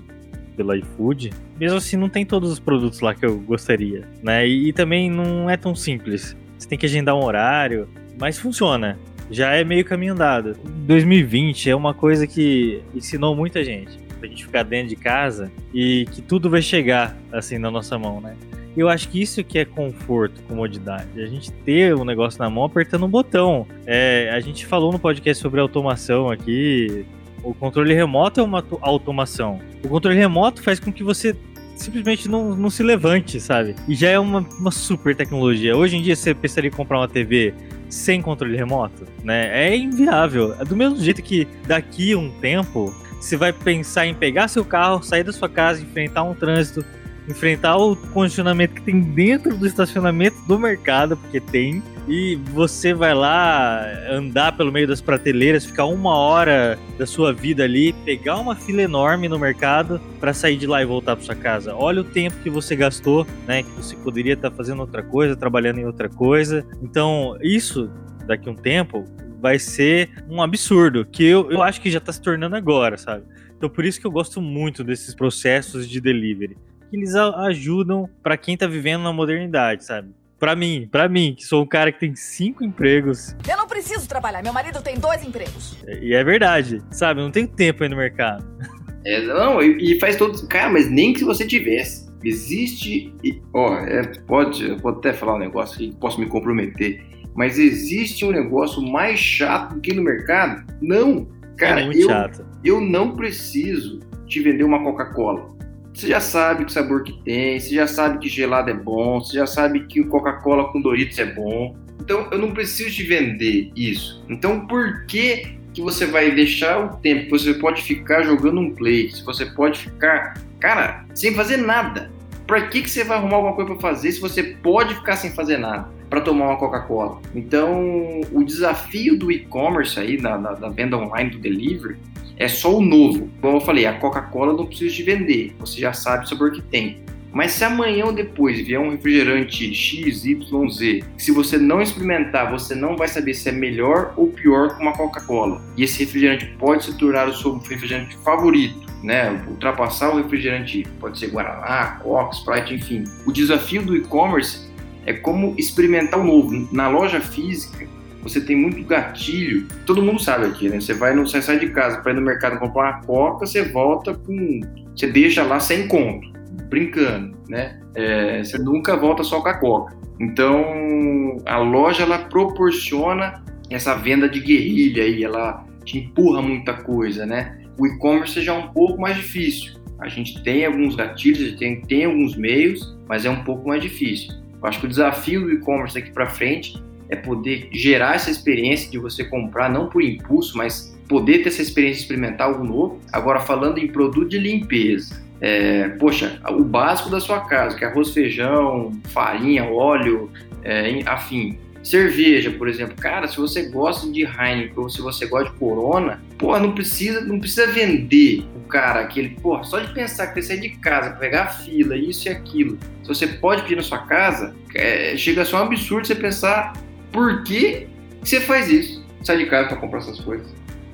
pelo 0.56 0.74
iFood. 0.74 1.30
Mesmo 1.60 1.76
assim, 1.76 1.98
não 1.98 2.08
tem 2.08 2.24
todos 2.24 2.50
os 2.50 2.58
produtos 2.58 3.00
lá 3.00 3.14
que 3.14 3.26
eu 3.26 3.38
gostaria, 3.38 4.08
né? 4.22 4.48
E, 4.48 4.70
e 4.70 4.72
também 4.72 5.10
não 5.10 5.50
é 5.50 5.56
tão 5.58 5.74
simples. 5.74 6.34
Você 6.58 6.66
tem 6.66 6.78
que 6.78 6.86
agendar 6.86 7.14
um 7.14 7.22
horário, 7.22 7.86
mas 8.18 8.38
funciona. 8.38 8.98
Já 9.30 9.54
é 9.54 9.64
meio 9.64 9.84
caminho 9.84 10.14
andado. 10.14 10.56
2020 10.64 11.70
é 11.70 11.76
uma 11.76 11.92
coisa 11.92 12.26
que 12.26 12.82
ensinou 12.94 13.34
muita 13.34 13.62
gente. 13.62 13.98
Pra 14.18 14.28
gente 14.28 14.44
ficar 14.44 14.64
dentro 14.64 14.88
de 14.88 14.96
casa 14.96 15.50
e 15.72 16.06
que 16.10 16.20
tudo 16.20 16.50
vai 16.50 16.60
chegar 16.60 17.16
assim 17.32 17.58
na 17.58 17.70
nossa 17.70 17.98
mão, 17.98 18.20
né? 18.20 18.36
Eu 18.76 18.88
acho 18.88 19.08
que 19.08 19.20
isso 19.20 19.42
que 19.42 19.58
é 19.58 19.64
conforto, 19.64 20.42
comodidade. 20.44 21.20
A 21.20 21.26
gente 21.26 21.50
ter 21.50 21.94
um 21.94 22.04
negócio 22.04 22.40
na 22.40 22.48
mão 22.48 22.64
apertando 22.64 23.06
um 23.06 23.08
botão. 23.08 23.66
É, 23.86 24.30
a 24.32 24.40
gente 24.40 24.66
falou 24.66 24.92
no 24.92 24.98
podcast 24.98 25.42
sobre 25.42 25.60
automação 25.60 26.30
aqui. 26.30 27.04
O 27.42 27.54
controle 27.54 27.94
remoto 27.94 28.40
é 28.40 28.42
uma 28.42 28.64
automação. 28.80 29.60
O 29.84 29.88
controle 29.88 30.16
remoto 30.16 30.62
faz 30.62 30.78
com 30.78 30.92
que 30.92 31.02
você 31.02 31.36
simplesmente 31.76 32.28
não, 32.28 32.54
não 32.54 32.70
se 32.70 32.82
levante, 32.82 33.40
sabe? 33.40 33.74
E 33.88 33.94
já 33.94 34.10
é 34.10 34.18
uma, 34.18 34.40
uma 34.40 34.70
super 34.70 35.14
tecnologia. 35.14 35.76
Hoje 35.76 35.96
em 35.96 36.02
dia 36.02 36.14
você 36.14 36.34
pensaria 36.34 36.68
em 36.68 36.72
comprar 36.72 36.98
uma 36.98 37.08
TV 37.08 37.54
sem 37.88 38.20
controle 38.20 38.56
remoto, 38.56 39.06
né? 39.22 39.66
É 39.66 39.76
inviável. 39.76 40.54
É 40.58 40.64
do 40.64 40.76
mesmo 40.76 40.98
jeito 40.98 41.22
que 41.22 41.46
daqui 41.66 42.14
um 42.14 42.30
tempo 42.40 42.94
você 43.20 43.36
vai 43.36 43.52
pensar 43.52 44.06
em 44.06 44.14
pegar 44.14 44.48
seu 44.48 44.64
carro, 44.64 45.02
sair 45.02 45.24
da 45.24 45.32
sua 45.32 45.48
casa, 45.48 45.82
enfrentar 45.82 46.22
um 46.22 46.34
trânsito, 46.34 46.84
enfrentar 47.28 47.76
o 47.76 47.94
condicionamento 47.94 48.74
que 48.74 48.82
tem 48.82 49.00
dentro 49.00 49.56
do 49.56 49.66
estacionamento 49.66 50.36
do 50.46 50.58
mercado, 50.58 51.16
porque 51.16 51.40
tem, 51.40 51.82
e 52.08 52.36
você 52.52 52.94
vai 52.94 53.14
lá 53.14 53.84
andar 54.10 54.56
pelo 54.56 54.72
meio 54.72 54.88
das 54.88 55.00
prateleiras, 55.00 55.66
ficar 55.66 55.84
uma 55.84 56.16
hora 56.16 56.78
da 56.96 57.06
sua 57.06 57.32
vida 57.32 57.64
ali, 57.64 57.92
pegar 57.92 58.38
uma 58.38 58.56
fila 58.56 58.80
enorme 58.80 59.28
no 59.28 59.38
mercado 59.38 60.00
para 60.18 60.32
sair 60.32 60.56
de 60.56 60.66
lá 60.66 60.80
e 60.80 60.86
voltar 60.86 61.16
para 61.16 61.24
sua 61.24 61.34
casa. 61.34 61.74
Olha 61.74 62.00
o 62.00 62.04
tempo 62.04 62.36
que 62.42 62.48
você 62.48 62.74
gastou, 62.74 63.26
né? 63.46 63.62
Que 63.62 63.70
você 63.72 63.94
poderia 63.96 64.32
estar 64.32 64.50
tá 64.50 64.56
fazendo 64.56 64.80
outra 64.80 65.02
coisa, 65.02 65.36
trabalhando 65.36 65.80
em 65.80 65.84
outra 65.84 66.08
coisa. 66.08 66.66
Então, 66.82 67.36
isso 67.42 67.90
daqui 68.26 68.48
a 68.48 68.52
um 68.52 68.56
tempo 68.56 69.04
vai 69.40 69.58
ser 69.58 70.10
um 70.28 70.42
absurdo, 70.42 71.04
que 71.04 71.24
eu, 71.24 71.50
eu 71.50 71.62
acho 71.62 71.80
que 71.80 71.90
já 71.90 71.98
está 71.98 72.12
se 72.12 72.20
tornando 72.20 72.56
agora, 72.56 72.96
sabe? 72.96 73.24
Então 73.56 73.68
por 73.68 73.84
isso 73.84 74.00
que 74.00 74.06
eu 74.06 74.10
gosto 74.10 74.40
muito 74.40 74.82
desses 74.82 75.14
processos 75.14 75.88
de 75.88 76.00
delivery 76.00 76.56
que 76.88 76.96
eles 76.96 77.14
ajudam 77.14 78.08
para 78.22 78.36
quem 78.36 78.56
tá 78.56 78.66
vivendo 78.66 79.02
na 79.02 79.12
modernidade, 79.12 79.84
sabe? 79.84 80.10
Para 80.38 80.54
mim, 80.54 80.88
para 80.90 81.08
mim, 81.08 81.34
que 81.36 81.44
sou 81.44 81.64
um 81.64 81.66
cara 81.66 81.90
que 81.90 81.98
tem 81.98 82.14
cinco 82.14 82.64
empregos. 82.64 83.34
Eu 83.48 83.56
não 83.56 83.66
preciso 83.66 84.08
trabalhar, 84.08 84.42
meu 84.42 84.52
marido 84.52 84.80
tem 84.80 84.96
dois 84.96 85.24
empregos. 85.24 85.76
E 86.00 86.14
é 86.14 86.22
verdade, 86.22 86.80
sabe? 86.92 87.20
Eu 87.20 87.24
não 87.24 87.32
tenho 87.32 87.48
tempo 87.48 87.82
aí 87.82 87.88
no 87.88 87.96
mercado. 87.96 88.44
É, 89.04 89.22
não, 89.22 89.62
e 89.62 89.98
faz 90.00 90.16
todo. 90.16 90.46
Cara, 90.48 90.70
mas 90.70 90.90
nem 90.90 91.14
que 91.14 91.24
você 91.24 91.46
tivesse. 91.46 92.08
Existe. 92.22 93.14
Ó, 93.54 93.74
é, 93.76 94.02
pode, 94.26 94.68
eu 94.68 94.76
vou 94.76 94.90
até 94.92 95.14
falar 95.14 95.36
um 95.36 95.38
negócio 95.38 95.78
que 95.78 95.94
posso 95.96 96.20
me 96.20 96.26
comprometer. 96.26 97.02
Mas 97.34 97.58
existe 97.58 98.24
um 98.24 98.32
negócio 98.32 98.82
mais 98.82 99.18
chato 99.18 99.76
do 99.76 99.80
que 99.80 99.94
no 99.94 100.02
mercado? 100.02 100.62
Não. 100.82 101.26
Cara, 101.56 101.82
é 101.82 101.88
eu, 101.88 102.08
chato. 102.08 102.44
eu 102.64 102.80
não 102.80 103.14
preciso 103.14 104.00
te 104.26 104.40
vender 104.40 104.64
uma 104.64 104.82
Coca-Cola. 104.82 105.56
Você 105.98 106.06
já 106.06 106.20
sabe 106.20 106.64
que 106.64 106.72
sabor 106.72 107.02
que 107.02 107.12
tem, 107.24 107.58
você 107.58 107.74
já 107.74 107.88
sabe 107.88 108.20
que 108.20 108.28
gelado 108.28 108.70
é 108.70 108.72
bom, 108.72 109.18
você 109.18 109.36
já 109.36 109.48
sabe 109.48 109.80
que 109.80 110.00
o 110.00 110.06
Coca-Cola 110.06 110.70
com 110.70 110.80
Doritos 110.80 111.18
é 111.18 111.26
bom. 111.26 111.76
Então 112.00 112.28
eu 112.30 112.38
não 112.38 112.52
preciso 112.52 112.94
te 112.94 113.02
vender 113.02 113.72
isso. 113.74 114.24
Então 114.28 114.64
por 114.64 115.06
que 115.06 115.58
que 115.74 115.82
você 115.82 116.06
vai 116.06 116.30
deixar 116.30 116.78
o 116.78 116.96
tempo 116.98 117.24
que 117.24 117.30
você 117.30 117.52
pode 117.52 117.82
ficar 117.82 118.22
jogando 118.22 118.60
um 118.60 118.72
play, 118.72 119.10
se 119.10 119.24
você 119.24 119.44
pode 119.44 119.80
ficar, 119.80 120.40
cara, 120.60 121.04
sem 121.16 121.34
fazer 121.34 121.56
nada? 121.56 122.08
Para 122.46 122.68
que 122.68 122.82
que 122.82 122.88
você 122.88 123.02
vai 123.02 123.18
arrumar 123.18 123.38
alguma 123.38 123.56
coisa 123.56 123.72
para 123.72 123.80
fazer 123.80 124.12
se 124.12 124.20
você 124.20 124.44
pode 124.44 124.94
ficar 124.94 125.16
sem 125.16 125.32
fazer 125.32 125.58
nada? 125.58 125.98
para 126.08 126.22
tomar 126.22 126.46
uma 126.46 126.56
Coca-Cola. 126.56 127.20
Então, 127.34 128.22
o 128.32 128.42
desafio 128.42 129.18
do 129.18 129.30
e-commerce 129.30 130.00
aí, 130.00 130.16
da, 130.16 130.38
da, 130.38 130.70
venda 130.70 130.96
online, 130.96 131.28
do 131.28 131.38
delivery, 131.38 131.98
é 132.38 132.46
só 132.46 132.74
o 132.74 132.80
novo. 132.80 133.28
Como 133.40 133.56
eu 133.56 133.60
falei, 133.60 133.84
a 133.84 133.94
Coca-Cola 133.94 134.52
não 134.52 134.66
precisa 134.66 134.94
de 134.94 135.02
vender, 135.02 135.54
você 135.58 135.80
já 135.80 135.92
sabe 135.92 136.24
o 136.24 136.28
sabor 136.28 136.52
que 136.52 136.62
tem. 136.62 137.02
Mas 137.30 137.52
se 137.52 137.62
amanhã 137.62 138.06
ou 138.06 138.12
depois 138.12 138.58
vier 138.58 138.80
um 138.80 138.90
refrigerante 138.90 139.74
X, 139.74 140.24
Y, 140.24 140.70
Z, 140.70 141.04
se 141.18 141.30
você 141.30 141.58
não 141.58 141.82
experimentar, 141.82 142.50
você 142.50 142.74
não 142.74 142.96
vai 142.96 143.06
saber 143.06 143.34
se 143.34 143.48
é 143.48 143.52
melhor 143.52 144.14
ou 144.16 144.28
pior 144.28 144.76
que 144.76 144.82
uma 144.82 144.94
Coca-Cola. 144.94 145.60
E 145.76 145.82
esse 145.82 146.00
refrigerante 146.00 146.46
pode 146.58 146.84
se 146.84 146.96
tornar 146.96 147.28
o 147.28 147.34
seu 147.34 147.58
refrigerante 147.58 148.16
favorito, 148.24 148.80
né? 149.02 149.44
Ultrapassar 149.46 150.10
o 150.10 150.16
refrigerante, 150.22 150.86
pode 150.98 151.18
ser 151.18 151.28
Guaraná, 151.28 151.98
Coca, 152.02 152.34
Sprite, 152.34 152.74
enfim. 152.74 153.04
O 153.26 153.32
desafio 153.32 153.82
do 153.82 153.94
e-commerce 153.94 154.66
é 155.04 155.12
como 155.12 155.54
experimentar 155.58 156.18
o 156.18 156.24
novo. 156.24 156.66
Na 156.72 156.88
loja 156.88 157.20
física, 157.20 157.86
você 158.22 158.40
tem 158.40 158.56
muito 158.56 158.82
gatilho. 158.84 159.66
Todo 159.86 160.02
mundo 160.02 160.20
sabe 160.20 160.46
aqui, 160.46 160.68
né? 160.68 160.80
Você 160.80 160.94
vai 160.94 161.14
no, 161.14 161.26
você 161.26 161.40
sai 161.40 161.58
de 161.58 161.70
casa 161.70 162.00
para 162.00 162.12
ir 162.12 162.14
no 162.14 162.22
mercado 162.22 162.58
comprar 162.58 162.82
uma 162.82 163.00
coca, 163.02 163.46
você 163.46 163.62
volta 163.62 164.14
com, 164.14 164.60
você 164.94 165.06
deixa 165.06 165.42
lá 165.42 165.60
sem 165.60 165.86
conto, 165.88 166.32
brincando, 166.68 167.36
né? 167.48 167.80
É, 167.94 168.42
você 168.42 168.58
nunca 168.58 168.96
volta 168.96 169.22
só 169.22 169.40
com 169.40 169.48
a 169.48 169.54
coca. 169.54 169.96
Então 170.20 171.36
a 171.46 171.58
loja 171.58 172.02
ela 172.02 172.18
proporciona 172.18 173.42
essa 173.70 173.94
venda 173.94 174.28
de 174.28 174.40
guerrilha 174.40 175.04
aí, 175.04 175.22
ela 175.22 175.64
te 175.84 175.98
empurra 175.98 176.42
muita 176.42 176.74
coisa, 176.74 177.24
né? 177.24 177.58
O 177.78 177.86
e-commerce 177.86 178.42
já 178.42 178.54
é 178.54 178.58
um 178.58 178.68
pouco 178.68 179.00
mais 179.00 179.16
difícil. 179.16 179.78
A 180.00 180.08
gente 180.08 180.42
tem 180.42 180.64
alguns 180.64 180.94
gatilhos, 180.94 181.40
a 181.40 181.44
gente 181.44 181.58
tem, 181.58 181.80
tem 181.82 182.04
alguns 182.04 182.36
meios, 182.36 182.96
mas 183.08 183.24
é 183.24 183.30
um 183.30 183.42
pouco 183.44 183.68
mais 183.68 183.82
difícil. 183.82 184.32
Eu 184.60 184.68
acho 184.68 184.80
que 184.80 184.86
o 184.86 184.88
desafio 184.88 185.42
do 185.42 185.52
e-commerce 185.52 185.94
daqui 185.94 186.10
para 186.12 186.26
frente 186.26 186.82
é 187.08 187.16
poder 187.16 187.68
gerar 187.72 188.14
essa 188.14 188.30
experiência 188.30 188.90
de 188.90 188.98
você 188.98 189.24
comprar, 189.24 189.70
não 189.70 189.88
por 189.88 190.02
impulso, 190.02 190.56
mas 190.56 190.96
poder 191.08 191.38
ter 191.38 191.48
essa 191.48 191.62
experiência 191.62 191.98
de 191.98 192.02
experimentar 192.02 192.48
algo 192.48 192.64
novo. 192.64 193.00
Agora, 193.12 193.40
falando 193.40 193.78
em 193.78 193.88
produto 193.88 194.28
de 194.28 194.38
limpeza, 194.38 195.22
é, 195.40 195.88
poxa, 195.90 196.40
o 196.50 196.62
básico 196.62 197.08
da 197.10 197.20
sua 197.20 197.40
casa, 197.40 197.76
que 197.76 197.84
é 197.84 197.88
arroz, 197.88 198.10
feijão, 198.10 198.92
farinha, 199.04 199.64
óleo, 199.64 200.30
é, 200.62 201.00
afim. 201.06 201.58
Cerveja, 201.82 202.50
por 202.50 202.68
exemplo, 202.68 202.96
cara, 202.96 203.28
se 203.28 203.36
você 203.36 203.62
gosta 203.70 204.10
de 204.10 204.22
Heineken 204.22 204.72
ou 204.76 204.90
se 204.90 205.00
você 205.00 205.26
gosta 205.26 205.50
de 205.50 205.58
Corona, 205.58 206.20
pô, 206.36 206.58
não 206.58 206.72
precisa, 206.72 207.20
não 207.20 207.38
precisa 207.38 207.68
vender 207.68 208.44
o 208.56 208.68
cara 208.68 209.00
aquele, 209.00 209.30
pô, 209.40 209.62
só 209.62 209.78
de 209.78 209.94
pensar 209.94 210.26
que 210.26 210.42
você 210.42 210.48
sai 210.48 210.58
de 210.58 210.70
casa, 210.70 211.12
pegar 211.12 211.44
a 211.44 211.46
fila, 211.46 211.96
isso 211.96 212.28
e 212.28 212.30
aquilo. 212.30 212.76
Se 213.02 213.08
você 213.08 213.26
pode 213.28 213.62
pedir 213.62 213.76
na 213.76 213.82
sua 213.82 213.98
casa, 213.98 214.54
é, 214.74 215.16
chega 215.16 215.42
a 215.42 215.44
ser 215.44 215.54
um 215.54 215.60
absurdo 215.60 216.06
você 216.06 216.16
pensar 216.16 216.74
por 217.12 217.42
que 217.42 217.86
você 218.22 218.40
faz 218.40 218.68
isso? 218.68 219.04
Sai 219.22 219.38
de 219.38 219.46
casa 219.46 219.68
para 219.68 219.76
comprar 219.78 219.98
essas 219.98 220.20
coisas. 220.20 220.46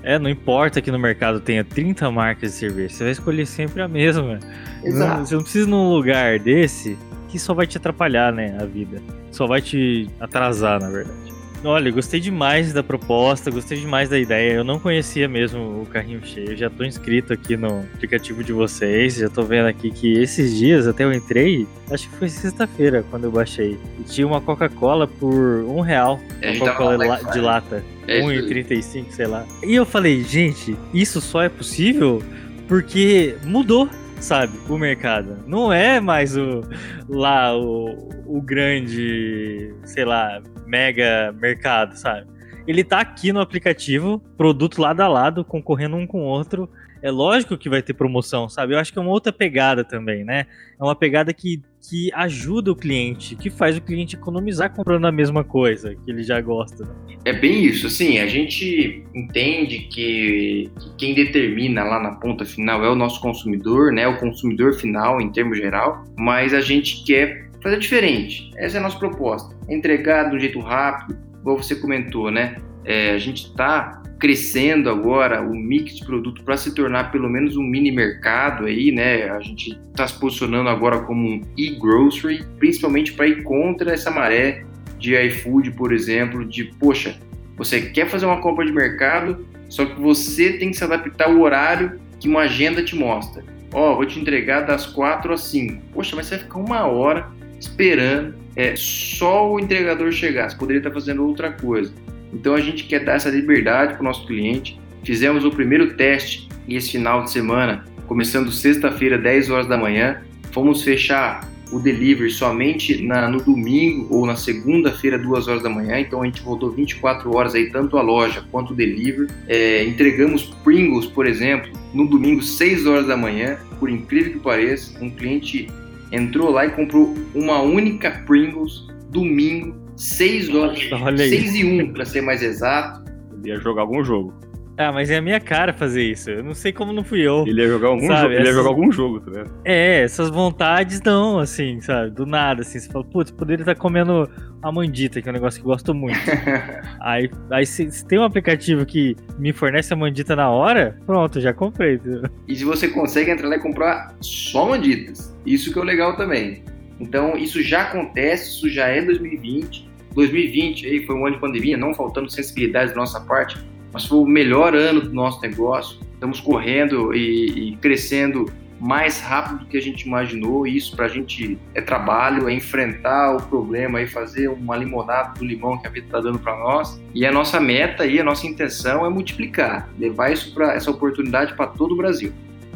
É, 0.03 0.19
não 0.19 0.29
importa 0.29 0.83
que 0.83 0.91
no 0.91 0.99
mercado 0.99 1.41
tenha 1.41 1.65
30 1.65 2.11
marcas 2.11 2.53
de 2.53 2.59
cerveja, 2.59 2.95
você 2.95 3.05
vai 3.05 3.13
escolher 3.13 3.47
sempre 3.47 3.81
a 3.81 3.89
mesma. 3.89 4.39
Exato. 4.83 5.19
Não, 5.19 5.27
você 5.27 5.35
não 5.35 5.43
precisa 5.43 5.67
num 5.67 5.89
lugar 5.89 6.39
desse 6.39 6.99
que 7.29 7.39
só 7.39 7.55
vai 7.55 7.67
te 7.67 7.79
atrapalhar, 7.79 8.33
né, 8.33 8.57
a 8.61 8.65
vida. 8.65 9.03
Só 9.31 9.47
vai 9.47 9.63
te 9.63 10.09
atrasar, 10.21 10.81
na 10.81 10.91
verdade. 10.91 11.34
Olha, 11.65 11.91
gostei 11.91 12.21
demais 12.21 12.75
da 12.75 12.83
proposta, 12.83 13.51
gostei 13.51 13.81
demais 13.81 14.11
da 14.11 14.19
ideia. 14.19 14.53
Eu 14.53 14.65
não 14.65 14.79
conhecia 14.79 15.27
mesmo 15.27 15.83
o 15.83 15.87
carrinho 15.87 16.25
cheio. 16.25 16.55
Já 16.57 16.69
tô 16.69 16.85
inscrito 16.85 17.33
aqui 17.33 17.57
no 17.57 17.81
aplicativo 17.95 18.45
de 18.45 18.53
vocês. 18.53 19.17
Já 19.17 19.31
tô 19.31 19.43
vendo 19.43 19.67
aqui 19.67 19.91
que 19.91 20.13
esses 20.13 20.55
dias 20.57 20.87
até 20.87 21.05
eu 21.05 21.13
entrei, 21.13 21.67
acho 21.91 22.09
que 22.11 22.17
foi 22.17 22.29
sexta-feira 22.29 23.03
quando 23.11 23.25
eu 23.25 23.31
baixei. 23.31 23.79
E 23.99 24.03
tinha 24.03 24.27
uma 24.27 24.43
Coca-Cola 24.43 25.07
por 25.07 25.65
um 25.65 25.81
real. 25.81 26.21
Uma 26.43 26.59
Coca-Cola 26.59 27.33
de 27.33 27.41
lata. 27.41 27.83
É 28.07 28.21
1,35, 28.21 29.11
sei 29.11 29.27
lá. 29.27 29.47
E 29.63 29.75
eu 29.75 29.87
falei, 29.87 30.23
gente, 30.23 30.77
isso 30.93 31.19
só 31.23 31.43
é 31.43 31.49
possível 31.49 32.23
porque 32.69 33.37
mudou 33.43 33.89
sabe, 34.21 34.59
o 34.69 34.79
mercado. 34.79 35.39
Não 35.47 35.73
é 35.73 36.01
mais 36.01 36.37
o 36.37 36.63
lá 37.09 37.57
o, 37.57 38.09
o 38.27 38.41
grande, 38.41 39.73
sei 39.85 40.05
lá, 40.05 40.43
mega 40.67 41.33
mercado, 41.33 41.97
sabe? 41.97 42.35
ele 42.67 42.83
tá 42.83 43.01
aqui 43.01 43.33
no 43.33 43.41
aplicativo, 43.41 44.21
produto 44.37 44.81
lado 44.81 45.01
a 45.01 45.09
lado, 45.09 45.45
concorrendo 45.45 45.97
um 45.97 46.07
com 46.07 46.23
o 46.23 46.25
outro. 46.25 46.69
É 47.03 47.11
lógico 47.11 47.59
que 47.59 47.69
vai 47.69 47.83
ter 47.83 47.93
promoção, 47.93 48.49
sabe? 48.49 48.73
Eu 48.73 48.79
acho 48.79 48.91
que 48.91 48.99
é 48.99 49.03
uma 49.03 49.11
outra 49.11 49.31
pegada 49.31 49.85
também, 49.85 50.25
né? 50.25 50.47
É 50.81 50.83
uma 50.83 50.97
pegada 50.97 51.35
que, 51.35 51.61
que 51.87 52.11
ajuda 52.15 52.73
o 52.73 52.77
cliente, 52.77 53.37
que 53.37 53.51
faz 53.51 53.77
o 53.77 53.83
cliente 53.83 54.17
economizar 54.17 54.73
comprando 54.73 55.05
a 55.05 55.13
mesma 55.13 55.45
coisa 55.45 55.95
que 55.95 56.11
ele 56.11 56.23
já 56.23 56.41
gosta. 56.41 56.89
É 57.27 57.33
bem 57.35 57.63
isso, 57.63 57.89
assim, 57.89 58.19
a 58.21 58.27
gente 58.27 59.05
entende 59.15 59.81
que, 59.93 60.71
que 60.81 60.97
quem 60.97 61.15
determina 61.15 61.85
lá 61.85 62.03
na 62.03 62.13
ponta 62.13 62.47
final 62.47 62.83
é 62.83 62.89
o 62.89 62.95
nosso 62.95 63.21
consumidor, 63.21 63.93
né? 63.93 64.09
O 64.09 64.19
consumidor 64.19 64.73
final 64.73 65.21
em 65.21 65.31
termos 65.31 65.59
geral, 65.59 66.05
mas 66.17 66.55
a 66.55 66.63
gente 66.63 67.05
quer 67.05 67.44
fazer 67.65 67.79
diferente. 67.79 68.51
Essa 68.57 68.77
é 68.77 68.81
a 68.81 68.83
nossa 68.83 68.99
proposta. 68.99 69.57
Entregar 69.69 70.29
de 70.29 70.37
um 70.37 70.39
jeito 70.39 70.61
rápido, 70.61 71.19
igual 71.41 71.57
você 71.57 71.75
comentou, 71.75 72.31
né? 72.31 72.57
É, 72.85 73.13
a 73.13 73.19
gente 73.19 73.47
está 73.47 74.03
crescendo 74.21 74.91
agora 74.91 75.41
o 75.41 75.55
mix 75.55 75.97
de 75.97 76.05
produto 76.05 76.45
para 76.45 76.59
se 76.59 76.75
tornar 76.75 77.11
pelo 77.11 77.29
menos 77.29 77.57
um 77.57 77.63
mini 77.63 77.91
mercado 77.91 78.67
aí, 78.67 78.93
né? 78.93 79.31
A 79.31 79.41
gente 79.41 79.79
está 79.91 80.07
se 80.07 80.19
posicionando 80.21 80.69
agora 80.69 81.01
como 81.01 81.27
um 81.27 81.41
e-grocery, 81.57 82.45
principalmente 82.59 83.15
para 83.15 83.27
ir 83.27 83.43
contra 83.43 83.95
essa 83.95 84.11
maré 84.11 84.65
de 84.99 85.17
iFood, 85.17 85.71
por 85.73 85.91
exemplo, 85.91 86.45
de 86.45 86.65
poxa, 86.79 87.19
você 87.57 87.81
quer 87.81 88.09
fazer 88.09 88.27
uma 88.27 88.43
compra 88.43 88.67
de 88.67 88.73
mercado, 88.73 89.47
só 89.71 89.87
que 89.87 89.99
você 89.99 90.53
tem 90.59 90.71
que 90.71 90.77
se 90.77 90.85
adaptar 90.85 91.29
ao 91.29 91.41
horário 91.41 91.99
que 92.21 92.29
uma 92.29 92.41
agenda 92.41 92.83
te 92.83 92.95
mostra. 92.95 93.43
Ó, 93.73 93.93
oh, 93.93 93.97
vou 93.97 94.07
te 94.07 94.21
entregar 94.21 94.61
das 94.61 94.87
4 94.87 95.33
às 95.33 95.43
5. 95.45 95.83
Poxa, 95.93 96.15
mas 96.15 96.27
você 96.27 96.37
vai 96.37 96.45
ficar 96.45 96.59
uma 96.59 96.87
hora 96.87 97.29
esperando 97.65 98.35
é, 98.57 98.75
só 98.77 99.53
o 99.53 99.59
entregador 99.59 100.13
chegar. 100.13 100.57
Poderia 100.57 100.81
estar 100.81 100.93
fazendo 100.93 101.27
outra 101.27 101.51
coisa. 101.53 101.93
Então 102.33 102.55
a 102.55 102.61
gente 102.61 102.85
quer 102.85 103.05
dar 103.05 103.15
essa 103.15 103.31
liberdade 103.31 103.95
para 103.95 104.01
o 104.01 104.05
nosso 104.05 104.27
cliente. 104.27 104.79
Fizemos 105.05 105.45
o 105.45 105.51
primeiro 105.51 105.95
teste 105.95 106.49
esse 106.69 106.93
final 106.93 107.25
de 107.25 107.31
semana, 107.31 107.85
começando 108.07 108.51
sexta-feira, 108.51 109.19
10 109.19 109.51
horas 109.51 109.67
da 109.67 109.77
manhã. 109.77 110.23
Fomos 110.51 110.83
fechar 110.83 111.49
o 111.73 111.79
delivery 111.79 112.31
somente 112.31 113.03
na, 113.03 113.29
no 113.29 113.41
domingo 113.41 114.07
ou 114.15 114.27
na 114.27 114.37
segunda-feira, 114.37 115.19
2 115.19 115.49
horas 115.49 115.63
da 115.63 115.69
manhã. 115.69 115.99
Então 116.01 116.23
a 116.23 116.25
gente 116.25 116.43
voltou 116.43 116.71
24 116.71 117.35
horas 117.35 117.55
aí, 117.55 117.71
tanto 117.71 117.99
a 117.99 118.03
loja 118.03 118.45
quanto 118.51 118.73
o 118.73 118.77
delivery. 118.77 119.29
É, 119.47 119.85
entregamos 119.85 120.45
Pringles, 120.63 121.07
por 121.07 121.27
exemplo, 121.27 121.71
no 121.93 122.07
domingo, 122.07 122.43
6 122.43 122.87
horas 122.87 123.07
da 123.07 123.17
manhã. 123.17 123.59
Por 123.79 123.91
incrível 123.91 124.35
que 124.35 124.39
pareça, 124.39 124.99
um 125.03 125.11
cliente 125.11 125.69
entrou 126.15 126.51
lá 126.51 126.67
e 126.67 126.71
comprou 126.71 127.15
uma 127.35 127.61
única 127.61 128.11
Pringles 128.27 128.87
domingo 129.11 129.75
6 129.97 130.55
horas. 130.55 130.79
6 131.17 131.55
e 131.55 131.65
1, 131.65 131.93
pra 131.93 132.05
ser 132.05 132.21
mais 132.21 132.43
exato. 132.43 133.05
Ia 133.45 133.59
jogar 133.61 133.83
algum 133.83 134.03
jogo. 134.05 134.35
Ah, 134.77 134.91
mas 134.91 135.11
é 135.11 135.19
a 135.19 135.23
minha 135.23 135.41
cara 135.41 135.73
fazer 135.73 136.03
isso. 136.03 136.31
Eu 136.31 136.43
não 136.43 136.55
sei 136.55 136.73
como 136.73 136.93
não 136.93 137.05
fui 137.05 137.21
eu. 137.21 137.45
Ele 137.47 137.63
ia 137.63 137.69
jogar 137.69 137.89
algum, 137.89 138.07
sabe? 138.07 138.21
jogo, 138.21 138.35
ele 138.35 138.47
ia 138.47 138.53
jogar 138.53 138.69
algum 138.69 138.93
jogo, 138.93 139.21
tá 139.21 139.31
vendo? 139.31 139.51
É, 139.65 140.03
essas 140.03 140.31
vontades 140.31 141.01
não, 141.01 141.39
assim, 141.39 141.81
sabe? 141.81 142.11
Do 142.11 142.27
nada, 142.27 142.63
assim. 142.63 142.81
Você 142.81 142.91
fala, 142.91 143.05
putz, 143.05 143.31
poderia 143.31 143.63
estar 143.63 143.77
comendo 143.77 144.29
a 144.61 144.73
mandita, 144.73 145.23
que 145.23 145.29
é 145.29 145.31
um 145.31 145.35
negócio 145.35 145.61
que 145.61 145.67
eu 145.67 145.71
gosto 145.71 145.95
muito. 145.95 146.19
aí, 147.01 147.31
aí 147.51 147.65
se, 147.65 147.91
se, 147.91 148.05
tem 148.05 148.19
um 148.19 148.25
aplicativo 148.25 148.85
que 148.85 149.17
me 149.39 149.53
fornece 149.53 149.93
a 149.93 149.97
mandita 149.97 150.35
na 150.35 150.51
hora, 150.51 150.99
pronto, 151.07 151.41
já 151.41 151.53
comprei. 151.53 152.01
E 152.49 152.57
se 152.57 152.65
você 152.65 152.89
consegue 152.89 153.31
entrar 153.31 153.49
lá 153.49 153.57
e 153.57 153.61
comprar 153.61 154.17
só 154.21 154.67
manditas, 154.67 155.37
isso 155.47 155.73
que 155.73 155.79
é 155.79 155.83
o 155.83 155.85
legal 155.85 156.17
também. 156.17 156.65
Então, 156.99 157.37
isso 157.37 157.63
já 157.63 157.83
acontece, 157.83 158.51
isso 158.51 158.69
já 158.69 158.87
é 158.89 159.03
2020. 159.03 159.89
2020 160.15 160.87
aí 160.87 161.07
foi 161.07 161.15
um 161.17 161.27
ano 161.27 161.35
de 161.37 161.41
pandemia, 161.41 161.77
não 161.77 161.93
faltando 161.93 162.31
sensibilidade 162.31 162.91
da 162.91 162.97
nossa 162.97 163.21
parte, 163.21 163.59
mas 163.95 164.05
foi 164.07 164.19
o 164.19 164.27
melhor 164.27 164.75
ano 164.75 165.01
do 165.01 165.13
nosso 165.13 165.41
negócio. 165.41 166.01
Estamos 166.13 166.41
correndo 166.41 167.15
e, 167.15 167.71
e 167.71 167.77
crescendo 167.77 168.53
mais 168.81 169.21
rápido 169.21 169.61
do 169.61 169.67
que 169.67 169.77
a 169.77 169.81
gente 169.81 170.03
imaginou. 170.03 170.67
E 170.67 170.77
isso 170.77 170.97
para 170.97 171.07
a 171.07 171.09
gente 171.09 171.57
é 171.75 171.81
trabalho, 171.81 172.49
é 172.49 172.53
enfrentar 172.53 173.37
o 173.37 173.43
problema 173.43 174.03
e 174.03 174.07
fazer 174.09 174.49
uma 174.49 174.77
limonada 174.77 175.39
do 175.39 175.45
limão 175.45 175.79
que 175.79 175.87
a 175.87 175.91
vida 175.91 176.07
está 176.07 176.21
dando 176.21 176.41
para 176.41 176.59
nós. 176.59 177.01
E 177.15 177.25
a 177.25 177.31
nossa 177.31 177.61
meta 177.61 178.05
e 178.05 178.19
a 178.19 178.25
nossa 178.25 178.49
intenção 178.49 179.07
é 179.07 179.09
multiplicar, 179.09 179.89
levar 179.97 180.33
isso 180.33 180.53
para 180.53 180.75
essa 180.75 180.91
oportunidade 180.91 181.55
para 181.55 181.69
todo 181.69 181.93
o 181.93 181.97
Brasil. 181.97 182.33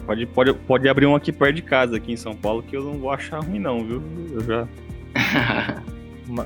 Pode, 0.06 0.24
pode, 0.24 0.54
pode 0.54 0.88
abrir 0.88 1.06
um 1.06 1.16
aqui 1.16 1.32
perto 1.32 1.56
de 1.56 1.62
casa, 1.62 1.96
aqui 1.96 2.12
em 2.12 2.16
São 2.16 2.34
Paulo, 2.34 2.62
que 2.62 2.76
eu 2.76 2.84
não 2.84 2.94
vou 2.94 3.10
achar 3.10 3.40
ruim, 3.40 3.58
não, 3.58 3.84
viu? 3.84 4.02
Eu 4.32 4.40
já. 4.40 4.68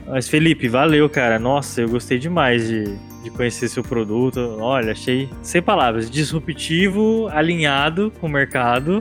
Mas, 0.09 0.29
Felipe, 0.29 0.67
valeu, 0.67 1.09
cara. 1.11 1.39
Nossa, 1.39 1.83
eu 1.83 1.89
gostei 1.89 2.19
demais 2.19 2.67
de, 2.69 2.97
de 3.23 3.31
conhecer 3.31 3.69
seu 3.69 3.83
produto. 3.83 4.57
Olha, 4.61 4.93
achei, 4.93 5.29
sem 5.43 5.63
palavras, 5.63 6.11
disruptivo, 6.11 7.29
alinhado 7.29 8.13
com 8.21 8.27
o 8.27 8.31
mercado. 8.31 8.99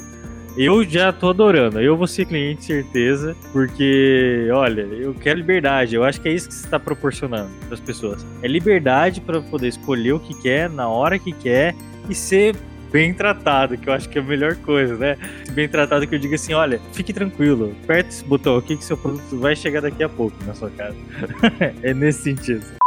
Eu 0.58 0.84
já 0.84 1.14
tô 1.14 1.30
adorando. 1.30 1.80
Eu 1.80 1.96
vou 1.96 2.08
ser 2.08 2.26
cliente, 2.26 2.66
certeza, 2.66 3.36
porque, 3.54 4.50
olha, 4.54 4.82
eu 4.82 5.14
quero 5.14 5.40
liberdade. 5.40 5.96
Eu 5.96 6.04
acho 6.04 6.20
que 6.20 6.28
é 6.28 6.34
isso 6.34 6.50
que 6.50 6.54
você 6.54 6.66
está 6.66 6.80
proporcionando 6.80 7.50
para 7.66 7.74
as 7.74 7.80
pessoas. 7.80 8.26
É 8.42 8.48
liberdade 8.48 9.22
para 9.22 9.42
poder 9.42 9.70
escolher 9.70 10.14
o 10.14 10.20
que 10.20 10.34
quer, 10.42 10.70
na 10.70 10.90
hora 10.90 11.18
que 11.18 11.32
quer 11.32 11.74
e 12.10 12.16
ser 12.16 12.56
bem 12.92 13.14
tratado, 13.14 13.78
que 13.78 13.88
eu 13.88 13.94
acho 13.94 14.10
que 14.10 14.20
é 14.20 14.22
a 14.22 14.26
melhor 14.26 14.56
coisa, 14.58 14.98
né? 14.98 15.18
Bem 15.52 15.70
tratado 15.70 16.06
que 16.06 16.14
eu 16.14 16.20
digo 16.20 16.36
assim, 16.36 16.54
olha, 16.54 16.82
fique 16.92 17.14
tranquilo, 17.14 17.74
aperte 17.84 18.10
esse 18.10 18.26
botão 18.26 18.58
aqui 18.58 18.76
que 18.76 18.84
seu 18.84 18.98
produto 18.98 19.40
vai 19.40 19.56
chegar 19.56 19.82
daqui 19.82 20.04
a 20.04 20.10
pouco 20.10 20.36
na 20.46 20.54
sua 20.54 20.70
casa. 20.72 20.98
é 21.82 21.94
nesse 21.94 22.24
sentido. 22.24 22.81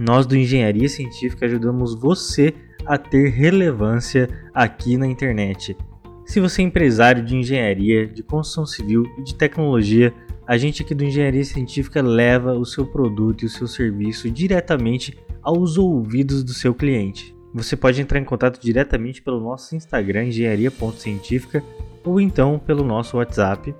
Nós 0.00 0.24
do 0.24 0.34
Engenharia 0.34 0.88
Científica 0.88 1.44
ajudamos 1.44 1.94
você 1.94 2.54
a 2.86 2.96
ter 2.96 3.28
relevância 3.28 4.30
aqui 4.54 4.96
na 4.96 5.06
internet. 5.06 5.76
Se 6.24 6.40
você 6.40 6.62
é 6.62 6.64
empresário 6.64 7.22
de 7.22 7.36
engenharia, 7.36 8.06
de 8.06 8.22
construção 8.22 8.64
civil 8.64 9.04
e 9.18 9.22
de 9.22 9.34
tecnologia, 9.34 10.14
a 10.46 10.56
gente 10.56 10.80
aqui 10.80 10.94
do 10.94 11.04
Engenharia 11.04 11.44
Científica 11.44 12.00
leva 12.00 12.54
o 12.54 12.64
seu 12.64 12.86
produto 12.86 13.42
e 13.42 13.44
o 13.44 13.50
seu 13.50 13.66
serviço 13.66 14.30
diretamente 14.30 15.18
aos 15.42 15.76
ouvidos 15.76 16.42
do 16.42 16.54
seu 16.54 16.72
cliente. 16.72 17.36
Você 17.52 17.76
pode 17.76 18.00
entrar 18.00 18.18
em 18.18 18.24
contato 18.24 18.58
diretamente 18.58 19.20
pelo 19.20 19.38
nosso 19.38 19.76
Instagram, 19.76 20.28
engenharia.científica, 20.28 21.62
ou 22.02 22.18
então 22.18 22.58
pelo 22.58 22.82
nosso 22.82 23.18
WhatsApp 23.18 23.74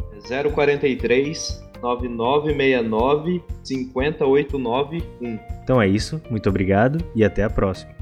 043 0.53 1.70
9969 1.83 3.43
50891. 3.64 5.39
Então 5.62 5.81
é 5.81 5.89
isso, 5.89 6.20
muito 6.31 6.49
obrigado 6.49 7.05
e 7.14 7.24
até 7.24 7.45
a 7.45 7.51
próxima. 7.51 7.93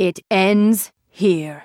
It 0.00 0.22
ends 0.30 0.92
here. 1.08 1.62